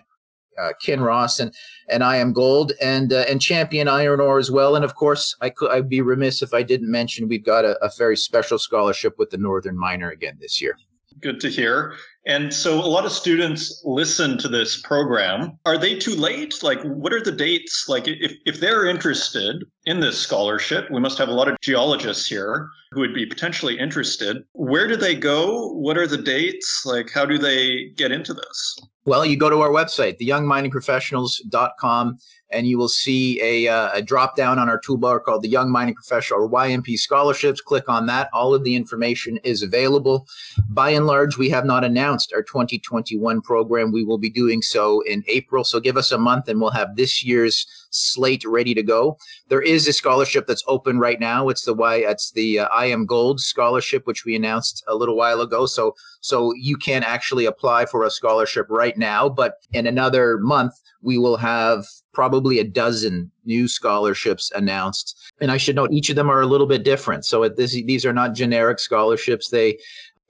uh, 0.59 0.71
Kinross, 0.83 1.39
and 1.39 1.53
and 1.89 2.03
IAMGOLD, 2.03 2.73
and 2.81 3.13
uh, 3.13 3.25
and 3.27 3.41
Champion 3.41 3.87
Iron 3.87 4.19
Ore 4.19 4.37
as 4.37 4.51
well. 4.51 4.75
And 4.75 4.85
of 4.85 4.95
course, 4.95 5.35
I 5.41 5.49
could 5.49 5.71
I'd 5.71 5.89
be 5.89 6.01
remiss 6.01 6.41
if 6.41 6.53
I 6.53 6.61
didn't 6.63 6.91
mention 6.91 7.27
we've 7.27 7.45
got 7.45 7.65
a, 7.65 7.83
a 7.83 7.89
very 7.97 8.17
special 8.17 8.59
scholarship 8.59 9.17
with 9.17 9.29
the 9.29 9.37
Northern 9.37 9.77
Miner 9.77 10.11
again 10.11 10.37
this 10.39 10.61
year. 10.61 10.77
Good 11.20 11.39
to 11.41 11.49
hear. 11.49 11.95
And 12.26 12.53
so 12.53 12.76
a 12.76 12.86
lot 12.86 13.05
of 13.05 13.12
students 13.12 13.82
listen 13.84 14.38
to 14.38 14.47
this 14.47 14.82
program. 14.82 15.57
Are 15.66 15.78
they 15.78 15.97
too 15.97 16.16
late? 16.16 16.62
Like, 16.62 16.82
what 16.84 17.14
are 17.14 17.22
the 17.22 17.32
dates? 17.32 17.89
Like, 17.89 18.07
if, 18.07 18.34
if 18.45 18.59
they're 18.59 18.86
interested 18.86 19.64
in 19.86 19.99
this 19.99 20.20
scholarship, 20.20 20.89
we 20.91 20.99
must 20.99 21.18
have 21.18 21.30
a 21.30 21.34
lot 21.34 21.47
of 21.47 21.59
geologists 21.62 22.28
here 22.28 22.70
who 22.91 22.99
would 22.99 23.14
be 23.14 23.26
potentially 23.26 23.78
interested. 23.78 24.43
Where 24.53 24.88
do 24.88 24.95
they 24.95 25.16
go? 25.16 25.70
What 25.74 25.97
are 25.97 26.07
the 26.07 26.18
dates? 26.18 26.84
Like, 26.86 27.09
how 27.12 27.26
do 27.26 27.38
they 27.38 27.89
get 27.95 28.12
into 28.12 28.34
this? 28.34 28.80
Well, 29.03 29.25
you 29.25 29.35
go 29.35 29.49
to 29.49 29.61
our 29.61 29.69
website, 29.69 30.19
theyoungminingprofessionals.com, 30.19 32.19
and 32.51 32.67
you 32.67 32.77
will 32.77 32.87
see 32.87 33.41
a, 33.41 33.67
uh, 33.67 33.89
a 33.93 34.01
drop 34.01 34.35
down 34.35 34.59
on 34.59 34.69
our 34.69 34.79
toolbar 34.79 35.23
called 35.23 35.41
the 35.41 35.49
Young 35.49 35.71
Mining 35.71 35.95
Professional 35.95 36.41
or 36.41 36.49
YMP 36.49 36.99
Scholarships. 36.99 37.61
Click 37.61 37.89
on 37.89 38.05
that. 38.05 38.29
All 38.31 38.53
of 38.53 38.63
the 38.63 38.75
information 38.75 39.39
is 39.43 39.63
available. 39.63 40.27
By 40.69 40.91
and 40.91 41.07
large, 41.07 41.35
we 41.35 41.49
have 41.49 41.65
not 41.65 41.83
announced 41.83 42.31
our 42.31 42.43
2021 42.43 43.41
program. 43.41 43.91
We 43.91 44.03
will 44.03 44.19
be 44.19 44.29
doing 44.29 44.61
so 44.61 45.01
in 45.01 45.23
April. 45.27 45.63
So 45.63 45.79
give 45.79 45.97
us 45.97 46.11
a 46.11 46.17
month 46.19 46.47
and 46.47 46.61
we'll 46.61 46.69
have 46.69 46.95
this 46.95 47.23
year's 47.23 47.65
slate 47.91 48.43
ready 48.45 48.73
to 48.73 48.83
go. 48.83 49.17
There 49.49 49.61
is 49.61 49.87
a 49.87 49.93
scholarship 49.93 50.47
that's 50.47 50.63
open 50.67 50.99
right 50.99 51.19
now. 51.19 51.49
It's 51.49 51.65
the 51.65 51.73
why 51.73 51.97
It's 51.97 52.31
the 52.31 52.59
uh, 52.59 52.69
IAMGOLD 52.69 53.39
scholarship, 53.39 54.07
which 54.07 54.25
we 54.25 54.35
announced 54.35 54.83
a 54.87 54.95
little 54.95 55.15
while 55.15 55.41
ago. 55.41 55.65
So 55.65 55.93
so 56.21 56.53
you 56.55 56.77
can 56.77 57.03
actually 57.03 57.45
apply 57.45 57.85
for 57.85 58.03
a 58.03 58.11
scholarship 58.11 58.67
right 58.69 58.97
now. 58.97 59.29
But 59.29 59.55
in 59.73 59.87
another 59.87 60.37
month, 60.39 60.73
we 61.01 61.17
will 61.17 61.37
have 61.37 61.85
probably 62.13 62.59
a 62.59 62.63
dozen 62.63 63.31
new 63.45 63.67
scholarships 63.67 64.51
announced. 64.53 65.17
And 65.39 65.51
I 65.51 65.57
should 65.57 65.75
note 65.75 65.91
each 65.91 66.09
of 66.09 66.15
them 66.15 66.29
are 66.29 66.41
a 66.41 66.45
little 66.45 66.67
bit 66.67 66.83
different. 66.83 67.25
So 67.25 67.47
this, 67.49 67.71
these 67.71 68.05
are 68.05 68.13
not 68.13 68.35
generic 68.35 68.79
scholarships. 68.79 69.49
They 69.49 69.77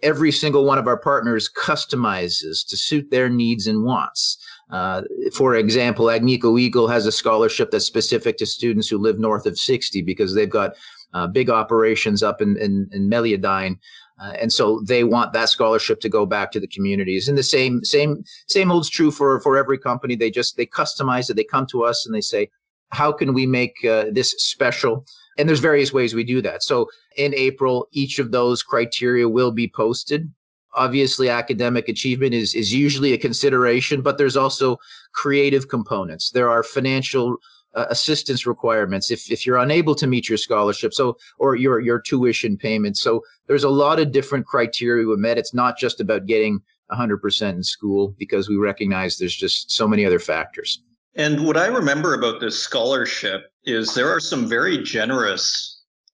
every 0.03 0.31
single 0.31 0.65
one 0.65 0.77
of 0.77 0.87
our 0.87 0.97
partners 0.97 1.49
customizes 1.55 2.67
to 2.67 2.77
suit 2.77 3.11
their 3.11 3.29
needs 3.29 3.67
and 3.67 3.83
wants. 3.83 4.37
Uh, 4.71 5.01
for 5.33 5.55
example, 5.55 6.05
Agnico 6.05 6.59
Eagle 6.59 6.87
has 6.87 7.05
a 7.05 7.11
scholarship 7.11 7.71
that's 7.71 7.85
specific 7.85 8.37
to 8.37 8.45
students 8.45 8.87
who 8.87 8.97
live 8.97 9.19
north 9.19 9.45
of 9.45 9.59
60 9.59 10.01
because 10.01 10.33
they've 10.33 10.49
got 10.49 10.75
uh, 11.13 11.27
big 11.27 11.49
operations 11.49 12.23
up 12.23 12.41
in, 12.41 12.57
in, 12.57 12.89
in 12.93 13.09
Meliadine 13.09 13.77
uh, 14.21 14.33
and 14.39 14.53
so 14.53 14.81
they 14.85 15.03
want 15.03 15.33
that 15.33 15.49
scholarship 15.49 15.99
to 15.99 16.09
go 16.09 16.25
back 16.27 16.51
to 16.51 16.59
the 16.59 16.67
communities. 16.67 17.27
And 17.27 17.37
the 17.37 17.43
same 17.43 17.83
same 17.83 18.23
same 18.47 18.69
holds 18.69 18.89
true 18.89 19.09
for 19.09 19.39
for 19.41 19.57
every 19.57 19.79
company. 19.79 20.15
They 20.15 20.29
just 20.29 20.57
they 20.57 20.65
customize 20.65 21.29
it. 21.29 21.35
They 21.35 21.43
come 21.43 21.65
to 21.67 21.83
us 21.83 22.05
and 22.05 22.13
they 22.13 22.21
say, 22.21 22.49
how 22.89 23.11
can 23.11 23.33
we 23.33 23.47
make 23.47 23.83
uh, 23.83 24.05
this 24.11 24.35
special? 24.37 25.05
And 25.37 25.49
there's 25.49 25.59
various 25.59 25.91
ways 25.91 26.13
we 26.13 26.23
do 26.23 26.41
that. 26.43 26.61
So 26.61 26.87
in 27.17 27.33
April, 27.33 27.87
each 27.93 28.19
of 28.19 28.31
those 28.31 28.61
criteria 28.61 29.27
will 29.27 29.51
be 29.51 29.67
posted. 29.67 30.31
Obviously, 30.73 31.29
academic 31.29 31.89
achievement 31.89 32.33
is 32.33 32.55
is 32.55 32.73
usually 32.73 33.13
a 33.13 33.17
consideration, 33.17 34.01
but 34.01 34.17
there's 34.17 34.37
also 34.37 34.77
creative 35.13 35.67
components. 35.67 36.31
There 36.31 36.49
are 36.49 36.63
financial 36.63 37.37
uh, 37.73 37.85
assistance 37.89 38.45
requirements 38.45 39.11
if, 39.11 39.31
if 39.31 39.45
you're 39.45 39.57
unable 39.57 39.95
to 39.95 40.07
meet 40.07 40.27
your 40.27 40.37
scholarship 40.37 40.93
so 40.93 41.17
or 41.39 41.55
your 41.55 41.79
your 41.79 41.99
tuition 41.99 42.57
payment. 42.57 42.97
So 42.97 43.23
there's 43.47 43.63
a 43.63 43.69
lot 43.69 43.99
of 43.99 44.11
different 44.11 44.45
criteria 44.45 45.07
we 45.07 45.15
met 45.17 45.37
it's 45.37 45.53
not 45.53 45.77
just 45.77 45.99
about 46.01 46.25
getting 46.25 46.61
100% 46.91 47.49
in 47.49 47.63
school 47.63 48.13
because 48.17 48.49
we 48.49 48.57
recognize 48.57 49.17
there's 49.17 49.35
just 49.35 49.71
so 49.71 49.87
many 49.87 50.05
other 50.05 50.19
factors. 50.19 50.81
And 51.15 51.45
what 51.45 51.57
i 51.57 51.67
remember 51.67 52.13
about 52.13 52.39
this 52.39 52.61
scholarship 52.61 53.51
is 53.65 53.93
there 53.93 54.09
are 54.09 54.19
some 54.19 54.47
very 54.47 54.77
generous 54.81 55.70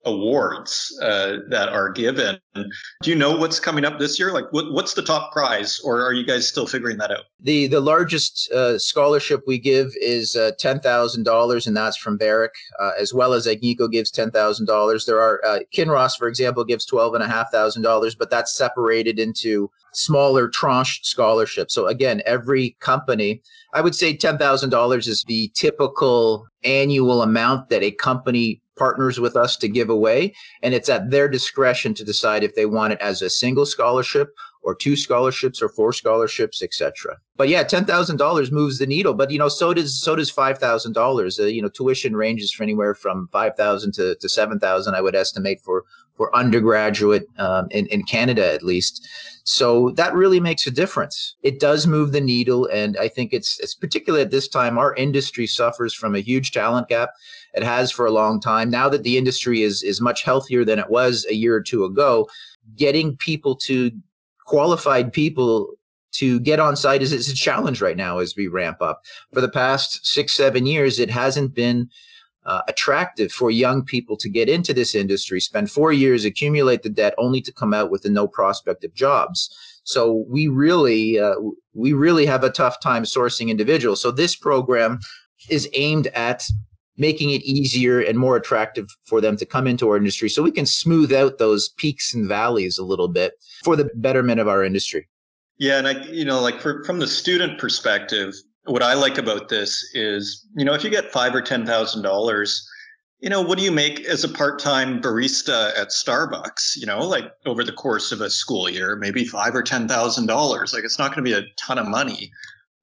awards 0.08 0.98
uh, 1.04 1.38
that 1.50 1.70
are 1.70 1.90
given. 1.92 2.40
Do 2.56 3.10
you 3.12 3.16
know 3.16 3.38
what's 3.38 3.60
coming 3.60 3.86
up 3.86 4.00
this 4.00 4.18
year? 4.18 4.32
Like, 4.32 4.52
what, 4.52 4.72
what's 4.72 4.94
the 4.94 5.04
top 5.04 5.32
prize, 5.32 5.80
or 5.84 6.02
are 6.02 6.14
you 6.14 6.26
guys 6.26 6.48
still 6.48 6.66
figuring 6.66 6.98
that 6.98 7.12
out? 7.12 7.26
The 7.42 7.68
the 7.68 7.80
largest 7.80 8.50
uh, 8.52 8.80
scholarship 8.80 9.44
we 9.46 9.60
give 9.60 9.92
is 10.02 10.36
uh, 10.36 10.52
ten 10.58 10.80
thousand 10.80 11.24
dollars, 11.24 11.68
and 11.68 11.78
that's 11.78 11.98
from 11.98 12.18
Barrick, 12.18 12.54
uh, 12.80 12.92
as 12.98 13.14
well 13.14 13.34
as 13.34 13.46
Agnico 13.46 13.92
gives 13.92 14.10
ten 14.10 14.32
thousand 14.32 14.66
dollars. 14.66 15.06
There 15.06 15.20
are 15.20 15.40
uh, 15.46 15.60
Kinross, 15.74 16.18
for 16.18 16.28
example, 16.28 16.64
gives 16.64 16.86
twelve 16.86 17.14
and 17.14 17.24
a 17.24 17.28
half 17.28 17.52
thousand 17.52 17.84
dollars, 17.84 18.16
but 18.16 18.30
that's 18.30 18.56
separated 18.56 19.20
into 19.20 19.70
smaller 19.94 20.48
tranche 20.48 21.02
scholarships. 21.04 21.74
So 21.74 21.88
again, 21.88 22.22
every 22.26 22.76
company, 22.80 23.42
I 23.74 23.82
would 23.82 23.96
say 23.96 24.16
ten 24.16 24.38
thousand 24.38 24.72
dollars 24.72 25.08
is 25.08 25.24
the 25.26 25.52
typical 25.54 26.48
annual 26.64 27.22
amount 27.22 27.70
that 27.70 27.84
a 27.84 27.92
company 27.92 28.62
partners 28.78 29.20
with 29.20 29.36
us 29.36 29.58
to 29.58 29.68
give 29.68 29.90
away. 29.90 30.34
And 30.62 30.74
it's 30.74 30.90
at 30.90 31.12
their 31.12 31.28
discretion 31.28 31.94
to 31.96 32.04
decide 32.04 32.44
if 32.44 32.56
they 32.56 32.66
want 32.66 32.94
it 32.94 33.00
as 33.00 33.22
a 33.22 33.30
single 33.30 33.66
scholarship 33.66 34.36
or 34.64 34.76
two 34.76 34.96
scholarships 34.98 35.62
or 35.62 35.70
four 35.70 35.94
scholarships, 35.94 36.62
etc. 36.62 37.16
But 37.38 37.48
yeah, 37.48 37.64
ten 37.64 37.86
thousand 37.86 38.18
dollars 38.18 38.52
moves 38.52 38.80
the 38.80 38.86
needle. 38.86 39.14
But 39.14 39.32
you 39.32 39.40
know, 39.40 39.48
so 39.48 39.74
does 39.74 40.00
so 40.02 40.16
does 40.16 40.30
five 40.30 40.58
thousand 40.58 40.98
uh, 40.98 41.02
dollars. 41.02 41.38
You 41.38 41.62
know, 41.62 41.70
tuition 41.70 42.16
ranges 42.16 42.52
from 42.52 42.64
anywhere 42.64 42.94
from 42.94 43.30
five 43.32 43.56
thousand 43.56 43.94
to, 43.94 44.16
to 44.16 44.30
seven 44.30 44.60
thousand. 44.60 44.96
I 44.96 45.02
would 45.02 45.16
estimate 45.16 45.62
for 45.62 45.86
for 46.18 46.36
undergraduate 46.36 47.28
um, 47.38 47.68
in 47.72 47.86
in 47.88 48.04
Canada 48.04 48.52
at 48.54 48.64
least. 48.64 49.08
So 49.44 49.92
that 49.92 50.14
really 50.14 50.42
makes 50.42 50.68
a 50.68 50.72
difference. 50.72 51.36
It 51.42 51.62
does 51.62 51.88
move 51.88 52.12
the 52.12 52.20
needle, 52.20 52.66
and 52.66 52.98
I 52.98 53.08
think 53.08 53.32
it's 53.32 53.58
it's 53.60 53.76
particularly 53.76 54.26
at 54.26 54.32
this 54.32 54.50
time 54.50 54.78
our 54.78 54.94
industry 54.96 55.48
suffers 55.48 55.94
from 55.94 56.16
a 56.16 56.20
huge 56.20 56.52
talent 56.52 56.90
gap. 56.90 57.12
It 57.54 57.64
has 57.64 57.92
for 57.92 58.06
a 58.06 58.12
long 58.12 58.42
time. 58.42 58.70
Now 58.70 58.90
that 58.90 59.04
the 59.04 59.18
industry 59.18 59.62
is 59.62 59.84
is 59.84 60.02
much 60.02 60.24
healthier 60.24 60.66
than 60.66 60.80
it 60.80 60.90
was 60.90 61.26
a 61.30 61.34
year 61.36 61.56
or 61.56 61.62
two 61.62 61.86
ago, 61.86 62.28
getting 62.76 63.16
people 63.16 63.56
to 63.68 63.92
qualified 64.46 65.14
people 65.14 65.78
to 66.14 66.40
get 66.40 66.60
on 66.60 66.76
site 66.76 67.02
is, 67.02 67.14
is 67.14 67.30
a 67.30 67.36
challenge 67.36 67.82
right 67.82 67.98
now 67.98 68.18
as 68.20 68.36
we 68.36 68.48
ramp 68.48 68.82
up. 68.82 69.04
For 69.34 69.42
the 69.42 69.50
past 69.50 70.06
six, 70.06 70.34
seven 70.34 70.66
years, 70.66 71.00
it 71.00 71.10
hasn't 71.10 71.54
been 71.54 71.90
uh, 72.48 72.62
attractive 72.68 73.32
for 73.32 73.52
young 73.52 73.84
people 73.84 74.18
to 74.18 74.30
get 74.30 74.50
into 74.50 74.74
this 74.74 74.96
industry, 74.96 75.40
spend 75.40 75.70
four 75.70 75.92
years, 75.92 76.26
accumulate 76.26 76.82
the 76.82 76.90
debt, 76.90 77.14
only 77.18 77.42
to 77.42 77.52
come 77.52 77.74
out 77.74 77.92
with 77.92 78.06
a 78.06 78.10
no 78.10 78.28
prospect 78.28 78.84
of 78.84 78.94
jobs. 78.94 79.56
So 79.84 80.26
we 80.28 80.48
really, 80.48 81.20
uh, 81.20 81.36
we 81.74 81.94
really 81.94 82.26
have 82.26 82.44
a 82.44 82.50
tough 82.50 82.80
time 82.80 83.04
sourcing 83.04 83.50
individuals. 83.50 84.02
So 84.02 84.12
this 84.12 84.36
program 84.36 85.00
is 85.50 85.70
aimed 85.74 86.08
at 86.08 86.44
making 86.98 87.32
it 87.32 87.44
easier 87.44 88.00
and 88.00 88.18
more 88.18 88.38
attractive 88.38 88.88
for 89.06 89.22
them 89.22 89.38
to 89.38 89.46
come 89.46 89.68
into 89.68 89.88
our 89.90 89.98
industry 89.98 90.30
so 90.30 90.42
we 90.42 90.52
can 90.52 90.66
smooth 90.66 91.14
out 91.14 91.38
those 91.38 91.70
peaks 91.78 92.14
and 92.14 92.28
valleys 92.28 92.78
a 92.78 92.84
little 92.84 93.08
bit 93.08 93.34
for 93.64 93.76
the 93.76 93.90
betterment 93.96 94.40
of 94.40 94.48
our 94.48 94.64
industry. 94.64 95.08
Yeah, 95.60 95.78
and 95.80 95.88
I, 95.88 96.04
you 96.06 96.26
know, 96.26 96.40
like 96.40 96.62
for, 96.62 96.84
from 96.86 97.00
the 97.00 97.08
student 97.08 97.60
perspective, 97.60 98.34
what 98.68 98.84
I 98.84 98.94
like 98.94 99.18
about 99.18 99.50
this 99.50 99.90
is, 99.94 100.46
you 100.56 100.66
know, 100.66 100.74
if 100.74 100.84
you 100.84 100.90
get 100.90 101.12
five 101.12 101.34
or 101.34 101.42
ten 101.42 101.66
thousand 101.66 102.04
dollars, 102.04 102.68
you 103.20 103.30
know, 103.30 103.42
what 103.42 103.58
do 103.58 103.64
you 103.64 103.72
make 103.72 104.02
as 104.02 104.24
a 104.24 104.30
part-time 104.30 105.02
barista 105.02 105.76
at 105.78 105.90
Starbucks? 105.90 106.76
You 106.76 106.86
know, 106.86 107.00
like 107.00 107.32
over 107.46 107.64
the 107.64 107.72
course 107.72 108.12
of 108.12 108.22
a 108.22 108.30
school 108.30 108.70
year, 108.70 108.96
maybe 108.96 109.26
five 109.26 109.56
or 109.56 109.64
ten 109.64 109.88
thousand 109.88 110.28
dollars. 110.28 110.74
Like 110.74 110.84
it's 110.84 111.00
not 111.00 111.16
going 111.16 111.24
to 111.26 111.30
be 111.30 111.38
a 111.38 111.46
ton 111.58 111.80
of 111.80 111.88
money. 111.88 112.32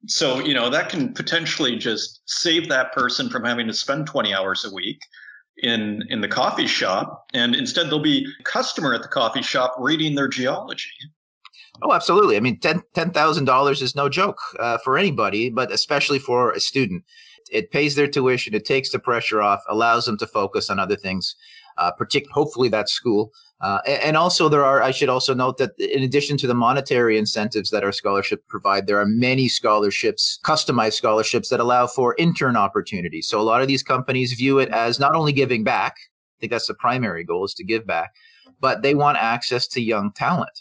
So, 0.06 0.40
you 0.40 0.52
know, 0.52 0.68
that 0.68 0.90
can 0.90 1.14
potentially 1.14 1.76
just 1.76 2.20
save 2.26 2.68
that 2.68 2.92
person 2.92 3.30
from 3.30 3.44
having 3.44 3.66
to 3.68 3.72
spend 3.72 4.06
20 4.06 4.34
hours 4.34 4.64
a 4.64 4.74
week 4.74 4.98
in 5.58 6.02
in 6.08 6.20
the 6.20 6.28
coffee 6.28 6.66
shop 6.66 7.26
and 7.32 7.54
instead 7.54 7.88
they'll 7.88 8.02
be 8.02 8.26
a 8.40 8.42
customer 8.42 8.92
at 8.92 9.02
the 9.02 9.08
coffee 9.08 9.40
shop 9.40 9.72
reading 9.78 10.16
their 10.16 10.26
geology 10.26 10.90
Oh, 11.82 11.92
absolutely. 11.92 12.36
I 12.36 12.40
mean, 12.40 12.58
ten 12.60 12.82
ten 12.94 13.10
thousand 13.10 13.44
dollars 13.46 13.82
is 13.82 13.94
no 13.94 14.08
joke 14.08 14.38
uh, 14.60 14.78
for 14.78 14.96
anybody, 14.96 15.50
but 15.50 15.72
especially 15.72 16.18
for 16.18 16.52
a 16.52 16.60
student. 16.60 17.04
It 17.50 17.70
pays 17.70 17.94
their 17.94 18.06
tuition. 18.06 18.54
It 18.54 18.64
takes 18.64 18.90
the 18.90 18.98
pressure 18.98 19.42
off, 19.42 19.62
allows 19.68 20.06
them 20.06 20.16
to 20.18 20.26
focus 20.26 20.70
on 20.70 20.78
other 20.78 20.96
things. 20.96 21.36
Uh, 21.76 21.90
partic- 21.98 22.30
hopefully, 22.30 22.68
that's 22.68 22.92
school. 22.92 23.32
Uh, 23.60 23.80
and 23.86 24.16
also, 24.16 24.48
there 24.48 24.64
are. 24.64 24.82
I 24.82 24.92
should 24.92 25.08
also 25.08 25.34
note 25.34 25.58
that 25.58 25.72
in 25.78 26.02
addition 26.02 26.36
to 26.38 26.46
the 26.46 26.54
monetary 26.54 27.18
incentives 27.18 27.70
that 27.70 27.84
our 27.84 27.92
scholarship 27.92 28.46
provide, 28.48 28.86
there 28.86 29.00
are 29.00 29.06
many 29.06 29.48
scholarships, 29.48 30.38
customized 30.44 30.94
scholarships 30.94 31.48
that 31.48 31.60
allow 31.60 31.86
for 31.86 32.14
intern 32.18 32.56
opportunities. 32.56 33.28
So 33.28 33.40
a 33.40 33.42
lot 33.42 33.62
of 33.62 33.68
these 33.68 33.82
companies 33.82 34.32
view 34.32 34.58
it 34.58 34.68
as 34.70 35.00
not 35.00 35.14
only 35.14 35.32
giving 35.32 35.64
back. 35.64 35.96
I 35.96 36.40
think 36.40 36.52
that's 36.52 36.66
the 36.68 36.74
primary 36.74 37.24
goal 37.24 37.44
is 37.44 37.54
to 37.54 37.64
give 37.64 37.86
back, 37.86 38.12
but 38.60 38.82
they 38.82 38.94
want 38.94 39.18
access 39.18 39.66
to 39.68 39.80
young 39.80 40.12
talent 40.12 40.60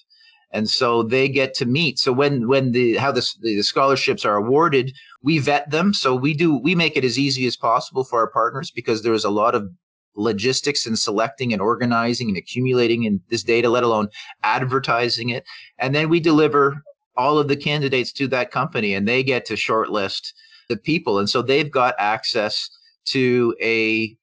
and 0.54 0.70
so 0.70 1.04
they 1.04 1.28
get 1.28 1.54
to 1.56 1.66
meet. 1.66 2.00
So 2.00 2.14
when 2.14 2.48
when 2.48 2.72
the 2.72 2.96
how 2.96 3.12
the, 3.12 3.28
the 3.42 3.62
scholarships 3.64 4.24
are 4.24 4.38
awarded 4.38 4.94
we 5.24 5.40
vet 5.40 5.72
them. 5.72 5.94
So 5.94 6.16
we 6.16 6.34
do 6.34 6.58
we 6.58 6.76
make 6.76 6.96
it 6.96 7.04
as 7.04 7.18
easy 7.18 7.48
as 7.48 7.58
possible 7.58 8.04
for 8.04 8.20
our 8.20 8.30
partners 8.30 8.70
because 8.70 9.02
there's 9.02 9.26
a 9.26 9.30
lot 9.30 9.56
of 9.56 9.70
logistics 10.16 10.86
and 10.86 11.00
selecting 11.00 11.54
and 11.54 11.62
organizing 11.62 12.28
and 12.28 12.38
accumulating 12.38 13.04
in 13.04 13.20
this 13.30 13.42
data 13.42 13.70
let 13.70 13.84
alone 13.84 14.10
advertising 14.44 15.30
it. 15.30 15.44
And 15.80 15.96
then 15.96 16.10
we 16.10 16.20
deliver 16.20 16.84
all 17.16 17.40
of 17.40 17.48
the 17.48 17.56
candidates 17.56 18.12
to 18.14 18.28
that 18.28 18.52
company 18.52 18.94
and 18.94 19.08
they 19.08 19.24
get 19.24 19.46
to 19.46 19.54
shortlist 19.56 20.34
the 20.70 20.78
people. 20.78 21.18
And 21.18 21.30
so 21.30 21.42
they've 21.42 21.72
got 21.72 21.96
access 21.98 22.70
to 23.06 23.56
a 23.62 24.16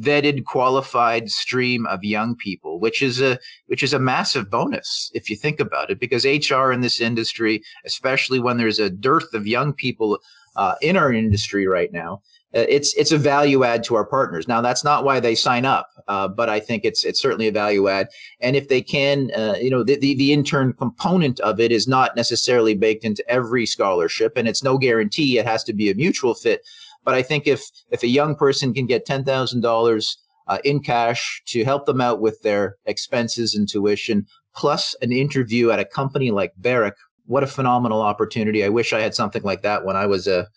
vetted 0.00 0.44
qualified 0.44 1.30
stream 1.30 1.86
of 1.86 2.02
young 2.02 2.34
people 2.36 2.80
which 2.80 3.02
is 3.02 3.20
a 3.20 3.38
which 3.66 3.82
is 3.82 3.92
a 3.92 3.98
massive 3.98 4.50
bonus 4.50 5.10
if 5.14 5.30
you 5.30 5.36
think 5.36 5.60
about 5.60 5.90
it 5.90 6.00
because 6.00 6.24
hr 6.24 6.72
in 6.72 6.80
this 6.80 7.00
industry 7.00 7.62
especially 7.84 8.40
when 8.40 8.56
there's 8.56 8.80
a 8.80 8.90
dearth 8.90 9.32
of 9.34 9.46
young 9.46 9.72
people 9.72 10.18
uh, 10.56 10.74
in 10.80 10.96
our 10.96 11.12
industry 11.12 11.66
right 11.66 11.92
now 11.92 12.20
uh, 12.54 12.64
it's 12.68 12.94
it's 12.94 13.10
a 13.10 13.18
value 13.18 13.64
add 13.64 13.82
to 13.82 13.96
our 13.96 14.04
partners. 14.06 14.46
Now 14.46 14.60
that's 14.60 14.84
not 14.84 15.04
why 15.04 15.18
they 15.18 15.34
sign 15.34 15.64
up 15.64 15.90
uh, 16.06 16.28
but 16.28 16.48
i 16.48 16.60
think 16.60 16.84
it's 16.84 17.04
it's 17.04 17.20
certainly 17.20 17.48
a 17.48 17.52
value 17.52 17.88
add. 17.88 18.08
And 18.40 18.56
if 18.56 18.68
they 18.68 18.82
can 18.82 19.30
uh, 19.36 19.56
you 19.60 19.70
know 19.70 19.82
the, 19.82 19.96
the 19.96 20.14
the 20.14 20.32
intern 20.32 20.72
component 20.74 21.40
of 21.40 21.60
it 21.60 21.72
is 21.72 21.88
not 21.88 22.16
necessarily 22.16 22.74
baked 22.74 23.04
into 23.04 23.28
every 23.28 23.66
scholarship 23.66 24.34
and 24.36 24.46
it's 24.46 24.62
no 24.62 24.78
guarantee 24.78 25.38
it 25.38 25.46
has 25.46 25.64
to 25.64 25.72
be 25.72 25.90
a 25.90 25.94
mutual 25.94 26.34
fit 26.34 26.62
But 27.04 27.14
I 27.14 27.22
think 27.22 27.46
if 27.46 27.62
if 27.90 28.02
a 28.02 28.08
young 28.08 28.34
person 28.34 28.74
can 28.74 28.86
get 28.86 29.06
ten 29.06 29.24
thousand 29.24 29.60
dollars 29.60 30.16
uh, 30.46 30.58
in 30.64 30.80
cash 30.80 31.42
to 31.46 31.64
help 31.64 31.86
them 31.86 32.00
out 32.00 32.20
with 32.20 32.40
their 32.42 32.76
expenses 32.86 33.54
and 33.54 33.68
tuition, 33.68 34.26
plus 34.54 34.94
an 35.02 35.12
interview 35.12 35.70
at 35.70 35.80
a 35.80 35.84
company 35.84 36.30
like 36.30 36.52
Barrick, 36.56 36.94
what 37.26 37.42
a 37.42 37.46
phenomenal 37.46 38.02
opportunity! 38.02 38.64
I 38.64 38.68
wish 38.68 38.92
I 38.92 39.00
had 39.00 39.14
something 39.14 39.42
like 39.42 39.62
that 39.62 39.84
when 39.84 39.96
I 39.96 40.06
was 40.06 40.26
a 40.26 40.48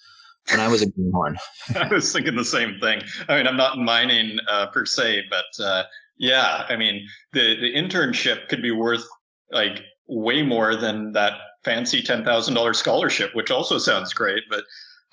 when 0.52 0.60
I 0.60 0.68
was 0.68 0.82
a 0.82 0.89
greenhorn. 0.89 1.38
I 1.76 1.88
was 1.88 2.12
thinking 2.12 2.36
the 2.36 2.45
same 2.45 2.80
thing. 2.80 3.02
I 3.28 3.38
mean, 3.38 3.48
I'm 3.48 3.58
not 3.58 3.78
in 3.78 3.84
mining 3.84 4.38
uh, 4.50 4.68
per 4.68 4.86
se, 4.86 5.24
but 5.30 5.64
uh, 5.64 5.84
yeah, 6.18 6.66
I 6.70 6.76
mean, 6.76 7.08
the 7.34 7.56
the 7.60 7.74
internship 7.74 8.48
could 8.48 8.62
be 8.62 8.72
worth 8.72 9.06
like 9.52 9.82
way 10.08 10.41
more 10.41 10.76
than 10.76 11.12
that 11.14 11.34
fancy 11.64 12.02
ten 12.02 12.24
thousand 12.24 12.54
dollars 12.56 12.78
scholarship, 12.78 13.36
which 13.36 13.52
also 13.52 13.78
sounds 13.78 14.14
great. 14.14 14.43
But 14.50 14.64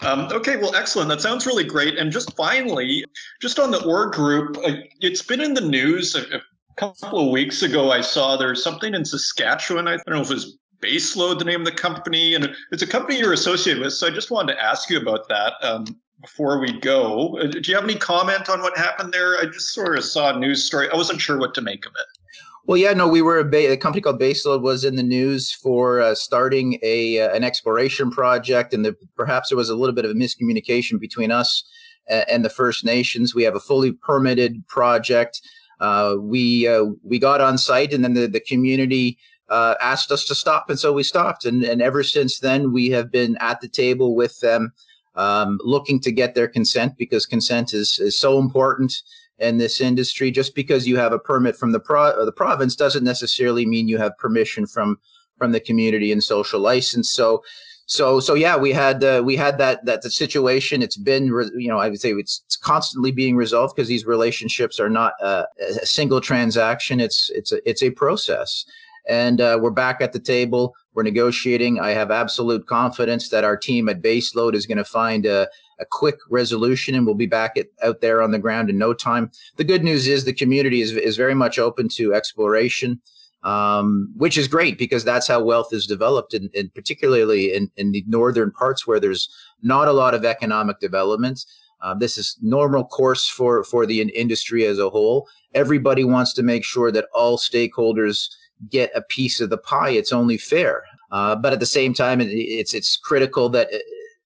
um, 0.01 0.29
okay, 0.33 0.57
well, 0.57 0.75
excellent. 0.75 1.09
That 1.09 1.21
sounds 1.21 1.47
really 1.47 1.65
great. 1.65 1.99
And 1.99 2.11
just 2.11 2.35
finally, 2.37 3.05
just 3.41 3.59
on 3.59 3.71
the 3.71 3.85
org 3.85 4.13
group, 4.13 4.57
uh, 4.59 4.77
it's 5.01 5.23
been 5.23 5.41
in 5.41 5.55
the 5.55 5.61
news 5.61 6.15
a, 6.15 6.37
a, 6.37 6.41
couple 6.77 7.21
of 7.21 7.31
weeks 7.31 7.63
ago. 7.63 7.93
I 7.93 8.01
saw 8.01 8.37
there's 8.37 8.63
something 8.63 8.95
in 8.95 9.05
Saskatchewan. 9.05 9.87
I 9.87 9.93
don't 9.93 10.09
know 10.09 10.23
if 10.23 10.31
it 10.31 10.35
was 10.35 10.59
Baseload, 10.83 11.39
the 11.39 11.45
name 11.45 11.61
of 11.61 11.67
the 11.67 11.73
company, 11.73 12.35
and 12.35 12.51
it's 12.73 12.83
a 12.83 12.87
company 12.87 13.19
you're 13.19 13.33
associated 13.33 13.81
with. 13.81 13.93
So 13.93 14.09
I 14.09 14.11
just 14.11 14.33
wanted 14.33 14.55
to 14.55 14.63
ask 14.63 14.91
you 14.91 14.99
about 14.99 15.29
that 15.29 15.53
um, 15.63 15.85
before 16.21 16.59
we 16.59 16.79
go. 16.81 17.39
Uh, 17.39 17.47
do 17.47 17.61
you 17.65 17.75
have 17.77 17.85
any 17.85 17.95
comment 17.95 18.49
on 18.49 18.61
what 18.61 18.77
happened 18.77 19.13
there? 19.13 19.39
I 19.39 19.45
just 19.47 19.73
sort 19.73 19.97
of 19.97 20.05
saw 20.05 20.35
a 20.35 20.39
news 20.39 20.65
story. 20.65 20.89
I 20.93 20.97
wasn't 20.97 21.21
sure 21.21 21.39
what 21.39 21.55
to 21.55 21.63
make 21.63 21.87
of 21.87 21.93
it. 21.93 22.19
Well, 22.67 22.79
yeah, 22.79 22.95
no, 22.95 23.07
we 23.07 23.21
were 23.21 23.39
a, 23.39 23.45
ba- 23.45 23.73
a 23.73 23.77
company 23.77 24.01
called 24.01 24.19
Baseload 24.19 24.63
was 24.63 24.85
in 24.85 24.97
the 24.97 25.03
news 25.03 25.53
for 25.53 26.01
uh, 26.01 26.15
starting 26.15 26.79
a 26.83 27.21
uh, 27.21 27.35
an 27.35 27.45
exploration 27.45 28.11
project, 28.11 28.73
and 28.73 28.85
the, 28.85 28.97
perhaps 29.17 29.51
there 29.51 29.59
was 29.59 29.69
a 29.69 29.77
little 29.77 29.95
bit 29.95 30.07
of 30.07 30.11
a 30.11 30.15
miscommunication 30.15 30.99
between 30.99 31.31
us 31.31 31.63
and, 32.09 32.25
and 32.29 32.45
the 32.45 32.49
First 32.49 32.83
Nations. 32.83 33.35
We 33.35 33.43
have 33.43 33.55
a 33.55 33.61
fully 33.61 33.93
permitted 33.93 34.67
project. 34.67 35.43
Uh, 35.79 36.17
we 36.19 36.67
uh, 36.67 36.87
we 37.03 37.19
got 37.19 37.43
on 37.43 37.59
site, 37.59 37.93
and 37.93 38.03
then 38.03 38.15
the 38.15 38.27
the 38.27 38.41
community 38.41 39.19
uh, 39.51 39.75
asked 39.83 40.11
us 40.11 40.25
to 40.27 40.35
stop, 40.35 40.71
and 40.71 40.79
so 40.79 40.91
we 40.91 41.03
stopped. 41.03 41.45
And, 41.45 41.65
and 41.65 41.83
ever 41.83 42.03
since 42.03 42.39
then, 42.39 42.73
we 42.73 42.89
have 42.91 43.13
been 43.13 43.37
at 43.41 43.61
the 43.61 43.69
table 43.69 44.15
with 44.17 44.41
them, 44.41 44.73
um, 45.17 45.61
looking 45.63 46.01
to 46.01 46.11
get 46.11 46.35
their 46.35 46.49
consent 46.49 46.97
because 46.97 47.27
consent 47.27 47.75
is, 47.75 47.99
is 47.99 48.19
so 48.19 48.39
important 48.39 48.95
in 49.39 49.59
this 49.59 49.81
industry. 49.81 50.31
Just 50.31 50.55
because 50.55 50.87
you 50.87 50.97
have 50.97 51.13
a 51.13 51.19
permit 51.19 51.57
from 51.57 51.73
the 51.73 51.81
pro- 51.81 52.25
the 52.25 52.33
province 52.33 52.77
doesn't 52.77 53.05
necessarily 53.05 53.67
mean 53.67 53.89
you 53.89 53.99
have 53.99 54.17
permission 54.19 54.67
from 54.67 54.99
from 55.39 55.53
the 55.53 55.61
community 55.61 56.13
and 56.13 56.23
social 56.23 56.61
license. 56.61 57.11
So. 57.11 57.43
So 57.87 58.19
so 58.19 58.33
yeah, 58.33 58.57
we 58.57 58.73
had 58.73 59.05
uh, 59.05 59.21
we 59.23 59.37
had 59.37 59.59
that 59.59 59.85
that 59.85 60.01
the 60.01 60.11
situation. 60.11 60.81
It's 60.81 60.97
been 60.97 61.27
you 61.55 61.69
know 61.69 61.77
I 61.77 61.91
would 61.91 62.01
say 62.01 62.13
it's, 62.13 62.41
it's 62.47 62.57
constantly 62.57 63.13
being 63.13 63.37
resolved 63.37 63.77
because 63.77 63.89
these 63.89 64.07
relationships 64.07 64.81
are 64.81 64.89
not 64.89 65.13
uh, 65.21 65.45
a 65.61 65.85
single 65.85 66.23
transaction. 66.23 66.99
It's 66.99 67.29
it's 67.35 67.53
a 67.53 67.69
it's 67.69 67.83
a 67.83 67.91
process 67.91 68.65
and 69.09 69.41
uh, 69.41 69.59
we're 69.61 69.71
back 69.71 70.01
at 70.01 70.13
the 70.13 70.19
table. 70.19 70.75
We're 70.95 71.03
negotiating. 71.03 71.81
I 71.81 71.91
have 71.91 72.11
absolute 72.11 72.67
confidence 72.67 73.29
that 73.29 73.45
our 73.45 73.57
team 73.57 73.89
at 73.89 74.01
Baseload 74.01 74.55
is 74.55 74.65
going 74.65 74.79
to 74.79 74.85
find 74.85 75.27
a, 75.27 75.49
a 75.81 75.85
quick 75.85 76.17
resolution, 76.31 76.95
and 76.95 77.05
we'll 77.05 77.17
be 77.17 77.27
back 77.27 77.57
at, 77.57 77.67
out 77.83 78.01
there 78.01 78.23
on 78.23 78.31
the 78.31 78.39
ground 78.39 78.71
in 78.71 78.79
no 78.79 78.95
time. 78.95 79.31
The 79.57 79.65
good 79.65 79.83
news 79.83 80.07
is 80.07 80.25
the 80.25 80.33
community 80.33 80.81
is 80.81 80.93
is 80.93 81.17
very 81.17 81.35
much 81.35 81.59
open 81.59 81.89
to 81.91 82.15
exploration. 82.15 83.01
Um, 83.43 84.11
which 84.17 84.39
is 84.39 84.49
great 84.49 84.79
because 84.79 85.05
that's 85.05 85.29
how 85.29 85.45
wealth 85.45 85.71
is 85.75 85.87
developed, 85.87 86.33
and, 86.33 86.49
particularly 86.75 87.53
in, 87.55 87.71
in 87.77 87.93
the 87.93 88.03
northern 88.09 88.51
parts 88.51 88.87
where 88.87 88.99
there's 88.99 89.29
not 89.61 89.87
a 89.87 89.93
lot 89.93 90.15
of 90.15 90.25
economic 90.25 90.81
development. 90.81 91.45
Uh, 91.83 91.93
this 91.93 92.17
is 92.17 92.39
normal 92.41 92.85
course 92.87 93.29
for 93.29 93.63
for 93.63 93.85
the 93.85 94.01
industry 94.01 94.65
as 94.65 94.79
a 94.79 94.89
whole. 94.89 95.29
Everybody 95.53 96.05
wants 96.05 96.33
to 96.35 96.43
make 96.43 96.65
sure 96.65 96.91
that 96.91 97.05
all 97.13 97.37
stakeholders 97.37 98.31
get 98.71 98.91
a 98.95 99.03
piece 99.03 99.41
of 99.41 99.51
the 99.51 99.59
pie. 99.59 99.91
It's 99.91 100.13
only 100.13 100.39
fair. 100.39 100.85
Uh, 101.11 101.37
but 101.37 101.53
at 101.53 101.61
the 101.61 101.67
same 101.67 101.95
time, 101.95 102.21
it's 102.21 102.75
it's 102.75 102.97
critical 102.97 103.49
that 103.51 103.73
uh, 103.73 103.79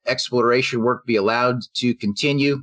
exploration 0.06 0.82
work 0.82 1.06
be 1.06 1.16
allowed 1.16 1.62
to 1.74 1.94
continue 1.94 2.62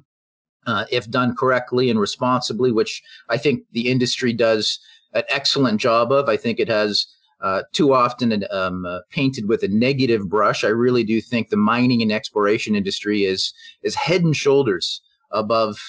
uh, 0.68 0.86
if 0.91 1.09
done 1.09 1.36
correctly 1.36 1.89
and 1.89 1.99
responsibly, 1.99 2.72
which 2.72 3.01
I 3.30 3.38
think 3.38 3.64
the 3.72 3.89
industry 3.89 4.34
does 4.34 4.80
an 5.14 5.24
excellent 5.30 5.82
job 5.82 6.12
of. 6.12 6.30
I 6.30 6.38
think 6.38 6.59
it 6.59 6.68
has 6.68 7.07
uh, 7.41 7.64
too 7.74 7.93
often 7.93 8.45
um, 8.51 8.86
uh, 8.86 8.99
painted 9.09 9.47
with 9.47 9.64
a 9.64 9.68
negative 9.68 10.30
brush. 10.30 10.64
I 10.64 10.68
really 10.68 11.03
do 11.03 11.20
think 11.20 11.49
the 11.49 11.57
mining 11.57 12.01
and 12.01 12.12
exploration 12.12 12.76
industry 12.76 13.26
is 13.26 13.53
is 13.82 13.95
head 13.95 14.24
and 14.24 14.36
shoulders 14.36 15.01
above 15.32 15.80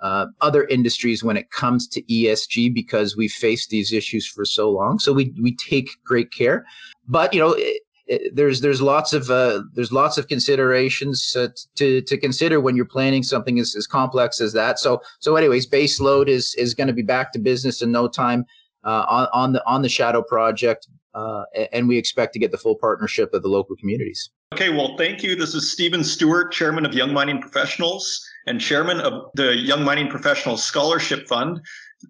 uh, 0.00 0.26
other 0.40 0.64
industries 0.64 1.24
when 1.24 1.36
it 1.36 1.50
comes 1.50 1.88
to 1.88 2.02
ESG 2.02 2.72
because 2.72 3.16
we've 3.16 3.32
faced 3.32 3.70
these 3.70 3.92
issues 3.92 4.26
for 4.26 4.44
so 4.44 4.70
long. 4.70 4.98
So 4.98 5.12
we 5.12 5.34
we 5.40 5.54
take 5.56 5.90
great 6.04 6.30
care, 6.30 6.64
but 7.06 7.32
you 7.34 7.40
know. 7.40 7.54
It, 7.56 7.82
there's 8.32 8.62
there's 8.62 8.80
lots 8.80 9.12
of 9.12 9.30
uh, 9.30 9.60
there's 9.74 9.92
lots 9.92 10.16
of 10.16 10.28
considerations 10.28 11.36
uh, 11.36 11.48
to 11.74 12.00
to 12.00 12.16
consider 12.16 12.58
when 12.58 12.74
you're 12.74 12.86
planning 12.86 13.22
something 13.22 13.58
as, 13.58 13.76
as 13.76 13.86
complex 13.86 14.40
as 14.40 14.54
that. 14.54 14.78
So 14.78 15.02
so 15.18 15.36
anyways, 15.36 15.66
Baseload 15.66 16.26
is 16.26 16.54
is 16.54 16.72
going 16.72 16.86
to 16.86 16.94
be 16.94 17.02
back 17.02 17.32
to 17.32 17.38
business 17.38 17.82
in 17.82 17.92
no 17.92 18.08
time 18.08 18.46
uh, 18.82 19.04
on 19.08 19.28
on 19.34 19.52
the 19.52 19.66
on 19.66 19.82
the 19.82 19.90
shadow 19.90 20.22
project, 20.22 20.88
uh, 21.12 21.44
and 21.70 21.86
we 21.86 21.98
expect 21.98 22.32
to 22.32 22.38
get 22.38 22.50
the 22.50 22.56
full 22.56 22.76
partnership 22.76 23.34
of 23.34 23.42
the 23.42 23.48
local 23.48 23.76
communities. 23.76 24.30
Okay, 24.54 24.70
well, 24.70 24.96
thank 24.96 25.22
you. 25.22 25.36
This 25.36 25.54
is 25.54 25.70
Stephen 25.70 26.02
Stewart, 26.02 26.50
chairman 26.50 26.86
of 26.86 26.94
Young 26.94 27.12
Mining 27.12 27.42
Professionals 27.42 28.26
and 28.48 28.60
chairman 28.60 28.98
of 29.00 29.30
the 29.34 29.54
Young 29.56 29.84
Mining 29.84 30.08
Professionals 30.08 30.64
Scholarship 30.64 31.28
Fund 31.28 31.60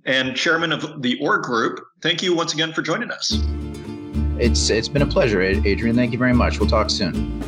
and 0.07 0.37
chairman 0.37 0.71
of 0.71 1.03
the 1.03 1.19
OR 1.21 1.39
Group. 1.39 1.81
Thank 2.01 2.23
you 2.23 2.35
once 2.35 2.55
again 2.55 2.73
for 2.73 2.81
joining 2.81 3.11
us. 3.11 3.43
It's 4.39 4.71
it's 4.71 4.89
been 4.89 5.03
a 5.03 5.07
pleasure, 5.07 5.43
Adrian. 5.43 5.97
Thank 5.97 6.13
you 6.13 6.19
very 6.19 6.33
much. 6.33 6.61
We'll 6.61 6.69
talk 6.69 6.91
soon. 6.91 7.41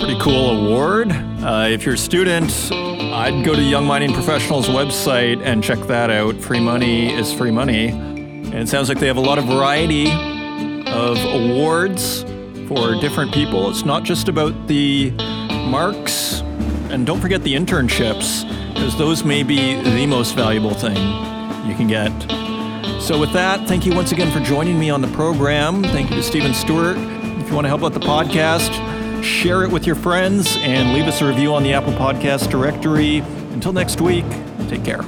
Pretty 0.00 0.18
cool 0.18 0.66
award. 0.66 1.12
Uh, 1.12 1.68
if 1.70 1.84
you're 1.84 1.94
a 1.94 1.98
student, 1.98 2.50
I'd 3.22 3.44
go 3.44 3.54
to 3.54 3.62
Young 3.62 3.86
Mining 3.86 4.12
Professionals 4.12 4.66
website 4.66 5.40
and 5.42 5.62
check 5.62 5.78
that 5.86 6.10
out. 6.10 6.34
Free 6.40 6.58
money 6.58 7.14
is 7.14 7.32
free 7.32 7.52
money. 7.52 7.90
And 7.90 8.56
it 8.56 8.68
sounds 8.68 8.88
like 8.88 8.98
they 8.98 9.06
have 9.06 9.16
a 9.16 9.20
lot 9.20 9.38
of 9.38 9.44
variety 9.44 10.10
of 10.90 11.18
awards 11.26 12.24
for 12.66 13.00
different 13.00 13.32
people. 13.32 13.70
It's 13.70 13.84
not 13.84 14.02
just 14.02 14.26
about 14.26 14.66
the 14.66 15.12
marks, 15.68 16.40
and 16.90 17.06
don't 17.06 17.20
forget 17.20 17.44
the 17.44 17.54
internships, 17.54 18.42
because 18.74 18.98
those 18.98 19.22
may 19.22 19.44
be 19.44 19.80
the 19.80 20.04
most 20.04 20.34
valuable 20.34 20.74
thing 20.74 20.96
you 21.64 21.76
can 21.76 21.86
get. 21.86 22.10
So, 23.00 23.20
with 23.20 23.32
that, 23.34 23.68
thank 23.68 23.86
you 23.86 23.94
once 23.94 24.10
again 24.10 24.32
for 24.32 24.40
joining 24.40 24.80
me 24.80 24.90
on 24.90 25.00
the 25.00 25.12
program. 25.12 25.84
Thank 25.84 26.10
you 26.10 26.16
to 26.16 26.24
Stephen 26.24 26.54
Stewart. 26.54 26.96
If 26.96 27.48
you 27.48 27.54
want 27.54 27.66
to 27.66 27.68
help 27.68 27.84
out 27.84 27.92
the 27.94 28.00
podcast, 28.00 28.91
share 29.22 29.62
it 29.64 29.70
with 29.70 29.86
your 29.86 29.96
friends, 29.96 30.56
and 30.58 30.92
leave 30.92 31.06
us 31.06 31.20
a 31.20 31.26
review 31.26 31.54
on 31.54 31.62
the 31.62 31.72
Apple 31.72 31.92
Podcast 31.92 32.50
directory. 32.50 33.18
Until 33.52 33.72
next 33.72 34.00
week, 34.00 34.24
take 34.68 34.84
care. 34.84 35.02